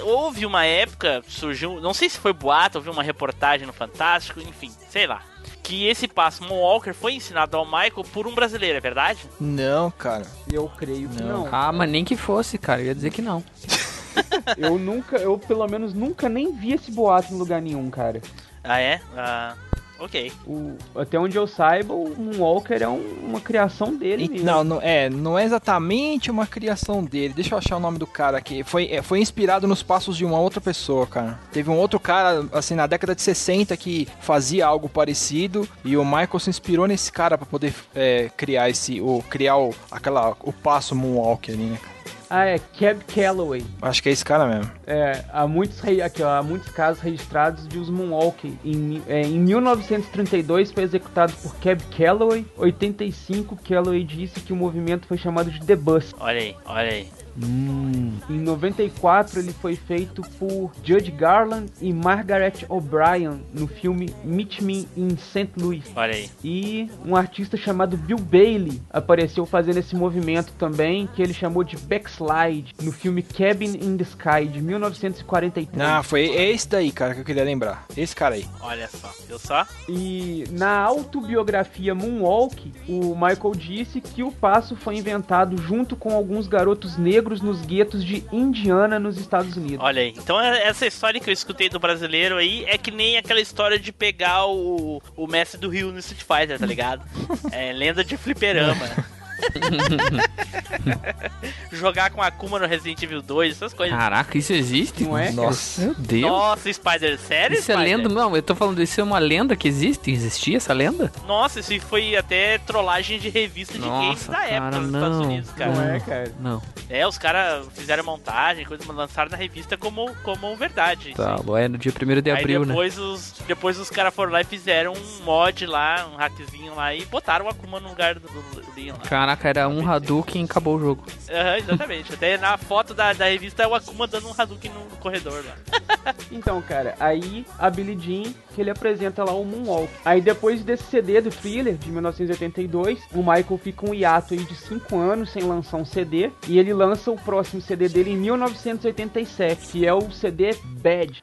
houve 0.00 0.44
uma 0.44 0.64
época, 0.64 1.22
surgiu, 1.28 1.80
não 1.80 1.94
sei 1.94 2.08
se 2.08 2.18
foi 2.18 2.32
boato, 2.32 2.78
houve 2.78 2.90
uma 2.90 3.02
reportagem 3.02 3.66
no 3.66 3.72
Fantástico, 3.72 4.40
enfim, 4.40 4.70
sei 4.90 5.06
lá. 5.06 5.22
Que 5.62 5.86
esse 5.86 6.08
passo 6.08 6.42
Moonwalker 6.44 6.94
foi 6.94 7.12
ensinado 7.14 7.56
ao 7.56 7.64
Michael 7.66 8.04
por 8.12 8.26
um 8.26 8.34
brasileiro, 8.34 8.78
é 8.78 8.80
verdade? 8.80 9.18
Não, 9.38 9.90
cara. 9.90 10.26
Eu 10.50 10.68
creio 10.68 11.08
que 11.08 11.22
não. 11.22 11.48
Ah, 11.52 11.70
mas 11.72 11.90
nem 11.90 12.04
que 12.04 12.16
fosse, 12.16 12.56
cara. 12.56 12.80
Eu 12.80 12.86
ia 12.86 12.94
dizer 12.94 13.10
que 13.10 13.20
não. 13.20 13.44
Eu 14.56 14.78
nunca, 14.78 15.16
eu 15.18 15.38
pelo 15.38 15.64
menos 15.68 15.94
nunca 15.94 16.28
nem 16.28 16.52
vi 16.52 16.72
esse 16.72 16.90
boato 16.90 17.32
em 17.32 17.38
lugar 17.38 17.62
nenhum, 17.62 17.88
cara. 17.88 18.20
Ah, 18.64 18.80
é? 18.80 19.00
Ah, 19.16 19.54
ok. 19.98 20.32
O, 20.46 20.72
até 20.96 21.18
onde 21.18 21.36
eu 21.36 21.46
saiba, 21.46 21.92
o 21.94 22.14
Moonwalker 22.18 22.82
é 22.82 22.88
um- 22.88 23.18
uma 23.26 23.40
criação 23.40 23.94
dele 23.96 24.24
E- 24.24 24.28
mesmo. 24.28 24.46
Não, 24.46 24.64
não 24.64 24.80
é, 24.82 25.08
não 25.10 25.38
é 25.38 25.44
exatamente 25.44 26.30
uma 26.30 26.46
criação 26.46 27.02
dele. 27.04 27.34
Deixa 27.34 27.54
eu 27.54 27.58
achar 27.58 27.76
o 27.76 27.80
nome 27.80 27.98
do 27.98 28.06
cara 28.06 28.38
aqui. 28.38 28.62
Foi, 28.62 28.86
é, 28.90 29.02
foi 29.02 29.20
inspirado 29.20 29.66
nos 29.66 29.82
passos 29.82 30.16
de 30.16 30.24
uma 30.24 30.38
outra 30.38 30.60
pessoa, 30.60 31.06
cara. 31.06 31.38
Teve 31.52 31.70
um 31.70 31.76
outro 31.76 31.98
cara, 32.00 32.46
assim, 32.52 32.74
na 32.74 32.86
década 32.86 33.14
de 33.14 33.22
60 33.22 33.76
que 33.76 34.08
fazia 34.20 34.66
algo 34.66 34.88
parecido 34.88 35.68
e 35.84 35.96
o 35.96 36.04
Michael 36.04 36.38
se 36.38 36.50
inspirou 36.50 36.86
nesse 36.86 37.10
cara 37.12 37.36
pra 37.36 37.46
poder 37.46 37.74
é, 37.94 38.30
criar 38.36 38.70
esse, 38.70 39.00
o 39.00 39.22
criar 39.28 39.56
o, 39.56 39.74
aquela, 39.90 40.36
o 40.42 40.52
passo 40.52 40.94
Moonwalk 40.94 41.50
ali, 41.50 41.62
né? 41.64 41.78
cara? 41.82 41.98
Ah, 42.30 42.44
é 42.44 42.58
Cab 42.58 43.00
Calloway. 43.14 43.64
Acho 43.80 44.02
que 44.02 44.08
é 44.08 44.12
esse 44.12 44.24
cara 44.24 44.46
mesmo. 44.46 44.70
É, 44.86 45.24
há 45.32 45.46
muitos, 45.46 45.80
rei- 45.80 46.02
aqui, 46.02 46.22
ó, 46.22 46.28
há 46.28 46.42
muitos 46.42 46.68
casos 46.68 47.02
registrados 47.02 47.66
de 47.66 47.78
os 47.78 47.88
Moonwalk. 47.88 48.52
Em, 48.64 49.02
é, 49.08 49.22
em 49.22 49.38
1932 49.40 50.70
foi 50.72 50.82
executado 50.82 51.32
por 51.42 51.54
Cab 51.56 51.80
Calloway. 51.96 52.44
85 52.56 53.56
Calloway 53.66 54.04
disse 54.04 54.40
que 54.40 54.52
o 54.52 54.56
movimento 54.56 55.06
foi 55.06 55.16
chamado 55.16 55.50
de 55.50 55.60
The 55.60 55.76
Bus. 55.76 56.14
Olha 56.20 56.38
aí, 56.40 56.56
olha 56.66 56.90
aí. 56.90 57.08
Hum, 57.42 58.12
Em 58.28 58.38
94 58.40 59.40
ele 59.40 59.52
foi 59.52 59.76
feito 59.76 60.22
por 60.38 60.70
Judge 60.82 61.10
Garland 61.10 61.70
e 61.80 61.92
Margaret 61.92 62.64
O'Brien 62.68 63.40
no 63.52 63.66
filme 63.66 64.14
Meet 64.24 64.60
Me 64.60 64.88
in 64.96 65.16
St. 65.16 65.50
Louis. 65.56 65.84
Olha 65.94 66.14
aí. 66.14 66.30
E 66.42 66.90
um 67.04 67.14
artista 67.16 67.56
chamado 67.56 67.96
Bill 67.96 68.18
Bailey 68.18 68.80
apareceu 68.90 69.44
fazendo 69.46 69.78
esse 69.78 69.94
movimento 69.96 70.52
também, 70.58 71.06
que 71.14 71.22
ele 71.22 71.32
chamou 71.34 71.62
de 71.64 71.76
backslide, 71.76 72.74
no 72.82 72.92
filme 72.92 73.22
Cabin 73.22 73.78
in 73.80 73.96
the 73.96 74.04
Sky 74.04 74.46
de 74.50 74.60
1943. 74.60 75.80
Ah, 75.80 76.02
foi 76.02 76.26
esse 76.26 76.68
daí, 76.68 76.90
cara, 76.90 77.14
que 77.14 77.20
eu 77.20 77.24
queria 77.24 77.44
lembrar. 77.44 77.86
Esse 77.96 78.14
cara 78.14 78.34
aí. 78.34 78.46
Olha 78.60 78.88
só. 78.88 79.10
Viu 79.26 79.38
só? 79.38 79.66
E 79.88 80.44
na 80.50 80.78
autobiografia 80.80 81.94
Moonwalk, 81.94 82.72
o 82.88 83.14
Michael 83.14 83.54
disse 83.56 84.00
que 84.00 84.22
o 84.22 84.30
passo 84.32 84.76
foi 84.76 84.96
inventado 84.96 85.56
junto 85.56 85.96
com 85.96 86.12
alguns 86.12 86.46
garotos 86.46 86.96
negros 86.96 87.27
nos 87.40 87.62
guetos 87.64 88.04
de 88.04 88.24
Indiana, 88.32 88.98
nos 88.98 89.18
Estados 89.18 89.56
Unidos. 89.56 89.78
Olha 89.80 90.02
aí. 90.02 90.14
Então 90.16 90.40
é- 90.40 90.62
essa 90.66 90.86
história 90.86 91.20
que 91.20 91.28
eu 91.28 91.32
escutei 91.34 91.68
do 91.68 91.78
brasileiro 91.78 92.36
aí 92.36 92.64
é 92.66 92.76
que 92.78 92.90
nem 92.90 93.16
aquela 93.16 93.40
história 93.40 93.78
de 93.78 93.92
pegar 93.92 94.46
o, 94.46 95.02
o 95.16 95.26
mestre 95.26 95.60
do 95.60 95.68
Rio 95.68 95.92
no 95.92 95.98
Street 95.98 96.22
Fighter, 96.22 96.58
tá 96.58 96.66
ligado? 96.66 97.02
É 97.52 97.72
lenda 97.72 98.04
de 98.04 98.16
fliperama. 98.16 98.84
Jogar 101.72 102.10
com 102.10 102.22
a 102.22 102.26
Akuma 102.26 102.58
no 102.58 102.66
Resident 102.66 103.02
Evil 103.02 103.22
2, 103.22 103.56
essas 103.56 103.72
coisas. 103.72 103.96
caraca, 103.96 104.36
isso 104.36 104.52
existe? 104.52 105.04
Não 105.04 105.16
é? 105.16 105.30
Nossa. 105.30 105.82
Meu 105.82 105.94
Deus. 105.94 106.22
Nossa, 106.22 106.72
Spider, 106.72 107.18
sério? 107.18 107.58
Isso 107.58 107.70
é 107.70 107.74
Spider? 107.74 107.96
lenda? 107.96 108.08
Não, 108.08 108.34
eu 108.34 108.42
tô 108.42 108.54
falando, 108.54 108.82
isso 108.82 109.00
é 109.00 109.04
uma 109.04 109.18
lenda 109.18 109.56
que 109.56 109.68
existe? 109.68 110.10
Existia 110.10 110.56
essa 110.56 110.72
lenda? 110.72 111.12
Nossa, 111.26 111.60
isso 111.60 111.78
foi 111.80 112.16
até 112.16 112.58
trollagem 112.58 113.18
de 113.18 113.28
revista 113.28 113.74
de 113.74 113.80
games 113.80 114.26
Nossa, 114.26 114.32
da 114.32 114.46
época 114.46 114.70
cara, 114.70 114.80
nos 114.80 114.90
não. 114.90 115.00
Estados 115.00 115.26
Unidos, 115.26 115.50
cara. 115.52 115.72
Não 115.72 115.82
é, 115.82 116.00
cara? 116.00 116.32
Não. 116.40 116.62
É, 116.90 117.06
os 117.06 117.18
caras 117.18 117.66
fizeram 117.74 118.02
montagem, 118.04 118.64
coisa, 118.64 118.90
lançaram 118.92 119.30
na 119.30 119.36
revista 119.36 119.76
como, 119.76 120.14
como 120.22 120.56
verdade. 120.56 121.12
Tá, 121.14 121.36
aí. 121.36 121.64
é 121.64 121.68
no 121.68 121.76
dia 121.76 121.92
1 121.92 122.22
de 122.22 122.30
Aí 122.30 122.38
abril, 122.38 122.60
né? 122.60 122.68
depois 122.68 122.98
os, 122.98 123.34
depois 123.46 123.78
os 123.78 123.90
caras 123.90 124.14
foram 124.14 124.32
lá 124.32 124.40
e 124.40 124.44
fizeram 124.44 124.94
um 124.94 125.24
mod 125.24 125.66
lá, 125.66 126.08
um 126.12 126.16
hackzinho 126.16 126.74
lá 126.74 126.94
e 126.94 127.04
botaram 127.04 127.46
o 127.46 127.48
Akuma 127.48 127.78
no 127.78 127.90
lugar 127.90 128.14
do, 128.14 128.20
do 128.20 128.74
Leon 128.74 128.94
lá. 128.94 129.00
Caraca, 129.28 129.48
era 129.48 129.68
um 129.68 129.86
Hadouken 129.86 130.42
e 130.42 130.44
acabou 130.44 130.76
o 130.76 130.80
jogo. 130.80 131.04
Aham, 131.30 131.58
exatamente. 131.58 132.14
Até 132.14 132.38
na 132.38 132.56
foto 132.56 132.94
da, 132.94 133.12
da 133.12 133.26
revista 133.26 133.62
é 133.62 133.66
o 133.66 133.74
Akuma 133.74 134.06
dando 134.06 134.28
um 134.28 134.34
Hadouken 134.36 134.70
no 134.70 134.96
corredor 134.96 135.44
lá. 135.44 136.14
Então, 136.32 136.62
cara, 136.62 136.94
aí 136.98 137.44
a 137.58 137.68
Billie 137.68 137.98
Jean, 137.98 138.32
que 138.54 138.60
ele 138.60 138.70
apresenta 138.70 139.22
lá 139.24 139.32
o 139.32 139.44
Moonwalk. 139.44 139.90
Aí 140.04 140.20
depois 140.22 140.62
desse 140.62 140.84
CD 140.84 141.20
do 141.20 141.30
Thriller, 141.30 141.74
de 141.74 141.90
1982, 141.90 142.98
o 143.12 143.18
Michael 143.18 143.60
fica 143.62 143.88
um 143.88 143.94
hiato 143.94 144.32
aí 144.32 144.40
de 144.40 144.54
5 144.54 144.96
anos 144.96 145.30
sem 145.30 145.42
lançar 145.42 145.76
um 145.76 145.84
CD. 145.84 146.30
E 146.46 146.58
ele 146.58 146.72
lança 146.72 147.10
o 147.10 147.16
próximo 147.16 147.60
CD 147.60 147.88
dele 147.88 148.12
em 148.12 148.16
1987, 148.16 149.68
que 149.68 149.86
é 149.86 149.92
o 149.92 150.10
CD 150.10 150.54
Bad. 150.64 151.22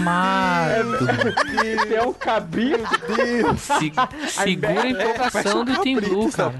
Amado. 0.00 0.98
Isso 1.64 1.94
é 1.94 2.02
um 2.02 2.12
cabelo. 2.12 2.84
Se- 3.58 3.92
segura 4.30 4.82
a 4.82 4.88
empolgação 4.88 5.64
do 5.64 5.80
Team 5.82 6.00
Blue, 6.00 6.30
cara. 6.32 6.54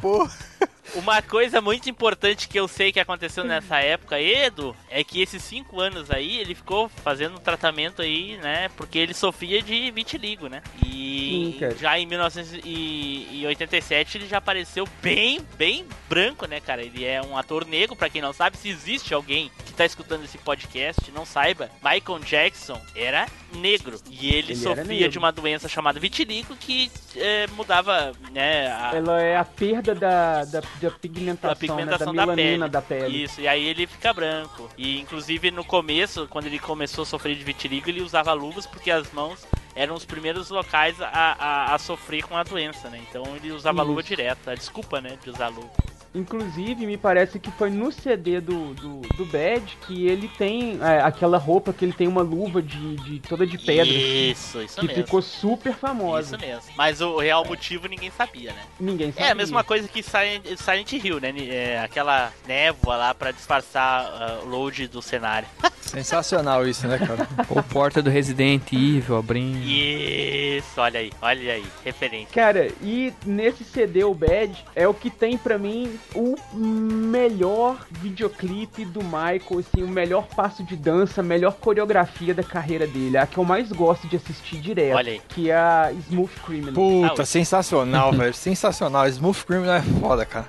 Uma 0.96 1.22
coisa 1.22 1.60
muito 1.60 1.88
importante 1.88 2.48
que 2.48 2.58
eu 2.58 2.66
sei 2.66 2.90
que 2.90 2.98
aconteceu 2.98 3.44
nessa 3.44 3.78
época, 3.78 4.20
Edu, 4.20 4.74
é 4.90 5.02
que 5.04 5.20
esses 5.22 5.42
cinco 5.42 5.80
anos 5.80 6.10
aí 6.10 6.38
ele 6.38 6.54
ficou 6.54 6.88
fazendo 6.88 7.36
um 7.36 7.40
tratamento 7.40 8.02
aí, 8.02 8.36
né? 8.38 8.68
Porque 8.76 8.98
ele 8.98 9.14
sofria 9.14 9.62
de 9.62 9.90
vitiligo, 9.90 10.48
né? 10.48 10.62
E 10.84 11.56
Sim, 11.58 11.76
já 11.78 11.98
em 11.98 12.06
1987 12.06 14.18
ele 14.18 14.26
já 14.26 14.38
apareceu 14.38 14.86
bem, 15.02 15.40
bem 15.56 15.86
branco, 16.08 16.46
né, 16.46 16.60
cara? 16.60 16.82
Ele 16.82 17.04
é 17.04 17.20
um 17.22 17.36
ator 17.36 17.64
negro, 17.66 17.94
pra 17.96 18.08
quem 18.10 18.20
não 18.22 18.32
sabe, 18.32 18.56
se 18.56 18.68
existe 18.68 19.14
alguém 19.14 19.50
que 19.64 19.72
tá 19.72 19.84
escutando 19.84 20.24
esse 20.24 20.38
podcast, 20.38 21.10
não 21.12 21.24
saiba, 21.24 21.70
Michael 21.82 22.18
Jackson 22.20 22.80
era 22.94 23.26
negro 23.54 23.98
e 24.10 24.28
ele, 24.28 24.52
Ele 24.52 24.56
sofria 24.56 25.08
de 25.08 25.18
uma 25.18 25.32
doença 25.32 25.68
chamada 25.68 25.98
vitiligo 25.98 26.54
que 26.56 26.90
eh, 27.16 27.46
mudava, 27.56 28.12
né? 28.32 28.68
a- 28.72 28.92
Ela 28.94 29.22
é 29.22 29.36
a 29.36 29.44
perda 29.44 29.94
da, 29.94 30.44
da, 30.44 30.60
da 30.80 30.90
pigmentação, 30.90 31.48
da 31.48 31.54
né, 31.54 31.60
pigmentação 31.60 32.14
da 32.14 32.26
da, 32.26 32.34
melanina 32.34 32.68
pele. 32.68 32.70
da 32.70 32.82
pele. 32.82 33.24
Isso, 33.24 33.40
e 33.40 33.48
aí 33.48 33.64
ele 33.66 33.86
fica 33.86 34.12
branco. 34.12 34.68
E 34.80 34.98
inclusive 34.98 35.50
no 35.50 35.62
começo, 35.62 36.26
quando 36.28 36.46
ele 36.46 36.58
começou 36.58 37.02
a 37.02 37.06
sofrer 37.06 37.36
de 37.36 37.44
vitiligo, 37.44 37.90
ele 37.90 38.00
usava 38.00 38.32
luvas 38.32 38.66
porque 38.66 38.90
as 38.90 39.12
mãos 39.12 39.46
eram 39.74 39.94
os 39.94 40.06
primeiros 40.06 40.48
locais 40.48 40.98
a, 41.02 41.06
a, 41.06 41.74
a 41.74 41.78
sofrer 41.78 42.22
com 42.22 42.34
a 42.34 42.42
doença, 42.42 42.88
né? 42.88 42.98
Então 43.06 43.22
ele 43.36 43.52
usava 43.52 43.82
Isso. 43.82 43.88
luva 43.88 44.02
direto. 44.02 44.48
A 44.48 44.54
desculpa, 44.54 44.98
né, 44.98 45.18
de 45.22 45.28
usar 45.28 45.48
luva. 45.48 45.70
Inclusive, 46.14 46.86
me 46.86 46.96
parece 46.96 47.38
que 47.38 47.50
foi 47.52 47.70
no 47.70 47.92
CD 47.92 48.40
do, 48.40 48.74
do, 48.74 49.00
do 49.16 49.24
Bad 49.26 49.78
que 49.86 50.06
ele 50.06 50.28
tem 50.28 50.78
é, 50.82 51.00
aquela 51.00 51.38
roupa 51.38 51.72
que 51.72 51.84
ele 51.84 51.92
tem 51.92 52.08
uma 52.08 52.22
luva 52.22 52.60
de, 52.60 52.96
de 52.96 53.20
toda 53.20 53.46
de 53.46 53.56
pedra. 53.56 53.86
Isso, 53.86 54.60
isso 54.60 54.80
que 54.80 54.88
mesmo. 54.88 55.04
ficou 55.04 55.22
super 55.22 55.72
famosa. 55.72 56.36
Isso 56.36 56.46
mesmo. 56.46 56.72
Mas 56.76 57.00
o 57.00 57.18
real 57.18 57.44
motivo 57.44 57.86
ninguém 57.86 58.10
sabia, 58.10 58.52
né? 58.52 58.62
Ninguém 58.78 59.12
sabia. 59.12 59.28
É 59.28 59.30
a 59.30 59.34
mesma 59.34 59.62
coisa 59.62 59.86
que 59.86 60.02
Silent, 60.02 60.44
Silent 60.56 60.92
Hill, 60.92 61.20
né? 61.20 61.32
É, 61.48 61.80
aquela 61.80 62.32
névoa 62.46 62.96
lá 62.96 63.14
pra 63.14 63.30
disfarçar 63.30 64.04
ah, 64.04 64.40
o 64.42 64.48
load 64.48 64.88
do 64.88 65.00
cenário. 65.00 65.46
Sensacional 65.80 66.66
isso, 66.66 66.86
né, 66.86 66.98
cara? 66.98 67.28
Ou 67.48 67.62
porta 67.62 68.02
do 68.02 68.10
Resident 68.10 68.72
Evil 68.72 69.16
abrindo. 69.16 69.58
Isso, 69.58 70.80
olha 70.80 71.00
aí, 71.00 71.12
olha 71.20 71.54
aí, 71.54 71.66
referência. 71.84 72.28
Cara, 72.32 72.70
e 72.80 73.12
nesse 73.26 73.64
CD, 73.64 74.04
o 74.04 74.14
Bad, 74.14 74.64
é 74.74 74.86
o 74.86 74.94
que 74.94 75.10
tem 75.10 75.36
pra 75.36 75.58
mim 75.58 75.99
o 76.14 76.36
melhor 76.54 77.76
videoclipe 77.90 78.84
do 78.84 79.02
Michael, 79.02 79.58
assim, 79.60 79.82
o 79.82 79.88
melhor 79.88 80.26
passo 80.34 80.62
de 80.64 80.76
dança, 80.76 81.20
a 81.20 81.24
melhor 81.24 81.54
coreografia 81.54 82.34
da 82.34 82.42
carreira 82.42 82.86
dele, 82.86 83.16
a 83.16 83.26
que 83.26 83.38
eu 83.38 83.44
mais 83.44 83.70
gosto 83.72 84.06
de 84.08 84.16
assistir 84.16 84.60
direto, 84.60 84.96
Olha 84.96 85.12
aí. 85.12 85.22
que 85.28 85.50
é 85.50 85.56
a 85.56 85.92
Smooth 86.08 86.32
Criminal. 86.44 86.74
Puta, 86.74 87.24
sensacional, 87.24 88.12
velho. 88.14 88.34
Sensacional. 88.34 89.06
Smooth 89.08 89.44
Criminal 89.44 89.76
é 89.76 89.82
foda, 89.82 90.24
cara. 90.24 90.46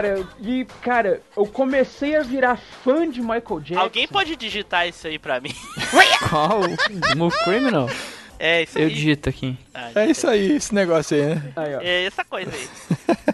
Cara, 0.00 0.26
e 0.40 0.64
cara, 0.80 1.20
eu 1.36 1.46
comecei 1.46 2.16
a 2.16 2.22
virar 2.22 2.56
fã 2.56 3.08
de 3.10 3.20
Michael 3.20 3.60
Jackson. 3.60 3.80
Alguém 3.82 4.08
pode 4.08 4.34
digitar 4.34 4.88
isso 4.88 5.06
aí 5.06 5.18
pra 5.18 5.40
mim? 5.40 5.54
Qual? 6.30 6.62
Smooth 7.12 7.36
Criminal? 7.44 7.90
É, 8.38 8.62
isso 8.62 8.78
aí. 8.78 8.84
Eu 8.84 8.88
digito 8.90 9.28
aqui. 9.28 9.58
Ah, 9.74 9.90
É 9.94 10.06
isso 10.10 10.26
aí, 10.26 10.52
esse 10.52 10.74
negócio 10.74 11.14
aí, 11.14 11.34
né? 11.34 11.52
Aí, 11.54 11.74
ó, 11.74 11.80
É 11.82 12.04
essa 12.06 12.24
coisa 12.24 12.50
aí. 12.50 12.68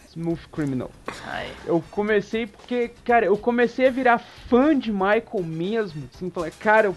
Smooth 0.17 0.49
Criminal. 0.51 0.91
Aí. 1.31 1.51
Eu 1.67 1.85
comecei 1.91 2.47
porque, 2.47 2.91
cara, 3.05 3.27
eu 3.27 3.37
comecei 3.37 3.87
a 3.87 3.91
virar 3.91 4.19
fã 4.19 4.77
de 4.77 4.91
Michael 4.91 5.43
mesmo. 5.45 6.09
Assim, 6.15 6.31
falei, 6.31 6.51
cara, 6.59 6.87
eu 6.87 6.97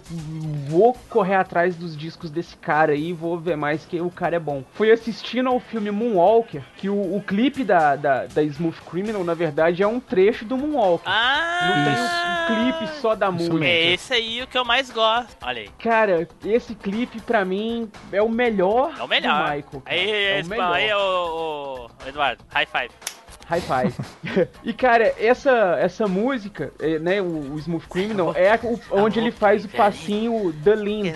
vou 0.67 0.93
correr 1.09 1.36
atrás 1.36 1.76
dos 1.76 1.97
discos 1.97 2.30
desse 2.32 2.55
cara 2.55 2.93
aí, 2.93 3.11
vou 3.11 3.38
ver 3.38 3.57
mais 3.57 3.86
que 3.86 3.99
o 3.99 4.09
cara 4.09 4.38
é 4.38 4.39
bom. 4.39 4.63
Fui 4.74 4.89
assistindo 4.91 5.49
ao 5.49 5.59
filme 5.59 5.91
Moonwalker, 5.91 6.61
que 6.78 6.89
o, 6.89 7.15
o 7.17 7.22
clipe 7.22 7.63
da, 7.63 7.95
da, 7.95 8.26
da 8.26 8.41
Smooth 8.43 8.80
Criminal, 8.89 9.24
na 9.24 9.34
verdade, 9.34 9.84
é 9.84 9.88
um 9.88 9.99
trecho 9.99 10.45
do 10.45 10.57
Moonwalker. 10.57 11.07
Não 11.09 11.84
tem 11.84 11.93
Ah! 11.93 12.47
um, 12.49 12.53
um 12.53 12.72
clipe 12.80 12.88
só 13.01 13.15
da 13.15 13.30
música. 13.32 13.65
É 13.65 13.93
esse 13.93 14.13
aí 14.13 14.41
o 14.41 14.47
que 14.47 14.57
eu 14.57 14.63
mais 14.63 14.89
gosto. 14.89 15.36
Olha 15.41 15.61
aí. 15.61 15.70
Cara, 15.80 16.28
esse 16.45 16.74
clipe 16.74 17.20
pra 17.22 17.43
mim 17.43 17.89
é 18.11 18.22
o 18.22 18.30
melhor, 18.30 18.93
É 18.97 19.03
o 19.03 19.07
melhor. 19.07 19.38
do 19.38 19.43
Michael. 19.55 19.82
cara. 19.84 19.84
Aí, 19.86 20.11
é 20.11 20.41
o 20.43 20.47
melhor. 20.47 20.74
aí 20.74 20.93
o, 20.93 21.89
o 22.05 22.07
Eduardo, 22.07 22.43
high 22.49 22.65
five. 22.65 22.89
High 23.50 23.62
five. 23.62 23.93
e 24.64 24.72
cara, 24.74 25.12
essa, 25.18 25.76
essa 25.80 26.08
música, 26.08 26.72
é, 26.80 27.00
né, 27.00 27.20
o, 27.22 27.54
o 27.54 27.58
Smooth 27.60 27.88
Criminal, 27.88 28.32
é 28.36 28.52
a- 28.52 28.60
o- 28.64 28.80
onde 28.91 29.20
ele 29.20 29.32
faz 29.32 29.66
o 29.66 29.70
passinho 29.70 30.54
The 30.64 30.76
Lean. 30.76 31.12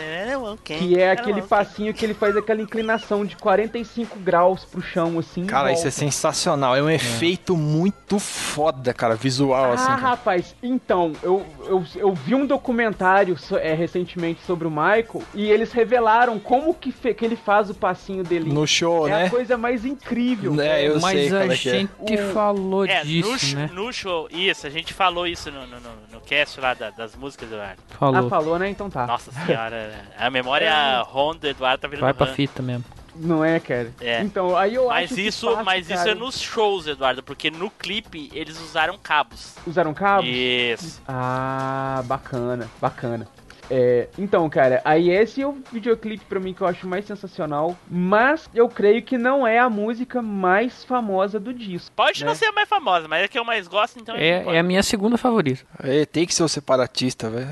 Que 0.64 1.00
é 1.00 1.12
aquele 1.12 1.42
passinho 1.44 1.94
que 1.94 2.04
ele 2.04 2.16
faz 2.16 2.36
aquela 2.36 2.62
inclinação 2.62 3.24
de 3.24 3.36
45 3.36 4.18
graus 4.20 4.66
pro 4.66 4.82
chão, 4.82 5.20
assim. 5.20 5.46
Cara, 5.46 5.72
isso 5.72 5.88
é 5.88 5.92
sensacional. 5.92 6.76
É 6.76 6.82
um 6.82 6.90
efeito 6.90 7.56
muito 7.56 8.18
foda, 8.18 8.94
cara, 8.94 9.16
visual, 9.16 9.74
assim. 9.74 9.86
Ah, 9.92 9.96
rapaz, 9.96 10.56
então, 10.64 11.14
eu, 11.22 11.46
eu, 11.68 11.84
eu 11.96 12.14
vi 12.14 12.34
um 12.34 12.46
documentário 12.48 13.38
é, 13.62 13.74
recentemente 13.76 14.42
sobre 14.42 14.68
o 14.68 14.72
Michael 14.72 15.22
e 15.36 15.52
eles 15.52 15.72
revelaram 15.72 16.40
como 16.40 16.74
que, 16.74 16.92
fe- 16.92 17.14
que 17.14 17.24
ele 17.24 17.36
faz 17.36 17.70
o 17.70 17.76
passinho 17.76 18.24
dele. 18.24 18.52
No 18.52 18.66
show, 18.66 19.08
é 19.08 19.12
né? 19.12 19.26
a 19.26 19.30
coisa 19.30 19.56
mais 19.58 19.86
incrível. 19.86 20.60
É, 20.60 20.88
eu 20.88 21.00
Mas 21.00 21.20
sei 21.20 21.28
a 21.28 21.32
qual 21.32 21.52
é 21.52 21.58
que 21.58 21.70
é. 21.70 21.88
Gente 22.24 22.34
falou 22.34 22.86
É, 22.86 23.00
no, 23.00 23.06
disso, 23.06 23.40
sh- 23.40 23.54
né? 23.54 23.70
no 23.74 23.94
show, 23.94 24.28
isso, 24.32 24.66
a 24.68 24.70
gente 24.70 24.94
falou 24.94 25.28
isso 25.28 25.52
no, 25.52 25.62
no, 25.68 25.80
no- 25.80 25.96
no 26.14 26.22
cast 26.22 26.60
lá 26.60 26.74
da- 26.74 26.90
das 26.90 27.16
músicas 27.16 27.50
do 27.50 27.56
Eduardo. 27.56 27.82
Falou. 28.00 28.26
Ah, 28.28 28.30
falou, 28.30 28.60
né? 28.60 28.70
Então 28.70 28.90
tá. 28.90 29.06
Nossa 29.08 29.32
senhora, 29.32 29.94
a 30.18 30.30
memória 30.30 31.02
ROM 31.04 31.36
do 31.36 31.48
Eduardo 31.48 31.82
tá 31.82 31.88
virando 31.88 32.04
Vai 32.06 32.14
pra 32.14 32.28
RAM. 32.28 32.34
fita 32.34 32.62
mesmo. 32.62 32.84
Não 33.16 33.46
é, 33.46 33.60
cara? 33.60 33.94
É. 34.02 34.22
Então, 34.22 34.58
aí 34.58 34.74
eu 34.74 34.88
Mas 34.88 35.06
acho 35.06 35.14
que 35.16 35.22
isso, 35.22 35.46
passa, 35.48 35.64
mas 35.64 35.86
isso 35.88 35.96
cara. 35.98 36.12
é 36.12 36.16
nos 36.16 36.42
shows, 36.42 36.88
Eduardo, 36.88 37.22
porque 37.22 37.52
no 37.52 37.70
clipe 37.70 38.32
eles 38.34 38.60
usaram 38.60 38.98
cabos. 38.98 39.54
Usaram 39.68 39.94
cabos? 39.94 40.28
Isso. 40.28 41.00
Ah, 41.08 42.02
bacana, 42.06 42.68
bacana. 42.82 43.28
É, 43.70 44.08
então, 44.18 44.50
cara, 44.50 44.82
aí 44.84 45.10
esse 45.10 45.42
é 45.42 45.48
o 45.48 45.58
videoclipe 45.72 46.26
pra 46.26 46.40
mim 46.40 46.54
que 46.54 46.62
eu 46.62 46.68
acho 46.68 46.88
mais 46.88 47.06
sensacional, 47.06 47.78
mas 47.90 48.50
eu 48.54 48.68
creio 48.68 49.02
que 49.02 49.18
não 49.18 49.48
é 49.48 49.60
a 49.60 49.70
música 49.70 50.22
mais 50.22 50.84
famosa 50.84 51.40
do 51.40 51.54
disco. 51.54 51.92
Pode 51.96 52.22
né? 52.22 52.28
não 52.28 52.36
ser 52.36 52.46
a 52.46 52.52
mais 52.52 52.68
famosa, 52.68 53.08
mas 53.08 53.22
é 53.22 53.26
a 53.26 53.28
que 53.28 53.40
eu 53.40 53.46
mais 53.46 53.68
gosto, 53.68 54.00
então. 54.00 54.16
É, 54.16 54.44
é 54.56 54.60
a 54.60 54.64
minha 54.64 54.84
segunda 54.84 55.18
favorita. 55.18 55.66
É, 55.82 56.06
tem 56.06 56.26
que 56.26 56.34
ser 56.34 56.44
o 56.44 56.48
separatista, 56.48 57.30
velho. 57.30 57.50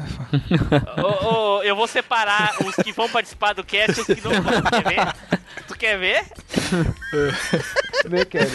Ô, 1.04 1.58
ô, 1.58 1.64
eu 1.64 1.76
vou 1.76 1.88
separar 1.88 2.56
os 2.66 2.76
que 2.76 2.92
vão 2.92 3.10
participar 3.10 3.54
do 3.54 3.64
cast 3.64 3.98
e 3.98 4.02
os 4.02 4.08
que 4.08 4.22
não 4.22 4.42
vão. 4.42 4.62
Quer 4.72 4.84
ver? 4.84 5.32
Tu 5.68 5.78
quer 5.78 5.98
ver? 5.98 6.26
né, 8.10 8.26
cara? 8.26 8.50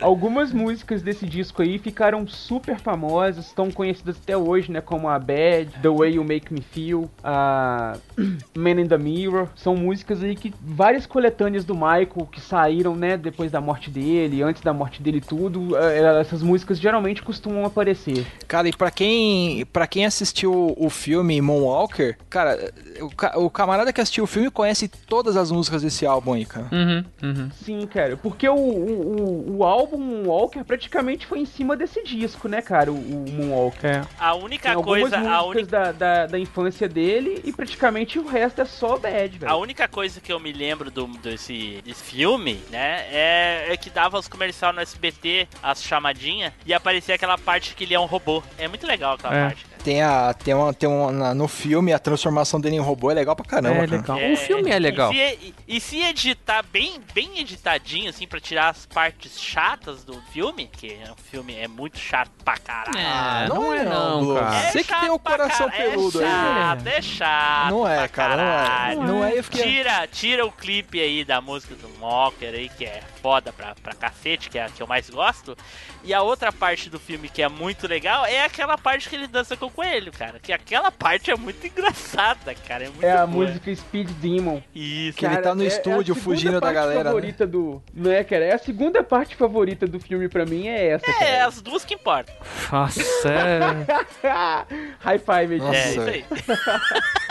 Algumas 0.00 0.52
músicas 0.52 1.02
desse 1.02 1.26
disco 1.26 1.62
aí 1.62 1.78
ficaram 1.78 2.26
super 2.26 2.78
famosas, 2.78 3.46
estão 3.46 3.70
conhecidas 3.70 4.16
até 4.22 4.36
hoje, 4.36 4.70
né? 4.70 4.80
Como 4.80 5.08
a 5.08 5.18
Bad, 5.18 5.70
The 5.82 5.88
Way 5.88 6.14
You 6.14 6.24
Make 6.24 6.52
Me 6.52 6.60
Feel, 6.60 7.10
a 7.22 7.96
Man 8.56 8.80
in 8.80 8.86
the 8.86 8.98
Mirror. 8.98 9.48
São 9.56 9.76
músicas 9.76 10.22
aí 10.22 10.34
que 10.34 10.52
várias 10.60 11.06
coletâneas 11.06 11.64
do 11.64 11.74
Michael 11.74 12.28
que 12.30 12.40
saíram, 12.40 12.94
né, 12.94 13.16
depois 13.16 13.50
da 13.50 13.60
morte 13.60 13.90
dele, 13.90 14.42
antes 14.42 14.62
da 14.62 14.72
morte 14.72 15.02
dele 15.02 15.18
e 15.18 15.20
tudo, 15.20 15.76
eh, 15.76 16.20
essas 16.20 16.42
músicas 16.42 16.78
geralmente 16.78 17.22
costumam 17.22 17.64
aparecer. 17.64 18.26
Cara, 18.46 18.68
e 18.68 18.72
pra 18.72 18.90
quem, 18.90 19.64
pra 19.66 19.86
quem 19.86 20.06
assistiu 20.06 20.74
o 20.76 20.90
filme 20.90 21.40
Moonwalker, 21.40 22.16
cara, 22.28 22.72
o, 23.00 23.44
o 23.44 23.50
camarada 23.50 23.92
que 23.92 24.00
assistiu 24.00 24.24
o 24.24 24.26
filme 24.26 24.50
conhece 24.50 24.88
todas 24.88 25.36
as 25.36 25.50
músicas 25.50 25.82
desse 25.82 26.06
álbum 26.06 26.34
aí, 26.34 26.44
cara. 26.44 26.68
Uhum, 26.72 27.04
uhum. 27.22 27.50
Sim, 27.62 27.86
cara, 27.86 28.16
porque 28.16 28.48
o, 28.48 28.54
o, 28.54 29.56
o, 29.56 29.56
o 29.56 29.64
álbum 29.88 29.98
Moonwalker 29.98 30.64
praticamente 30.64 31.26
foi 31.26 31.38
em 31.40 31.46
cima 31.46 31.76
desse 31.76 32.02
disco, 32.02 32.48
né, 32.48 32.60
cara, 32.62 32.92
o, 32.92 32.94
o 32.96 33.30
Moonwalker. 33.30 33.90
É. 33.90 34.02
A 34.18 34.32
Tem 34.32 34.42
única 34.44 34.72
algumas 34.72 35.00
coisa, 35.00 35.16
a 35.16 35.20
músicas 35.20 35.46
única, 35.48 35.66
da, 35.66 35.92
da, 35.92 36.26
da 36.26 36.38
infância 36.38 36.88
dele 36.88 37.40
e 37.44 37.52
praticamente 37.52 38.18
o 38.18 38.26
resto 38.26 38.60
é 38.60 38.64
só 38.64 38.98
bad, 38.98 39.38
velho. 39.38 39.50
a 39.52 39.56
única 39.56 39.88
coisa 39.88 40.20
que 40.20 40.32
eu 40.32 40.38
me 40.40 40.52
lembro 40.52 40.90
do, 40.90 41.06
desse, 41.18 41.80
desse 41.84 42.02
filme, 42.02 42.60
né, 42.70 43.06
é, 43.10 43.66
é 43.70 43.76
que 43.76 43.90
dava 43.90 44.18
os 44.18 44.28
comerciais 44.28 44.74
no 44.74 44.80
SBT, 44.80 45.48
as 45.62 45.82
chamadinhas, 45.82 46.52
e 46.66 46.74
aparecia 46.74 47.14
aquela 47.14 47.38
parte 47.38 47.74
que 47.74 47.84
ele 47.84 47.94
é 47.94 48.00
um 48.00 48.04
robô. 48.06 48.42
É 48.58 48.68
muito 48.68 48.86
legal 48.86 49.14
aquela 49.14 49.34
É. 49.36 49.44
parte, 49.46 49.64
cara. 49.64 49.77
Tem 49.88 50.02
a 50.02 50.34
tem 50.34 50.52
uma, 50.52 50.74
tem 50.74 50.86
uma 50.86 51.10
na- 51.10 51.34
no 51.34 51.48
filme 51.48 51.94
a 51.94 51.98
transformação 51.98 52.60
dele 52.60 52.76
em 52.76 52.78
robô 52.78 53.10
é 53.10 53.14
legal 53.14 53.34
pra 53.34 53.42
caramba, 53.46 53.84
É 53.84 53.86
cara. 53.86 53.90
legal. 54.18 54.32
O 54.34 54.36
filme 54.36 54.70
é 54.70 54.78
legal. 54.78 55.10
E 55.10 55.16
se, 55.16 55.22
e- 55.40 55.54
e 55.66 55.80
se 55.80 56.02
editar 56.02 56.62
bem, 56.62 57.00
bem 57.14 57.38
editadinho, 57.38 58.10
assim, 58.10 58.26
pra 58.26 58.38
tirar 58.38 58.68
as 58.68 58.84
partes 58.84 59.40
chatas 59.40 60.04
do 60.04 60.20
filme, 60.30 60.66
que 60.70 60.88
é 60.92 61.10
um 61.10 61.16
filme 61.30 61.54
é 61.56 61.66
muito 61.66 61.98
chato 61.98 62.30
pra 62.44 62.58
caralho. 62.58 62.98
É, 62.98 63.48
não 63.48 63.72
é 63.72 63.82
não, 63.82 64.20
Blue. 64.20 64.34
cara. 64.38 64.70
Você 64.70 64.84
que 64.84 65.00
tem 65.00 65.08
o 65.08 65.18
coração 65.18 65.70
cara- 65.70 65.82
peludo 65.90 66.20
é 66.20 66.24
aí. 66.26 66.30
chato, 66.30 66.86
É 66.86 67.00
chato, 67.02 67.70
Não 67.70 67.88
é, 67.88 68.08
cara, 68.08 68.36
não 68.36 69.02
é. 69.02 69.06
Não 69.08 69.24
é, 69.24 69.38
eu 69.38 69.42
fiquei- 69.44 69.62
Tira, 69.62 70.06
tira 70.06 70.44
o 70.44 70.52
clipe 70.52 71.00
aí 71.00 71.24
da 71.24 71.40
música 71.40 71.74
do 71.74 71.88
Mocker 71.98 72.52
aí, 72.52 72.68
que 72.68 72.84
é 72.84 73.00
foda 73.20 73.52
pra, 73.52 73.74
pra 73.82 73.94
cacete, 73.94 74.48
que 74.50 74.58
é 74.58 74.64
a 74.64 74.68
que 74.68 74.82
eu 74.82 74.86
mais 74.86 75.08
gosto. 75.10 75.56
E 76.04 76.14
a 76.14 76.22
outra 76.22 76.52
parte 76.52 76.88
do 76.88 76.98
filme 76.98 77.28
que 77.28 77.42
é 77.42 77.48
muito 77.48 77.86
legal 77.86 78.24
é 78.26 78.44
aquela 78.44 78.78
parte 78.78 79.08
que 79.08 79.16
ele 79.16 79.26
dança 79.26 79.56
com 79.56 79.66
o 79.66 79.70
coelho, 79.70 80.12
cara. 80.12 80.38
Que 80.40 80.52
aquela 80.52 80.90
parte 80.90 81.30
é 81.30 81.36
muito 81.36 81.66
engraçada, 81.66 82.54
cara. 82.66 82.84
É 82.84 82.88
muito 82.88 83.04
É 83.04 83.12
a 83.16 83.26
música 83.26 83.74
Speed 83.74 84.10
Demon. 84.20 84.60
Isso. 84.74 85.18
Que 85.18 85.26
ele 85.26 85.38
tá 85.38 85.54
no 85.54 85.62
é- 85.62 85.66
é 85.66 85.68
estúdio 85.68 86.14
segunda 86.14 86.20
fugindo 86.36 86.60
da 86.60 86.72
galera, 86.72 86.98
né? 86.98 87.04
favorita 87.04 87.46
do. 87.46 87.82
Não 87.92 88.10
é, 88.10 88.22
cara? 88.24 88.44
É 88.44 88.54
a 88.54 88.58
segunda 88.58 89.02
parte 89.02 89.34
favorita 89.36 89.86
do 89.86 89.98
filme 89.98 90.28
pra 90.28 90.44
mim 90.46 90.68
é 90.68 90.88
essa, 90.90 91.10
É, 91.10 91.12
cara. 91.14 91.46
as 91.46 91.60
duas 91.60 91.84
que 91.84 91.94
importam. 91.94 92.34
Nossa, 92.70 93.02
é... 93.28 94.28
High 95.00 95.18
five. 95.18 95.58
Nossa, 95.58 95.76
é, 95.76 95.88
isso 95.90 96.00
velho. 96.02 96.24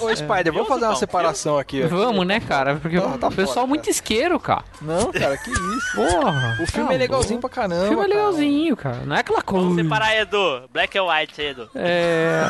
Ô, 0.00 0.14
Spider, 0.14 0.52
vamos 0.52 0.68
fazer 0.68 0.82
uma 0.84 0.88
Deus, 0.88 0.98
separação 0.98 1.58
aqui, 1.58 1.82
ó. 1.84 1.88
Vamos, 1.88 2.26
né, 2.26 2.40
cara? 2.40 2.76
Porque 2.76 3.00
Tá- 3.00 3.18
tá 3.18 3.28
o 3.28 3.32
pessoal 3.32 3.64
é 3.64 3.68
muito 3.68 3.88
isqueiro, 3.88 4.38
cara. 4.40 4.64
Não, 4.80 5.12
cara, 5.12 5.36
que 5.38 5.50
isso. 5.50 5.92
Porra. 5.94 6.58
O 6.60 6.66
filme 6.66 6.88
tá 6.88 6.94
é 6.94 6.98
legalzinho 6.98 7.40
bom. 7.40 7.48
pra 7.48 7.50
caramba. 7.50 7.84
O 7.84 7.88
filme 7.88 8.04
é 8.04 8.08
cara. 8.08 8.14
legalzinho, 8.18 8.76
cara. 8.76 8.98
Não 9.06 9.16
é 9.16 9.20
aquela 9.20 9.42
Vamos 9.46 9.64
coisa. 9.74 9.82
separar, 9.82 10.16
Edu. 10.16 10.62
Black 10.72 10.98
and 10.98 11.04
White, 11.04 11.40
Edu. 11.40 11.70
É... 11.74 12.42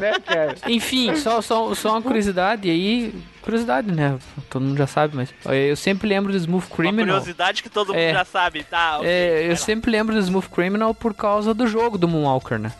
né, 0.00 0.12
cara? 0.26 0.54
Enfim, 0.68 1.14
só, 1.16 1.40
só, 1.40 1.74
só 1.74 1.90
uma 1.90 2.02
curiosidade 2.02 2.68
aí. 2.70 3.14
Curiosidade, 3.42 3.92
né? 3.92 4.16
Todo 4.48 4.62
mundo 4.62 4.78
já 4.78 4.86
sabe, 4.86 5.16
mas. 5.16 5.34
Eu 5.44 5.76
sempre 5.76 6.08
lembro 6.08 6.32
do 6.32 6.38
Smooth 6.38 6.66
Uma 6.70 6.76
Criminal. 6.76 7.06
curiosidade 7.16 7.62
que 7.62 7.68
todo 7.68 7.88
mundo 7.88 7.98
É. 7.98 8.12
já 8.12 8.24
sabe, 8.24 8.62
tá? 8.64 8.96
ok, 8.98 9.08
É, 9.08 9.44
eu 9.46 9.50
lá. 9.50 9.56
sempre 9.56 9.90
lembro 9.90 10.14
do 10.14 10.20
Smooth 10.20 10.48
Criminal 10.48 10.94
por 10.94 11.12
causa 11.14 11.52
do 11.52 11.66
jogo 11.66 11.98
do 11.98 12.08
Moonwalker, 12.08 12.58
né? 12.58 12.72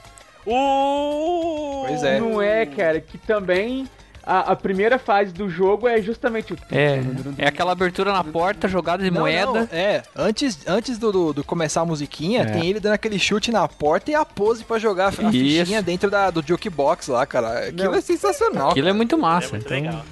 Uh! 0.47 1.85
Pois 1.87 2.03
é. 2.03 2.19
Não 2.21 2.41
é, 2.41 2.65
cara, 2.67 3.01
que 3.01 3.17
também 3.19 3.89
a, 4.27 4.53
a 4.53 4.57
primeira 4.57 4.99
fase 4.99 5.33
do 5.33 5.49
jogo 5.51 5.87
é 5.87 6.01
justamente 6.01 6.53
o. 6.55 6.59
É, 6.73 7.01
é 7.39 7.47
aquela 7.49 7.73
abertura 7.73 8.13
na 8.13 8.25
porta, 8.25 8.67
jogada 8.69 9.03
de 9.05 9.11
Não, 9.11 9.21
moeda. 9.21 9.53
não, 9.53 9.69
é, 9.71 10.03
antes, 10.17 10.59
antes 10.67 10.97
do, 10.99 11.13
do, 11.13 11.33
do 11.35 11.45
começar 11.45 11.83
a 11.83 11.85
musiquinha, 11.85 12.43
É. 12.43 12.47
tem 12.47 12.67
ele 12.71 12.81
dando 12.81 12.95
aquele 12.95 13.19
chute 13.19 13.51
na 13.53 13.67
porta 13.69 14.11
e 14.11 14.15
a 14.15 14.25
pose 14.25 14.65
pra 14.65 14.79
jogar 14.79 15.09
a 15.09 15.11
Isso. 15.11 15.31
fichinha 15.31 15.83
dentro 15.83 16.11
da, 16.11 16.31
do 16.31 16.43
jukebox 16.47 17.09
lá, 17.09 17.27
cara. 17.27 17.69
Aquilo 17.69 17.91
Não. 17.93 17.99
é 17.99 18.01
sensacional. 18.01 18.71
Aquilo 18.71 18.89
é 18.89 18.93
muito 18.93 19.15
É 19.15 19.19
massa. 19.19 19.51
muito 19.51 19.67
então, 19.67 19.77
legal. 19.77 20.05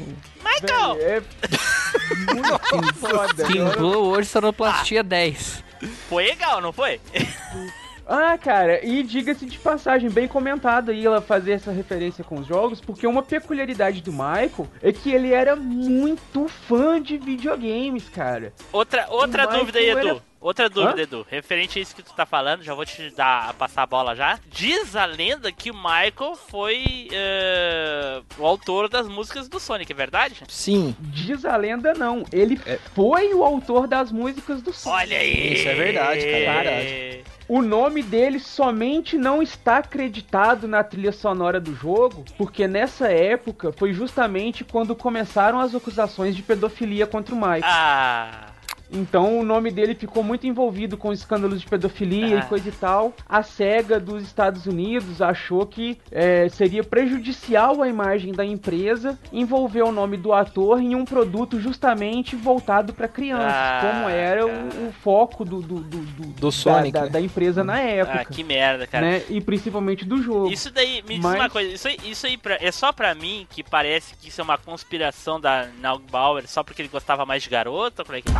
Michael! 0.44 0.96
É 1.00 1.22
muito 2.76 2.94
foda. 2.94 3.46
Blue 3.76 3.96
hoje 4.08 4.28
sonoplastia 4.28 5.02
10. 5.02 5.62
Foi 6.08 6.24
legal, 6.24 6.60
não 6.60 6.72
foi? 6.72 7.00
Ah, 8.06 8.36
cara, 8.36 8.84
e 8.84 9.02
diga-se 9.02 9.46
de 9.46 9.58
passagem, 9.58 10.10
bem 10.10 10.26
comentado 10.28 10.90
aí 10.90 11.04
ela 11.06 11.20
fazer 11.20 11.52
essa 11.52 11.70
referência 11.72 12.22
com 12.24 12.40
os 12.40 12.46
jogos, 12.46 12.80
porque 12.80 13.06
uma 13.06 13.22
peculiaridade 13.22 14.02
do 14.02 14.12
Michael 14.12 14.68
é 14.82 14.92
que 14.92 15.10
ele 15.12 15.32
era 15.32 15.54
muito 15.56 16.48
fã 16.48 17.00
de 17.00 17.16
videogames, 17.16 18.08
cara. 18.08 18.52
Outra, 18.72 19.06
outra 19.08 19.46
dúvida 19.46 19.78
aí, 19.78 19.90
Edu. 19.90 19.98
era- 20.08 20.32
Outra 20.42 20.68
dúvida, 20.68 21.02
Hã? 21.02 21.04
Edu. 21.04 21.24
Referente 21.30 21.78
a 21.78 21.82
isso 21.82 21.94
que 21.94 22.02
tu 22.02 22.12
tá 22.14 22.26
falando, 22.26 22.64
já 22.64 22.74
vou 22.74 22.84
te 22.84 23.10
dar 23.10 23.54
passar 23.54 23.84
a 23.84 23.86
bola 23.86 24.16
já. 24.16 24.40
Diz 24.50 24.96
a 24.96 25.04
lenda 25.04 25.52
que 25.52 25.70
o 25.70 25.74
Michael 25.74 26.34
foi 26.48 27.06
eh, 27.12 28.20
o 28.36 28.44
autor 28.44 28.88
das 28.88 29.06
músicas 29.06 29.48
do 29.48 29.60
Sonic, 29.60 29.92
é 29.92 29.94
verdade? 29.94 30.42
Sim, 30.48 30.96
Diz 30.98 31.44
a 31.44 31.56
lenda, 31.56 31.94
não. 31.94 32.24
Ele 32.32 32.58
foi 32.92 33.32
o 33.32 33.44
autor 33.44 33.86
das 33.86 34.10
músicas 34.10 34.60
do 34.60 34.72
Sonic. 34.72 35.00
Olha 35.12 35.18
aí! 35.18 35.52
Isso 35.52 35.68
é 35.68 35.74
verdade, 35.74 36.20
cara, 36.22 36.34
é 36.36 36.80
verdade. 36.80 37.24
O 37.48 37.60
nome 37.60 38.02
dele 38.02 38.38
somente 38.38 39.18
não 39.18 39.42
está 39.42 39.78
acreditado 39.78 40.68
na 40.68 40.82
trilha 40.84 41.12
sonora 41.12 41.60
do 41.60 41.74
jogo, 41.74 42.24
porque 42.38 42.66
nessa 42.68 43.08
época 43.08 43.72
foi 43.72 43.92
justamente 43.92 44.64
quando 44.64 44.94
começaram 44.94 45.60
as 45.60 45.74
acusações 45.74 46.36
de 46.36 46.42
pedofilia 46.42 47.06
contra 47.06 47.34
o 47.34 47.38
Michael. 47.38 47.62
Ah, 47.64 48.51
Então 48.92 49.38
o 49.38 49.42
nome 49.44 49.70
dele 49.70 49.94
ficou 49.94 50.22
muito 50.22 50.46
envolvido 50.46 50.96
com 50.96 51.12
escândalos 51.12 51.60
de 51.60 51.66
pedofilia 51.66 52.36
Ah. 52.36 52.40
e 52.40 52.42
coisa 52.48 52.68
e 52.68 52.72
tal. 52.72 53.12
A 53.28 53.42
SEGA 53.42 53.98
dos 53.98 54.22
Estados 54.22 54.66
Unidos 54.66 55.22
achou 55.22 55.66
que 55.66 55.98
é, 56.10 56.48
seria 56.50 56.84
prejudicial 56.84 57.82
à 57.82 57.88
imagem 57.88 58.32
da 58.32 58.44
empresa 58.44 59.18
envolver 59.32 59.82
o 59.82 59.92
nome 59.92 60.16
do 60.16 60.32
ator 60.32 60.80
em 60.80 60.94
um 60.94 61.04
produto 61.04 61.58
justamente 61.60 62.36
voltado 62.36 62.92
para 62.92 63.08
crianças, 63.08 63.46
Ah, 63.52 63.80
como 63.82 64.08
era 64.08 64.46
o, 64.46 64.88
o 64.88 64.92
foco 65.02 65.44
do, 65.44 65.60
do, 65.62 65.76
do, 65.80 65.98
do- 65.98 66.26
Do 66.32 66.46
da- 66.46 66.50
Sonic, 66.52 66.92
da, 66.92 67.02
né? 67.02 67.08
da 67.08 67.20
empresa 67.20 67.64
na 67.64 67.74
ah, 67.74 67.80
época. 67.80 68.24
que 68.26 68.44
merda, 68.44 68.86
cara. 68.86 69.04
né? 69.06 69.22
E 69.28 69.40
principalmente 69.40 70.04
do 70.04 70.22
jogo. 70.22 70.50
Isso 70.52 70.70
daí, 70.70 71.02
me 71.08 71.14
diz 71.14 71.22
Mas- 71.24 71.40
uma 71.40 71.50
coisa, 71.50 71.72
isso 71.72 71.88
aí, 71.88 71.96
isso 72.04 72.26
aí 72.26 72.36
pra- 72.36 72.58
é 72.60 72.70
só 72.70 72.92
pra 72.92 73.14
mim 73.14 73.46
que 73.50 73.62
parece 73.62 74.14
que 74.16 74.28
isso 74.28 74.40
é 74.40 74.44
uma 74.44 74.58
conspiração 74.58 75.40
da 75.40 75.68
Naugbauer 75.80 76.46
só 76.48 76.62
porque 76.62 76.82
ele 76.82 76.88
gostava 76.88 77.24
mais 77.24 77.42
de 77.42 77.48
garota? 77.50 78.04
Como 78.04 78.16
é 78.16 78.20
que 78.20 78.30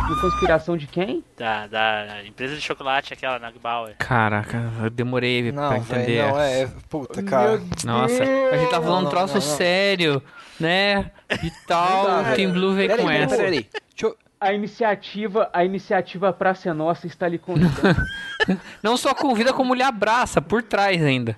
é? 0.45 0.77
De 0.77 0.87
quem? 0.87 1.23
Da, 1.37 1.67
da 1.67 2.25
empresa 2.25 2.55
de 2.55 2.61
chocolate, 2.61 3.13
aquela 3.13 3.39
Naugbauer. 3.39 3.95
Caraca, 3.97 4.71
eu 4.83 4.89
demorei 4.89 5.51
pra 5.51 5.61
não, 5.69 5.75
entender. 5.77 6.05
velho, 6.21 6.27
não, 6.31 6.39
é, 6.39 6.67
puta, 6.89 7.23
cara. 7.23 7.61
Nossa, 7.85 8.23
a 8.23 8.57
gente 8.57 8.69
tá 8.69 8.81
falando 8.81 8.85
Não, 8.87 8.99
um 8.99 9.01
não, 9.03 9.09
troço 9.09 9.39
não, 9.39 9.41
não. 9.47 9.57
sério, 9.57 10.23
né? 10.59 11.11
E 11.43 11.51
tal, 11.67 12.03
Não 12.03 12.03
dá, 12.05 12.19
o 12.19 12.23
velho. 12.23 12.35
Team 12.35 12.51
Blue 12.51 12.73
vem 12.73 12.87
Peraí, 12.87 13.01
com 13.03 13.07
peraí, 13.11 13.23
essa. 13.23 13.35
peraí. 13.37 13.69
Deixa 13.71 14.05
eu... 14.05 14.17
A 14.43 14.51
iniciativa, 14.53 15.49
a 15.53 15.63
iniciativa 15.63 16.33
Praça 16.33 16.69
é 16.69 16.73
Nossa 16.73 17.07
está 17.07 17.27
lhe 17.29 17.37
convidando. 17.37 17.95
Não 18.83 18.97
só 18.97 19.13
convida, 19.13 19.53
como 19.53 19.73
lhe 19.73 19.81
abraça 19.81 20.41
por 20.41 20.61
trás 20.61 21.01
ainda. 21.01 21.37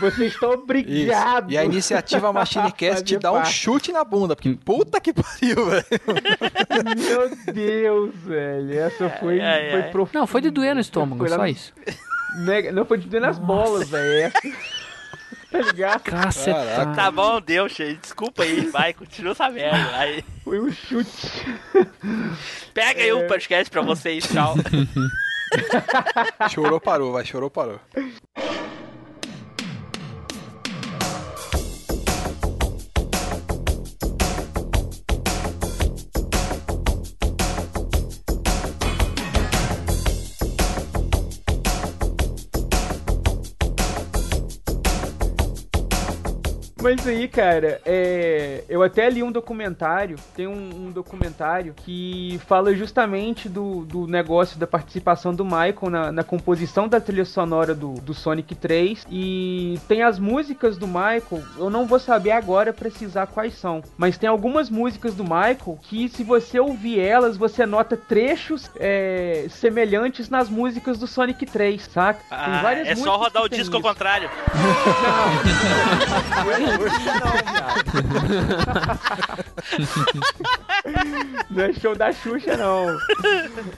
Você 0.00 0.26
está 0.26 0.46
Isso. 0.46 0.54
obrigado. 0.54 1.50
E 1.50 1.58
a 1.58 1.64
iniciativa 1.64 2.32
Machine 2.32 2.70
Cast 2.72 3.02
te 3.04 3.18
dá 3.18 3.32
um 3.32 3.36
parte. 3.36 3.52
chute 3.52 3.90
na 3.90 4.04
bunda, 4.04 4.36
porque 4.36 4.54
puta 4.64 5.00
que 5.00 5.12
pariu, 5.12 5.66
velho. 5.66 5.84
Meu 6.96 7.52
Deus, 7.52 8.14
velho. 8.14 8.78
Essa 8.78 9.10
foi, 9.10 9.40
ai, 9.40 9.70
foi 9.70 9.82
ai. 9.82 9.90
profunda. 9.90 10.18
Não, 10.20 10.26
foi 10.28 10.40
de 10.40 10.50
doer 10.50 10.74
no 10.74 10.80
estômago, 10.80 11.28
só 11.28 11.44
isso. 11.46 11.72
Mega- 12.38 12.70
Não, 12.76 12.84
foi 12.84 12.98
de 12.98 13.08
doer 13.08 13.20
nas 13.22 13.38
bolas, 13.38 13.88
velho. 13.88 14.32
Tá 15.56 15.72
ligado? 15.72 16.00
Caceta. 16.02 16.92
Tá 16.94 17.10
bom, 17.10 17.40
deu, 17.40 17.68
cheio. 17.68 17.96
Desculpa 17.96 18.42
aí, 18.42 18.66
vai, 18.66 18.92
continua 18.92 19.32
essa 19.32 19.48
merda. 19.48 19.96
Aí, 19.96 20.24
Foi 20.44 20.60
um 20.60 20.70
chute. 20.70 21.28
pega 22.74 23.02
aí 23.02 23.12
o 23.12 23.26
podcast 23.26 23.70
pra 23.70 23.82
vocês, 23.82 24.24
tchau. 24.28 24.54
Chorou, 26.50 26.80
parou, 26.80 27.12
vai, 27.12 27.24
chorou, 27.24 27.48
parou. 27.48 27.80
Mas 46.86 47.04
aí, 47.04 47.26
cara, 47.26 47.80
é, 47.84 48.62
eu 48.68 48.80
até 48.80 49.10
li 49.10 49.20
um 49.20 49.32
documentário, 49.32 50.16
tem 50.36 50.46
um, 50.46 50.52
um 50.86 50.92
documentário 50.92 51.74
que 51.74 52.40
fala 52.46 52.72
justamente 52.76 53.48
do, 53.48 53.84
do 53.84 54.06
negócio 54.06 54.56
da 54.56 54.68
participação 54.68 55.34
do 55.34 55.44
Michael 55.44 55.90
na, 55.90 56.12
na 56.12 56.22
composição 56.22 56.86
da 56.86 57.00
trilha 57.00 57.24
sonora 57.24 57.74
do, 57.74 57.94
do 57.94 58.14
Sonic 58.14 58.54
3 58.54 59.04
e 59.10 59.80
tem 59.88 60.04
as 60.04 60.20
músicas 60.20 60.78
do 60.78 60.86
Michael, 60.86 61.42
eu 61.58 61.68
não 61.68 61.86
vou 61.86 61.98
saber 61.98 62.30
agora 62.30 62.72
precisar 62.72 63.26
quais 63.26 63.54
são, 63.58 63.82
mas 63.98 64.16
tem 64.16 64.28
algumas 64.28 64.70
músicas 64.70 65.12
do 65.12 65.24
Michael 65.24 65.80
que 65.82 66.08
se 66.08 66.22
você 66.22 66.60
ouvir 66.60 67.00
elas, 67.00 67.36
você 67.36 67.66
nota 67.66 67.96
trechos 67.96 68.70
é, 68.76 69.46
semelhantes 69.50 70.30
nas 70.30 70.48
músicas 70.48 70.98
do 71.00 71.08
Sonic 71.08 71.46
3, 71.46 71.82
saca? 71.82 72.20
Tem 72.28 72.38
Ah, 72.38 72.60
várias 72.62 72.86
é 72.86 72.94
só 72.94 73.16
rodar 73.16 73.42
o 73.42 73.48
disco 73.48 73.74
ao 73.74 73.80
isso. 73.80 73.88
contrário. 73.88 74.30
Não 76.60 76.75
é 81.56 81.72
show 81.72 81.94
da 81.96 82.12
Xuxa, 82.12 82.56
não. 82.56 82.98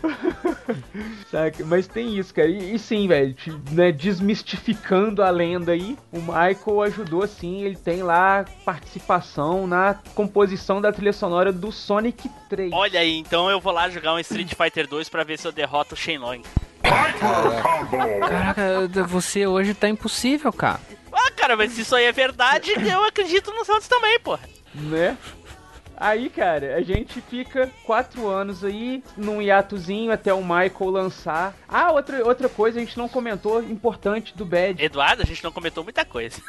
Saca? 1.31 1.65
Mas 1.65 1.87
tem 1.87 2.19
isso, 2.19 2.35
cara. 2.35 2.49
E, 2.49 2.75
e 2.75 2.79
sim, 2.79 3.07
velho, 3.09 3.35
né, 3.71 3.93
desmistificando 3.93 5.23
a 5.23 5.31
lenda 5.31 5.73
aí, 5.73 5.97
o 6.13 6.19
Michael 6.19 6.83
ajudou 6.83 7.27
sim, 7.27 7.63
ele 7.63 7.77
tem 7.77 8.03
lá 8.03 8.45
participação 8.65 9.67
na 9.67 9.95
composição 10.15 10.81
da 10.81 10.93
trilha 10.93 11.13
sonora 11.13 11.53
do 11.53 11.73
Sonic 11.73 12.29
3. 12.49 12.73
Olha 12.73 13.01
aí, 13.01 13.19
então 13.19 13.51
eu 13.51 13.61
vou 13.61 13.73
lá 13.73 13.89
jogar 13.89 14.15
um 14.15 14.19
Street 14.19 14.55
Fighter 14.55 14.87
2 14.89 15.09
pra 15.09 15.25
ver 15.25 15.39
se 15.39 15.47
eu 15.47 15.53
derroto 15.53 15.95
o 15.95 15.97
Shenlong. 15.97 16.43
Caraca, 18.21 18.89
você 19.07 19.47
hoje 19.47 19.75
tá 19.75 19.89
impossível, 19.89 20.53
cara. 20.53 20.81
Ah, 21.13 21.31
cara, 21.33 21.57
mas 21.57 21.73
se 21.73 21.83
isso 21.83 21.95
aí 21.95 22.05
é 22.05 22.13
verdade, 22.13 22.73
eu 22.73 23.05
acredito 23.05 23.51
nos 23.53 23.69
outros 23.69 23.89
também, 23.89 24.19
porra. 24.21 24.41
né? 24.75 25.17
Aí, 26.01 26.31
cara, 26.31 26.77
a 26.77 26.83
gente 26.83 27.21
fica 27.21 27.69
quatro 27.85 28.29
anos 28.29 28.63
aí 28.65 29.03
num 29.17 29.43
hiatozinho 29.43 30.13
até 30.13 30.33
o 30.33 30.41
Michael 30.41 30.91
lançar. 30.91 31.55
Ah, 31.69 31.91
outra, 31.91 32.25
outra 32.25 32.49
coisa 32.49 32.79
a 32.79 32.81
gente 32.81 32.97
não 32.97 33.09
comentou, 33.09 33.63
importante 33.63 34.37
do 34.37 34.45
Bad. 34.45 34.83
Eduardo, 34.83 35.23
a 35.23 35.27
gente 35.27 35.43
não 35.43 35.51
comentou 35.51 35.83
muita 35.83 36.05
coisa. 36.05 36.41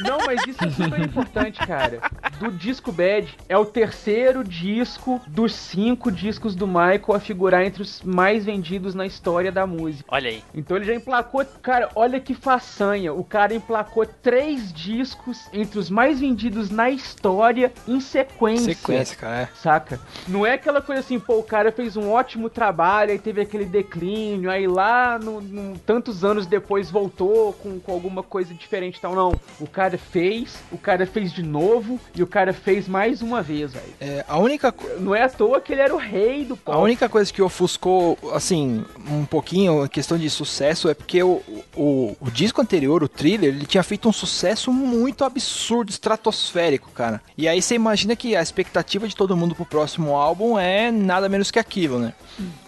Não, 0.00 0.18
mas 0.26 0.40
isso 0.46 0.64
é 0.64 0.70
super 0.70 1.00
importante, 1.00 1.58
cara. 1.66 2.00
Do 2.38 2.50
disco 2.50 2.90
Bad, 2.90 3.36
é 3.48 3.56
o 3.56 3.66
terceiro 3.66 4.42
disco 4.42 5.20
dos 5.26 5.54
cinco 5.54 6.10
discos 6.10 6.54
do 6.54 6.66
Michael 6.66 7.14
a 7.14 7.20
figurar 7.20 7.64
entre 7.64 7.82
os 7.82 8.02
mais 8.02 8.44
vendidos 8.44 8.94
na 8.94 9.06
história 9.06 9.52
da 9.52 9.66
música. 9.66 10.08
Olha 10.10 10.30
aí. 10.30 10.42
Então 10.54 10.76
ele 10.76 10.86
já 10.86 10.94
emplacou. 10.94 11.44
Cara, 11.62 11.90
olha 11.94 12.18
que 12.18 12.34
façanha. 12.34 13.12
O 13.12 13.24
cara 13.24 13.54
emplacou 13.54 14.06
três 14.06 14.72
discos 14.72 15.48
entre 15.52 15.78
os 15.78 15.90
mais 15.90 16.20
vendidos 16.20 16.70
na 16.70 16.90
história 16.90 17.72
em 17.86 18.00
sequência. 18.00 18.85
Cara. 18.86 19.42
é. 19.42 19.48
Saca? 19.62 20.00
Não 20.28 20.44
é 20.46 20.52
aquela 20.54 20.80
coisa 20.80 21.00
assim, 21.00 21.18
pô, 21.18 21.38
o 21.38 21.42
cara 21.42 21.70
fez 21.72 21.96
um 21.96 22.10
ótimo 22.10 22.48
trabalho, 22.50 23.10
aí 23.12 23.18
teve 23.18 23.40
aquele 23.40 23.64
declínio, 23.64 24.50
aí 24.50 24.66
lá, 24.66 25.18
no, 25.18 25.40
no- 25.40 25.78
tantos 25.78 26.24
anos 26.24 26.46
depois 26.46 26.90
voltou 26.90 27.52
com, 27.54 27.78
com 27.80 27.92
alguma 27.92 28.22
coisa 28.22 28.52
diferente 28.54 28.96
e 28.96 29.00
tal. 29.00 29.14
Não. 29.14 29.34
O 29.60 29.66
cara 29.66 29.96
fez, 29.98 30.56
o 30.70 30.78
cara 30.78 31.06
fez 31.06 31.32
de 31.32 31.42
novo 31.42 31.98
e 32.14 32.22
o 32.22 32.26
cara 32.26 32.52
fez 32.52 32.86
mais 32.88 33.22
uma 33.22 33.42
vez, 33.42 33.72
velho. 33.72 33.86
É, 34.00 34.24
a 34.28 34.38
única 34.38 34.74
Não 35.00 35.14
é 35.14 35.22
à 35.22 35.28
toa 35.28 35.60
que 35.60 35.72
ele 35.72 35.80
era 35.82 35.94
o 35.94 35.98
rei 35.98 36.44
do 36.44 36.54
A 36.54 36.56
pop. 36.56 36.78
única 36.78 37.08
coisa 37.08 37.32
que 37.32 37.42
ofuscou, 37.42 38.18
assim, 38.32 38.84
um 39.10 39.24
pouquinho 39.24 39.82
a 39.82 39.88
questão 39.88 40.16
de 40.18 40.28
sucesso 40.30 40.88
é 40.88 40.94
porque 40.94 41.22
o, 41.22 41.42
o, 41.76 42.16
o 42.20 42.30
disco 42.30 42.60
anterior, 42.60 43.02
o 43.02 43.08
thriller, 43.08 43.50
ele 43.54 43.66
tinha 43.66 43.82
feito 43.82 44.08
um 44.08 44.12
sucesso 44.12 44.72
muito 44.72 45.24
absurdo, 45.24 45.90
estratosférico, 45.90 46.90
cara. 46.92 47.20
E 47.36 47.48
aí 47.48 47.60
você 47.60 47.74
imagina 47.74 48.14
que 48.16 48.34
a 48.36 48.42
expectativa 48.42 48.75
de 48.82 49.16
todo 49.16 49.36
mundo 49.36 49.54
pro 49.54 49.64
próximo 49.64 50.14
álbum 50.14 50.58
é 50.58 50.90
nada 50.90 51.28
menos 51.28 51.50
que 51.50 51.58
aquilo, 51.58 51.98
né? 51.98 52.12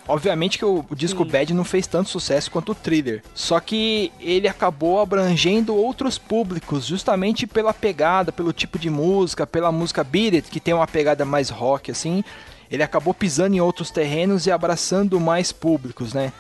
Obviamente 0.07 0.57
que 0.57 0.65
o, 0.65 0.85
o 0.89 0.97
disco 0.97 1.23
Sim. 1.25 1.31
Bad 1.31 1.55
não 1.55 1.65
fez 1.65 1.87
tanto 1.87 2.09
sucesso 2.09 2.51
quanto 2.51 2.73
o 2.73 2.75
Thriller. 2.75 3.23
Só 3.35 3.61
que 3.61 4.11
ele 4.19 4.49
acabou 4.49 5.01
abrangendo 5.01 5.77
outros 5.77 6.17
públicos, 6.17 6.87
justamente 6.87 7.47
pela 7.47 7.75
pegada, 7.75 8.33
pelo 8.33 8.53
tipo 8.53 8.79
de 8.79 8.89
música, 8.89 9.47
pela 9.47 9.71
música 9.71 10.03
Beat 10.03 10.35
It, 10.35 10.51
que 10.51 10.61
tem 10.61 10.73
uma 10.73 10.87
pegada 10.87 11.25
mais 11.27 11.51
rock, 11.51 11.91
assim. 11.91 12.25
Ele 12.71 12.83
acabou 12.83 13.15
pisando 13.15 13.57
em 13.57 13.61
outros 13.61 13.91
terrenos 13.91 14.47
e 14.47 14.51
abraçando 14.51 15.19
mais 15.19 15.53
públicos, 15.53 16.13
né? 16.13 16.33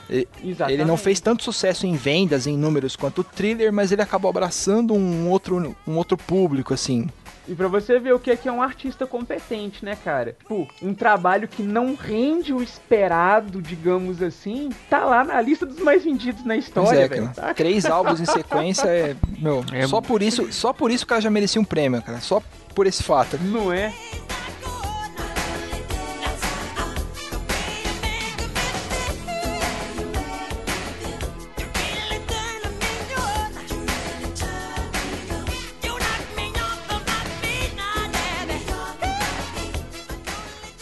Exatamente. 0.42 0.72
Ele 0.72 0.84
não 0.84 0.96
fez 0.96 1.20
tanto 1.20 1.42
sucesso 1.42 1.86
em 1.86 1.94
vendas, 1.94 2.46
em 2.46 2.56
números, 2.56 2.96
quanto 2.96 3.20
o 3.20 3.24
Thriller, 3.24 3.72
mas 3.72 3.92
ele 3.92 4.02
acabou 4.02 4.28
abraçando 4.28 4.94
um 4.94 5.30
outro, 5.30 5.74
um 5.86 5.96
outro 5.96 6.16
público, 6.16 6.74
assim. 6.74 7.08
E 7.48 7.54
pra 7.54 7.66
você 7.66 7.98
ver 7.98 8.12
o 8.14 8.18
que 8.18 8.30
é 8.30 8.36
que 8.36 8.46
é 8.48 8.52
um 8.52 8.60
artista 8.62 9.06
competente, 9.06 9.82
né, 9.84 9.96
cara? 10.04 10.36
Tipo, 10.38 10.68
um 10.82 10.92
trabalho 10.92 11.48
que 11.48 11.62
não 11.62 11.94
rende 11.94 12.52
o 12.52 12.62
esperado, 12.62 13.62
digamos 13.62 14.22
assim, 14.22 14.68
tá 14.90 15.04
lá 15.06 15.24
na 15.24 15.40
lista 15.40 15.64
dos 15.64 15.78
mais 15.78 16.04
vendidos 16.04 16.44
na 16.44 16.54
Pois 16.54 16.64
história, 16.66 16.98
é, 16.98 17.08
velho. 17.08 17.22
cara. 17.22 17.34
saca? 17.34 17.54
Três 17.54 17.86
álbuns 17.86 18.20
em 18.20 18.26
sequência 18.26 18.86
é. 18.88 19.16
Meu, 19.38 19.64
É 19.72 19.86
só 19.86 20.00
por 20.00 20.22
isso, 20.22 20.52
só 20.52 20.72
por 20.74 20.90
isso 20.90 21.04
o 21.04 21.06
cara 21.06 21.20
já 21.22 21.30
merecia 21.30 21.60
um 21.60 21.64
prêmio, 21.64 22.02
cara. 22.02 22.20
Só 22.20 22.42
por 22.74 22.86
esse 22.86 23.02
fato. 23.02 23.38
Não 23.40 23.72
é? 23.72 23.92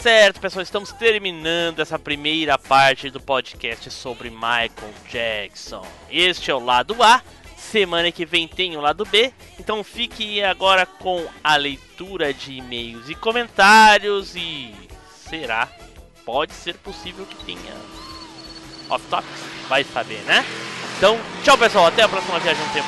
Certo, 0.07 0.39
pessoal, 0.39 0.63
estamos 0.63 0.93
terminando 0.93 1.81
essa 1.81 1.99
primeira 1.99 2.57
parte 2.57 3.09
do 3.09 3.19
podcast 3.19 3.91
sobre 3.91 4.29
Michael 4.29 4.93
Jackson. 5.11 5.85
Este 6.09 6.49
é 6.49 6.53
o 6.55 6.63
lado 6.63 7.03
A. 7.03 7.21
Semana 7.57 8.09
que 8.09 8.25
vem 8.25 8.47
tem 8.47 8.77
o 8.77 8.79
lado 8.79 9.03
B. 9.03 9.33
Então 9.59 9.83
fique 9.83 10.41
agora 10.41 10.85
com 10.85 11.27
a 11.43 11.57
leitura 11.57 12.33
de 12.33 12.53
e-mails 12.53 13.09
e 13.09 13.15
comentários 13.15 14.33
e 14.33 14.73
será, 15.29 15.67
pode 16.23 16.53
ser 16.53 16.75
possível 16.75 17.25
que 17.25 17.43
tenha 17.43 17.75
off 18.89 19.05
topics, 19.09 19.41
vai 19.67 19.83
saber, 19.83 20.21
né? 20.21 20.45
Então, 20.97 21.19
tchau 21.43 21.57
pessoal, 21.57 21.87
até 21.87 22.03
a 22.03 22.07
próxima 22.07 22.39
viagem 22.39 22.65
no 22.65 22.71
tempo. 22.71 22.87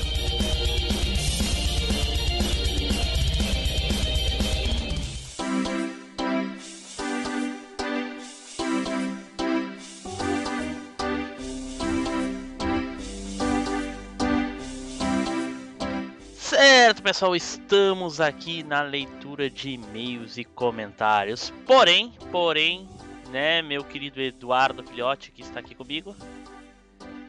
pessoal, 17.11 17.35
estamos 17.35 18.21
aqui 18.21 18.63
na 18.63 18.81
leitura 18.81 19.49
de 19.49 19.71
e-mails 19.71 20.37
e 20.37 20.45
comentários. 20.45 21.51
Porém, 21.65 22.13
porém, 22.31 22.87
né, 23.29 23.61
meu 23.61 23.83
querido 23.83 24.21
Eduardo 24.21 24.81
Filhote, 24.81 25.29
que 25.29 25.41
está 25.41 25.59
aqui 25.59 25.75
comigo. 25.75 26.15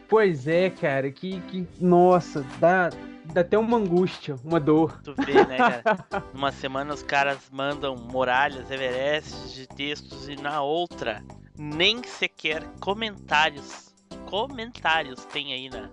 Pois 0.08 0.46
é, 0.46 0.70
cara, 0.70 1.10
que, 1.10 1.40
que 1.48 1.66
nossa, 1.80 2.46
dá, 2.60 2.90
dá 3.24 3.40
até 3.40 3.58
uma 3.58 3.76
angústia, 3.76 4.36
uma 4.44 4.60
dor. 4.60 5.00
Tu 5.02 5.16
vê, 5.26 5.44
né, 5.46 5.56
cara? 5.56 5.82
Numa 6.32 6.52
semana 6.52 6.94
os 6.94 7.02
caras 7.02 7.40
mandam 7.50 7.96
muralhas, 7.96 8.70
Everest 8.70 9.52
de 9.52 9.66
textos 9.66 10.28
e 10.28 10.36
na 10.36 10.62
outra 10.62 11.24
nem 11.58 12.04
sequer 12.04 12.62
comentários. 12.78 13.92
Comentários 14.26 15.24
tem 15.24 15.52
aí 15.52 15.68
na. 15.68 15.90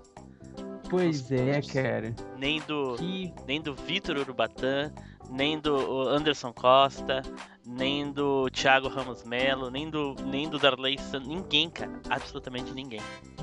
Pois 0.89 1.31
é, 1.31 1.61
cara. 1.61 2.15
Nem 2.37 2.59
do. 2.61 2.95
Que 2.95 3.33
Nem 3.47 3.61
do 3.61 3.75
Vitor 3.75 4.17
Urubatã, 4.17 4.91
nem 5.29 5.59
do 5.59 6.07
Anderson 6.07 6.51
Costa, 6.51 7.21
nem 7.65 8.11
do 8.11 8.49
Thiago 8.49 8.87
Ramos 8.87 9.23
Melo, 9.23 9.69
nem 9.69 9.89
do, 9.89 10.15
nem 10.25 10.49
do 10.49 10.57
Darley 10.57 10.97
Santos. 10.97 11.27
Ninguém, 11.27 11.69
cara. 11.69 11.91
Absolutamente 12.09 12.73
ninguém. 12.73 13.01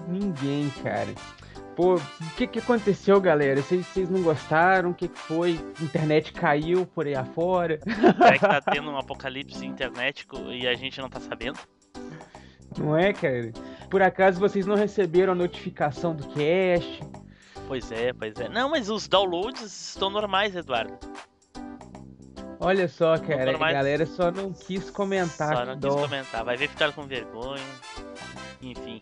ninguém, 0.08 0.70
cara. 0.82 1.14
Pô, 1.76 1.96
o 1.96 2.00
que 2.36 2.46
que 2.46 2.58
aconteceu, 2.58 3.20
galera? 3.20 3.60
Vocês 3.60 4.08
não 4.08 4.22
gostaram? 4.22 4.90
O 4.90 4.94
que 4.94 5.08
que 5.08 5.18
foi? 5.18 5.60
Internet 5.80 6.32
caiu 6.32 6.86
por 6.86 7.06
aí 7.06 7.14
afora? 7.14 7.78
Será 7.84 8.32
que 8.32 8.38
tá 8.40 8.60
tendo 8.72 8.90
um 8.90 8.96
apocalipse 8.96 9.64
internético 9.64 10.38
e 10.50 10.66
a 10.66 10.74
gente 10.74 10.98
não 10.98 11.10
tá 11.10 11.20
sabendo? 11.20 11.58
Não 12.78 12.96
é, 12.96 13.12
cara? 13.12 13.52
Por 13.90 14.00
acaso 14.00 14.40
vocês 14.40 14.66
não 14.66 14.74
receberam 14.74 15.34
a 15.34 15.36
notificação 15.36 16.16
do 16.16 16.26
cast? 16.28 17.00
Pois 17.66 17.90
é, 17.90 18.12
pois 18.12 18.38
é. 18.38 18.48
Não, 18.48 18.70
mas 18.70 18.88
os 18.88 19.08
downloads 19.08 19.62
estão 19.62 20.08
normais, 20.08 20.54
Eduardo. 20.54 20.98
Olha 22.60 22.88
só, 22.88 23.18
cara, 23.18 23.54
a 23.54 23.72
galera 23.72 24.06
só 24.06 24.30
não 24.30 24.52
quis 24.52 24.90
comentar. 24.90 25.56
Só 25.56 25.64
não 25.64 25.78
dó. 25.78 25.90
quis 25.90 26.00
comentar. 26.02 26.44
Vai 26.44 26.56
ver 26.56 26.68
ficar 26.68 26.92
com 26.92 27.02
vergonha. 27.02 27.62
Enfim. 28.62 29.00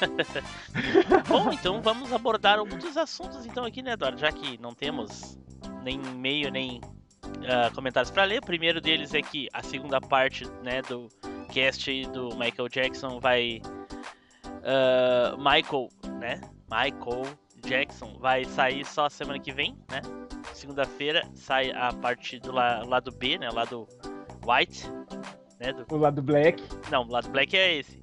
Bom, 1.28 1.52
então 1.52 1.82
vamos 1.82 2.12
abordar 2.12 2.58
outros 2.58 2.96
assuntos 2.96 3.44
então 3.44 3.64
aqui, 3.64 3.82
né, 3.82 3.92
Eduardo? 3.92 4.18
Já 4.18 4.32
que 4.32 4.58
não 4.58 4.74
temos 4.74 5.38
nem 5.82 5.96
e-mail, 5.96 6.50
nem 6.50 6.80
ah, 7.46 7.70
comentários 7.74 8.10
para 8.10 8.24
ler. 8.24 8.38
O 8.38 8.46
primeiro 8.46 8.80
deles 8.80 9.12
é 9.12 9.20
que 9.20 9.48
a 9.52 9.62
segunda 9.62 10.00
parte, 10.00 10.46
né, 10.62 10.80
do 10.82 11.08
cast 11.52 12.06
do 12.06 12.30
Michael 12.36 12.68
Jackson 12.68 13.20
vai... 13.20 13.60
ah, 14.64 15.36
Michael, 15.36 15.88
né? 16.18 16.40
Michael 16.70 17.26
Jackson 17.66 18.16
vai 18.20 18.44
sair 18.44 18.84
só 18.84 19.08
semana 19.08 19.38
que 19.38 19.52
vem, 19.52 19.76
né? 19.90 20.00
Segunda-feira 20.52 21.22
sai 21.34 21.70
a 21.72 21.92
parte 21.92 22.38
do 22.38 22.52
la- 22.52 22.82
lado 22.84 23.10
B, 23.12 23.38
né? 23.38 23.48
O 23.50 23.54
lado 23.54 23.88
White, 24.46 24.88
né? 25.60 25.72
Do... 25.72 25.86
O 25.94 25.98
lado 25.98 26.22
black. 26.22 26.62
Não, 26.90 27.02
o 27.02 27.10
lado 27.10 27.28
Black 27.30 27.56
é 27.56 27.76
esse. 27.78 28.00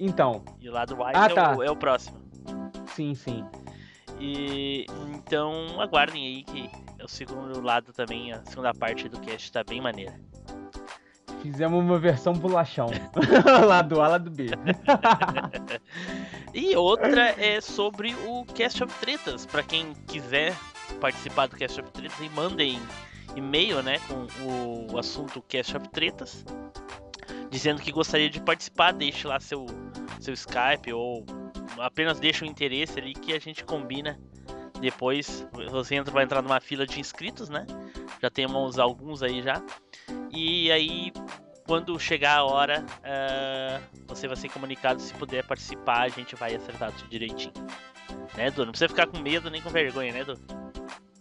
Então, 0.00 0.44
E 0.60 0.68
o 0.68 0.72
lado 0.72 0.94
White 0.94 1.12
Ah, 1.14 1.26
é, 1.26 1.34
tá. 1.34 1.56
o, 1.56 1.62
é 1.62 1.70
o 1.70 1.76
próximo. 1.76 2.18
sim, 2.86 3.14
sim. 3.14 3.44
E 4.20 4.86
então 5.14 5.80
aguardem 5.80 6.24
aí 6.26 6.42
que 6.44 6.70
o 7.02 7.08
segundo 7.08 7.60
lado 7.60 7.92
também, 7.92 8.32
a 8.32 8.42
segunda 8.44 8.72
parte 8.74 9.08
do 9.08 9.20
cast 9.20 9.52
tá 9.52 9.62
bem 9.62 9.80
maneira. 9.80 10.18
Fizemos 11.42 11.78
uma 11.84 11.98
versão 11.98 12.32
bolachão. 12.32 12.88
lado 13.66 14.00
A, 14.00 14.08
lado 14.08 14.30
B. 14.30 14.46
E 16.54 16.74
outra 16.76 17.34
é 17.42 17.60
sobre 17.60 18.14
o 18.26 18.44
Cast 18.46 18.82
of 18.82 18.94
Tretas. 19.00 19.46
Pra 19.46 19.62
quem 19.62 19.94
quiser 20.06 20.56
participar 21.00 21.46
do 21.46 21.56
Cast 21.56 21.80
of 21.80 21.90
Tretas, 21.92 22.18
mandem 22.32 22.80
e-mail, 23.36 23.82
né, 23.82 24.00
com 24.08 24.92
o 24.92 24.98
assunto 24.98 25.42
Cast 25.42 25.76
of 25.76 25.88
Tretas, 25.90 26.44
dizendo 27.50 27.80
que 27.82 27.92
gostaria 27.92 28.30
de 28.30 28.40
participar. 28.40 28.92
Deixe 28.92 29.26
lá 29.26 29.38
seu 29.38 29.66
seu 30.20 30.34
Skype 30.34 30.92
ou 30.92 31.24
apenas 31.78 32.18
deixe 32.18 32.44
o 32.44 32.46
interesse 32.46 32.98
ali 32.98 33.14
que 33.14 33.32
a 33.32 33.38
gente 33.38 33.64
combina. 33.64 34.18
Depois 34.80 35.46
você 35.70 35.96
entra, 35.96 36.12
vai 36.12 36.24
entrar 36.24 36.42
numa 36.42 36.60
fila 36.60 36.86
de 36.86 37.00
inscritos, 37.00 37.48
né? 37.48 37.66
Já 38.22 38.30
temos 38.30 38.78
alguns 38.78 39.22
aí 39.22 39.42
já. 39.42 39.62
E 40.32 40.70
aí 40.70 41.12
quando 41.68 42.00
chegar 42.00 42.38
a 42.38 42.44
hora, 42.44 42.84
ah, 43.04 43.78
você 44.06 44.26
vai 44.26 44.36
ser 44.38 44.48
comunicado 44.48 45.02
se 45.02 45.12
puder 45.12 45.44
participar, 45.44 46.04
a 46.04 46.08
gente 46.08 46.34
vai 46.34 46.56
acertar 46.56 46.90
tudo 46.92 47.10
direitinho. 47.10 47.52
Né, 48.34 48.46
Edu? 48.46 48.64
Não 48.64 48.72
precisa 48.72 48.88
ficar 48.88 49.06
com 49.06 49.18
medo 49.18 49.50
nem 49.50 49.60
com 49.60 49.68
vergonha, 49.68 50.10
né, 50.10 50.20
Edu? 50.20 50.38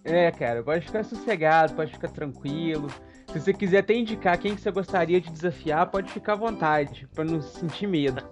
É, 0.06 0.32
cara, 0.32 0.64
pode 0.64 0.86
ficar 0.86 1.04
sossegado, 1.04 1.74
pode 1.74 1.92
ficar 1.92 2.08
tranquilo. 2.08 2.88
Se 3.28 3.42
você 3.42 3.54
quiser 3.54 3.80
até 3.80 3.94
indicar 3.94 4.38
quem 4.38 4.56
que 4.56 4.62
você 4.62 4.72
gostaria 4.72 5.20
de 5.20 5.30
desafiar, 5.30 5.86
pode 5.88 6.10
ficar 6.10 6.34
à 6.34 6.38
vontade, 6.38 7.06
pra 7.14 7.26
não 7.26 7.42
sentir 7.42 7.86
medo. 7.86 8.24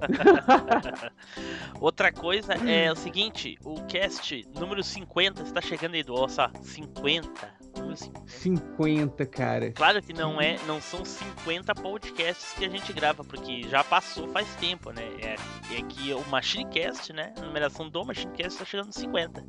Outra 1.81 2.13
coisa 2.13 2.53
é 2.53 2.89
o 2.89 2.95
seguinte, 2.95 3.57
o 3.65 3.83
cast 3.83 4.47
número 4.57 4.81
50 4.81 5.43
está 5.43 5.59
chegando 5.59 5.95
aí. 5.95 6.05
Olha 6.07 6.29
só, 6.29 6.49
50. 6.61 7.64
Número 7.77 7.97
50. 7.97 8.27
50, 8.27 9.25
cara. 9.25 9.71
Claro 9.71 10.01
que 10.01 10.13
não 10.13 10.39
é, 10.41 10.57
não 10.65 10.81
são 10.81 11.03
50 11.03 11.75
podcasts 11.75 12.53
que 12.53 12.65
a 12.65 12.69
gente 12.69 12.91
grava, 12.93 13.23
porque 13.23 13.63
já 13.63 13.83
passou 13.83 14.27
faz 14.29 14.47
tempo, 14.55 14.91
né? 14.91 15.03
É, 15.21 15.35
é 15.77 15.81
que 15.81 16.13
o 16.13 16.23
Machinecast, 16.29 17.13
né? 17.13 17.33
A 17.37 17.41
numeração 17.41 17.89
do 17.89 18.05
Machinecast 18.05 18.53
está 18.53 18.65
chegando 18.65 18.87
nos 18.87 18.95
50. 18.95 19.45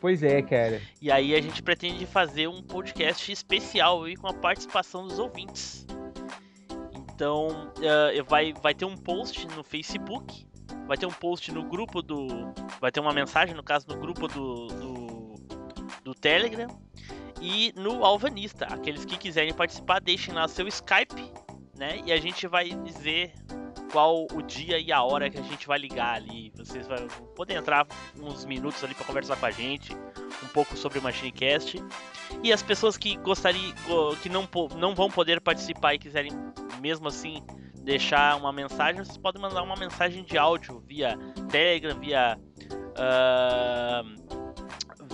Pois 0.00 0.22
é, 0.22 0.40
cara. 0.42 0.80
E 1.00 1.10
aí 1.10 1.34
a 1.34 1.40
gente 1.40 1.62
pretende 1.62 2.06
fazer 2.06 2.48
um 2.48 2.62
podcast 2.62 3.30
especial 3.32 4.04
aí 4.04 4.16
com 4.16 4.28
a 4.28 4.34
participação 4.34 5.06
dos 5.06 5.18
ouvintes. 5.18 5.86
Então 7.14 7.72
eh, 7.82 8.22
vai, 8.22 8.52
vai 8.52 8.74
ter 8.74 8.84
um 8.84 8.96
post 8.96 9.46
no 9.48 9.64
Facebook, 9.64 10.46
vai 10.86 10.96
ter 10.96 11.06
um 11.06 11.12
post 11.12 11.52
no 11.52 11.64
grupo 11.64 12.00
do. 12.00 12.26
Vai 12.80 12.92
ter 12.92 13.00
uma 13.00 13.12
mensagem, 13.12 13.54
no 13.54 13.62
caso, 13.62 13.86
no 13.88 13.96
grupo 13.98 14.28
do, 14.28 14.66
do, 14.68 15.34
do 16.04 16.14
Telegram. 16.14 16.68
E 17.40 17.72
no 17.76 18.04
Alvanista. 18.04 18.66
Aqueles 18.66 19.04
que 19.04 19.16
quiserem 19.16 19.52
participar, 19.54 20.00
deixem 20.00 20.34
lá 20.34 20.48
seu 20.48 20.66
Skype, 20.68 21.32
né? 21.76 22.00
E 22.04 22.12
a 22.12 22.20
gente 22.20 22.46
vai 22.46 22.70
dizer 22.70 23.32
qual 23.92 24.26
o 24.32 24.42
dia 24.42 24.78
e 24.78 24.92
a 24.92 25.02
hora 25.02 25.30
que 25.30 25.38
a 25.38 25.42
gente 25.42 25.66
vai 25.66 25.78
ligar 25.78 26.16
ali. 26.16 26.52
Vocês 26.56 26.86
vão 26.86 27.06
poder 27.34 27.54
entrar 27.54 27.86
uns 28.20 28.44
minutos 28.44 28.82
ali 28.84 28.94
para 28.94 29.04
conversar 29.04 29.36
com 29.36 29.46
a 29.46 29.50
gente, 29.50 29.94
um 30.42 30.48
pouco 30.52 30.76
sobre 30.76 30.98
o 30.98 31.02
Machinecast. 31.02 31.82
E 32.42 32.52
as 32.52 32.62
pessoas 32.62 32.96
que 32.98 33.16
gostariam, 33.16 33.72
go- 33.86 34.16
que 34.16 34.28
não, 34.28 34.46
não 34.76 34.94
vão 34.94 35.08
poder 35.10 35.40
participar 35.40 35.94
e 35.94 35.98
quiserem 35.98 36.32
mesmo 36.80 37.08
assim 37.08 37.42
deixar 37.82 38.36
uma 38.36 38.52
mensagem, 38.52 39.02
vocês 39.02 39.16
podem 39.16 39.40
mandar 39.40 39.62
uma 39.62 39.74
mensagem 39.76 40.22
de 40.22 40.36
áudio 40.36 40.82
via 40.86 41.16
Telegram, 41.50 41.98
via 41.98 42.38
ah, 42.96 44.02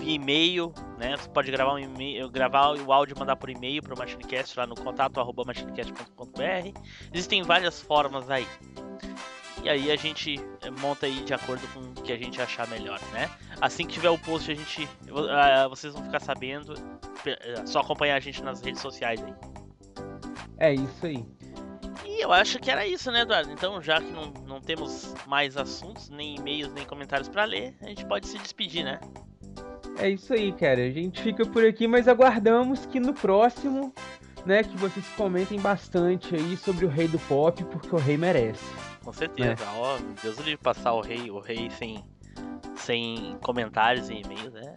via 0.05 0.15
e-mail, 0.15 0.73
né? 0.99 1.17
Você 1.17 1.29
pode 1.29 1.51
gravar 1.51 1.75
um 1.75 1.79
e-mail, 1.79 2.29
gravar 2.29 2.77
o 2.77 2.93
áudio 2.93 3.17
e 3.17 3.19
mandar 3.19 3.37
por 3.37 3.49
e-mail 3.49 3.83
para 3.83 3.95
o 3.95 3.99
Machinecast 3.99 4.57
lá 4.59 4.67
no 4.67 4.75
contato 4.75 5.19
arroba 5.19 5.45
machinecast.com.br. 5.47 6.79
Existem 7.13 7.43
várias 7.43 7.81
formas 7.81 8.31
aí. 8.31 8.47
E 9.63 9.69
aí 9.69 9.91
a 9.91 9.97
gente 9.97 10.39
eh, 10.61 10.71
monta 10.71 11.07
aí 11.07 11.23
de 11.23 11.33
acordo 11.33 11.67
com 11.69 11.81
o 11.81 12.05
que 12.05 12.13
a 12.13 12.19
gente 12.19 12.41
achar 12.41 12.69
melhor, 12.69 13.01
né? 13.13 13.31
Assim 13.63 13.87
que 13.87 13.95
tiver 13.95 14.11
o 14.11 14.19
post, 14.19 14.53
a 14.53 14.55
gente, 14.55 14.87
ah, 15.31 15.67
vocês 15.69 15.95
vão 15.95 16.05
ficar 16.05 16.21
sabendo. 16.21 16.75
É 17.25 17.65
só 17.65 17.81
acompanhar 17.81 18.17
a 18.17 18.21
gente 18.21 18.43
nas 18.43 18.61
redes 18.61 18.83
sociais 18.83 19.23
aí. 19.23 19.35
É 20.59 20.75
isso 20.75 21.07
aí. 21.07 21.25
E 22.05 22.23
eu 22.23 22.31
acho 22.31 22.59
que 22.59 22.71
era 22.71 22.87
isso, 22.87 23.11
né, 23.11 23.23
Eduardo? 23.23 23.51
Então, 23.51 23.81
já 23.81 24.01
que 24.01 24.11
não, 24.11 24.27
não 24.47 24.61
temos 24.61 25.15
mais 25.27 25.57
assuntos, 25.57 26.11
nem 26.11 26.37
e-mails, 26.37 26.73
nem 26.75 26.85
comentários 26.85 27.29
para 27.29 27.45
ler, 27.45 27.75
a 27.81 27.87
gente 27.87 28.05
pode 28.05 28.29
se 28.29 28.39
despedir, 28.39 28.85
né? 28.85 29.01
É 29.99 30.09
isso 30.11 30.33
aí, 30.33 30.53
cara. 30.53 30.83
A 30.83 30.91
gente 30.91 31.23
fica 31.23 31.47
por 31.47 31.65
aqui, 31.65 31.87
mas 31.87 32.09
aguardamos 32.09 32.87
que 32.87 32.99
no 32.99 33.15
próximo, 33.15 33.95
né, 34.45 34.62
que 34.62 34.77
vocês 34.77 35.07
comentem 35.16 35.59
bastante 35.61 36.35
aí 36.35 36.57
sobre 36.57 36.85
o 36.85 36.89
rei 36.89 37.09
do 37.09 37.19
pop, 37.21 37.62
porque 37.65 37.95
o 37.95 37.99
rei 37.99 38.16
merece. 38.16 38.65
Com 39.05 39.12
certeza. 39.12 39.65
Ó, 39.77 39.99
Deus 40.23 40.39
livre 40.39 40.57
passar 40.57 40.93
o 40.93 41.01
rei, 41.01 41.31
o 41.31 41.39
rei 41.39 41.71
sem, 41.71 42.03
sem 42.77 43.37
comentários 43.43 44.09
e 44.09 44.15
e-mails, 44.15 44.55
é 44.55 44.73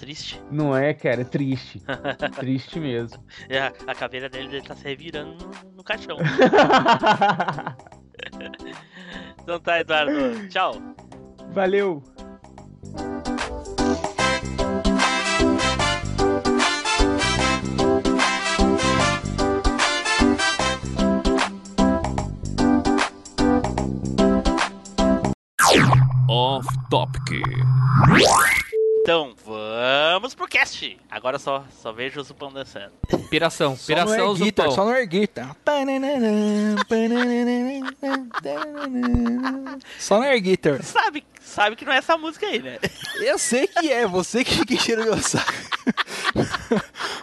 triste. 0.00 0.42
Não 0.50 0.74
é, 0.74 0.94
cara? 0.94 1.24
Triste. 1.24 1.82
Triste 2.36 2.80
mesmo. 2.80 3.22
E 3.48 3.56
a, 3.56 3.70
caveira 3.94 4.28
dele, 4.28 4.48
dele 4.48 4.66
tá 4.66 4.74
se 4.74 4.84
revirando 4.84 5.50
no, 5.76 5.84
caixão. 5.84 6.16
então 9.42 9.60
tá, 9.60 9.80
Eduardo. 9.80 10.48
Tchau. 10.48 10.74
Valeu. 11.52 12.02
Off 26.32 26.64
Topic. 26.88 27.42
Então, 29.02 29.34
vamos 29.44 30.32
pro 30.32 30.46
cast. 30.46 30.96
Agora 31.10 31.40
só, 31.40 31.64
só 31.82 31.90
vejo 31.90 32.20
o 32.20 32.22
Zupão 32.22 32.52
dançando. 32.52 32.92
Piração, 33.28 33.76
Só 33.76 33.86
piração, 33.88 34.28
no 34.28 34.34
guitar, 34.36 34.70
Zupão. 34.70 34.76
só 34.76 34.84
no 34.84 34.92
air 34.92 35.08
guitar. 35.08 35.56
Só 39.98 40.18
no 40.18 40.22
air 40.22 40.40
guitar. 40.40 40.82
Sabe, 40.84 41.24
sabe 41.40 41.74
que 41.74 41.84
não 41.84 41.92
é 41.92 41.96
essa 41.96 42.16
música 42.16 42.46
aí, 42.46 42.62
né? 42.62 42.78
Eu 43.20 43.36
sei 43.36 43.66
que 43.66 43.90
é, 43.90 44.06
você 44.06 44.44
que 44.44 44.64
que 44.64 44.78
cheira 44.78 45.02
meu 45.02 45.18
saco. 45.18 45.52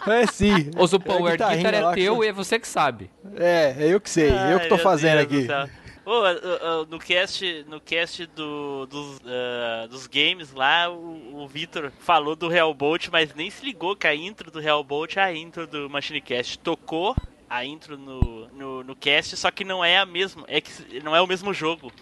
É 0.06 0.26
sim. 0.26 0.70
Ô, 0.76 0.86
Zupão, 0.86 1.22
o 1.22 1.28
É 1.28 1.30
a 1.30 1.32
air 1.32 1.38
guitar 1.38 1.56
guitarrinha 1.56 1.84
lá 1.86 1.92
é 1.92 1.94
que 1.94 2.02
teu 2.02 2.24
e 2.24 2.28
é 2.28 2.32
você 2.32 2.58
que 2.58 2.68
sabe. 2.68 3.10
É, 3.36 3.74
é 3.78 3.88
eu 3.88 4.00
que 4.00 4.10
sei, 4.10 4.30
eu 4.52 4.60
que 4.60 4.68
tô 4.68 4.74
Ai, 4.74 4.80
fazendo 4.82 5.26
Deus 5.26 5.46
do 5.46 5.54
aqui. 5.54 5.72
Ô, 6.10 6.86
no 6.86 6.98
cast, 6.98 7.64
no 7.68 7.80
cast 7.80 8.26
do, 8.26 8.86
dos, 8.86 9.20
ah, 9.26 9.86
dos 9.88 10.06
games 10.06 10.52
lá, 10.52 10.88
o, 10.90 11.42
o 11.42 11.48
Vitor 11.48 11.90
falou 12.00 12.34
do 12.34 12.52
Hellbolt, 12.52 13.08
mas 13.12 13.34
nem 13.34 13.50
se 13.50 13.64
ligou 13.64 13.94
que 13.96 14.06
a 14.06 14.14
intro 14.14 14.50
do 14.50 14.60
Hellbolt 14.60 15.16
é 15.16 15.20
a 15.22 15.32
intro 15.34 15.66
do 15.66 15.88
Machine 15.90 16.20
Cast. 16.20 16.58
Tocou 16.58 17.14
a 17.48 17.64
intro 17.64 17.96
no, 17.96 18.48
no, 18.48 18.84
no 18.84 18.96
cast, 18.96 19.36
só 19.36 19.50
que 19.50 19.64
não 19.64 19.84
é 19.84 19.98
a 19.98 20.04
mesma, 20.06 20.44
é 20.48 20.60
que 20.60 20.70
não 21.02 21.14
é 21.16 21.20
o 21.20 21.26
mesmo 21.26 21.52
jogo. 21.54 21.92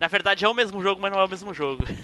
Na 0.00 0.08
verdade 0.08 0.44
é 0.44 0.48
o 0.48 0.54
mesmo 0.54 0.82
jogo, 0.82 1.00
mas 1.00 1.12
não 1.12 1.20
é 1.20 1.24
o 1.24 1.28
mesmo 1.28 1.52
jogo. 1.54 1.84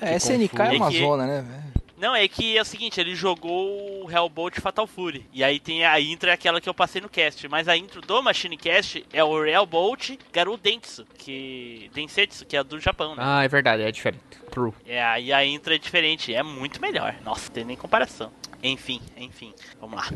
É, 0.00 0.14
SNK 0.14 0.54
é 0.60 0.76
uma 0.76 0.86
É 0.86 0.90
que- 0.92 0.98
zona, 1.00 1.26
né, 1.26 1.40
velho? 1.42 1.67
Não, 1.98 2.14
é 2.14 2.26
que 2.28 2.56
é 2.56 2.62
o 2.62 2.64
seguinte, 2.64 3.00
ele 3.00 3.14
jogou 3.14 4.04
o 4.04 4.10
Hellbolt 4.10 4.60
Fatal 4.60 4.86
Fury. 4.86 5.26
E 5.32 5.42
aí 5.42 5.58
tem 5.58 5.84
a 5.84 6.00
intro 6.00 6.30
é 6.30 6.32
aquela 6.32 6.60
que 6.60 6.68
eu 6.68 6.74
passei 6.74 7.00
no 7.00 7.08
cast. 7.08 7.46
Mas 7.48 7.68
a 7.68 7.76
intro 7.76 8.00
do 8.00 8.22
Machine 8.22 8.56
Cast 8.56 9.04
é 9.12 9.22
o 9.22 9.44
Hellbolt 9.44 10.16
Garou 10.32 10.56
Dentsu, 10.56 11.04
que. 11.16 11.90
Densetsu, 11.92 12.46
que 12.46 12.56
é 12.56 12.62
do 12.62 12.78
Japão, 12.78 13.14
né? 13.14 13.22
Ah, 13.24 13.44
é 13.44 13.48
verdade, 13.48 13.82
é 13.82 13.90
diferente. 13.90 14.22
True. 14.50 14.72
É, 14.86 15.02
aí 15.02 15.32
a 15.32 15.44
intro 15.44 15.74
é 15.74 15.78
diferente, 15.78 16.32
é 16.32 16.42
muito 16.42 16.80
melhor. 16.80 17.14
Nossa, 17.24 17.50
tem 17.50 17.64
nem 17.64 17.76
comparação. 17.76 18.32
Enfim, 18.62 19.00
enfim, 19.16 19.52
vamos 19.80 19.96
lá. 19.96 20.08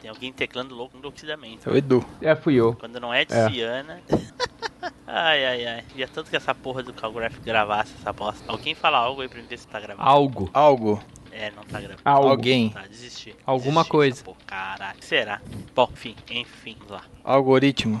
Tem 0.00 0.08
alguém 0.10 0.32
teclando 0.32 0.74
louco 0.74 0.96
enlouquecidamente. 0.96 1.68
É 1.68 1.72
o 1.72 1.76
Edu. 1.76 2.04
É, 2.20 2.34
fui 2.36 2.54
eu. 2.54 2.74
Quando 2.74 3.00
não 3.00 3.12
é 3.12 3.24
de 3.24 3.34
É. 3.34 3.48
Ciana. 3.50 4.00
ai, 5.06 5.44
ai, 5.44 5.66
ai. 5.66 5.84
Queria 5.88 6.08
tanto 6.08 6.30
que 6.30 6.36
essa 6.36 6.54
porra 6.54 6.82
do 6.82 6.92
Calgraph 6.92 7.36
gravasse 7.40 7.92
essa 8.00 8.12
bosta. 8.12 8.44
Alguém 8.50 8.74
fala 8.74 8.98
algo 8.98 9.20
aí 9.22 9.28
pra 9.28 9.40
mim 9.40 9.46
ver 9.48 9.58
se 9.58 9.66
tá 9.66 9.80
gravando. 9.80 10.08
Algo. 10.08 10.50
Algo. 10.52 11.02
É, 11.32 11.50
não 11.50 11.62
tá 11.64 11.78
gravando. 11.80 12.00
Algo. 12.04 12.28
Alguém. 12.28 12.70
Tá, 12.70 12.82
desisti. 12.86 13.34
Alguma 13.44 13.80
Desisti 13.82 13.90
coisa. 13.90 14.24
porra, 14.24 14.38
Caralho. 14.46 14.98
Será? 15.02 15.40
Bom, 15.74 15.88
enfim, 15.92 16.16
enfim, 16.30 16.76
vamos 16.78 16.92
lá. 16.92 17.02
Algoritmo. 17.24 18.00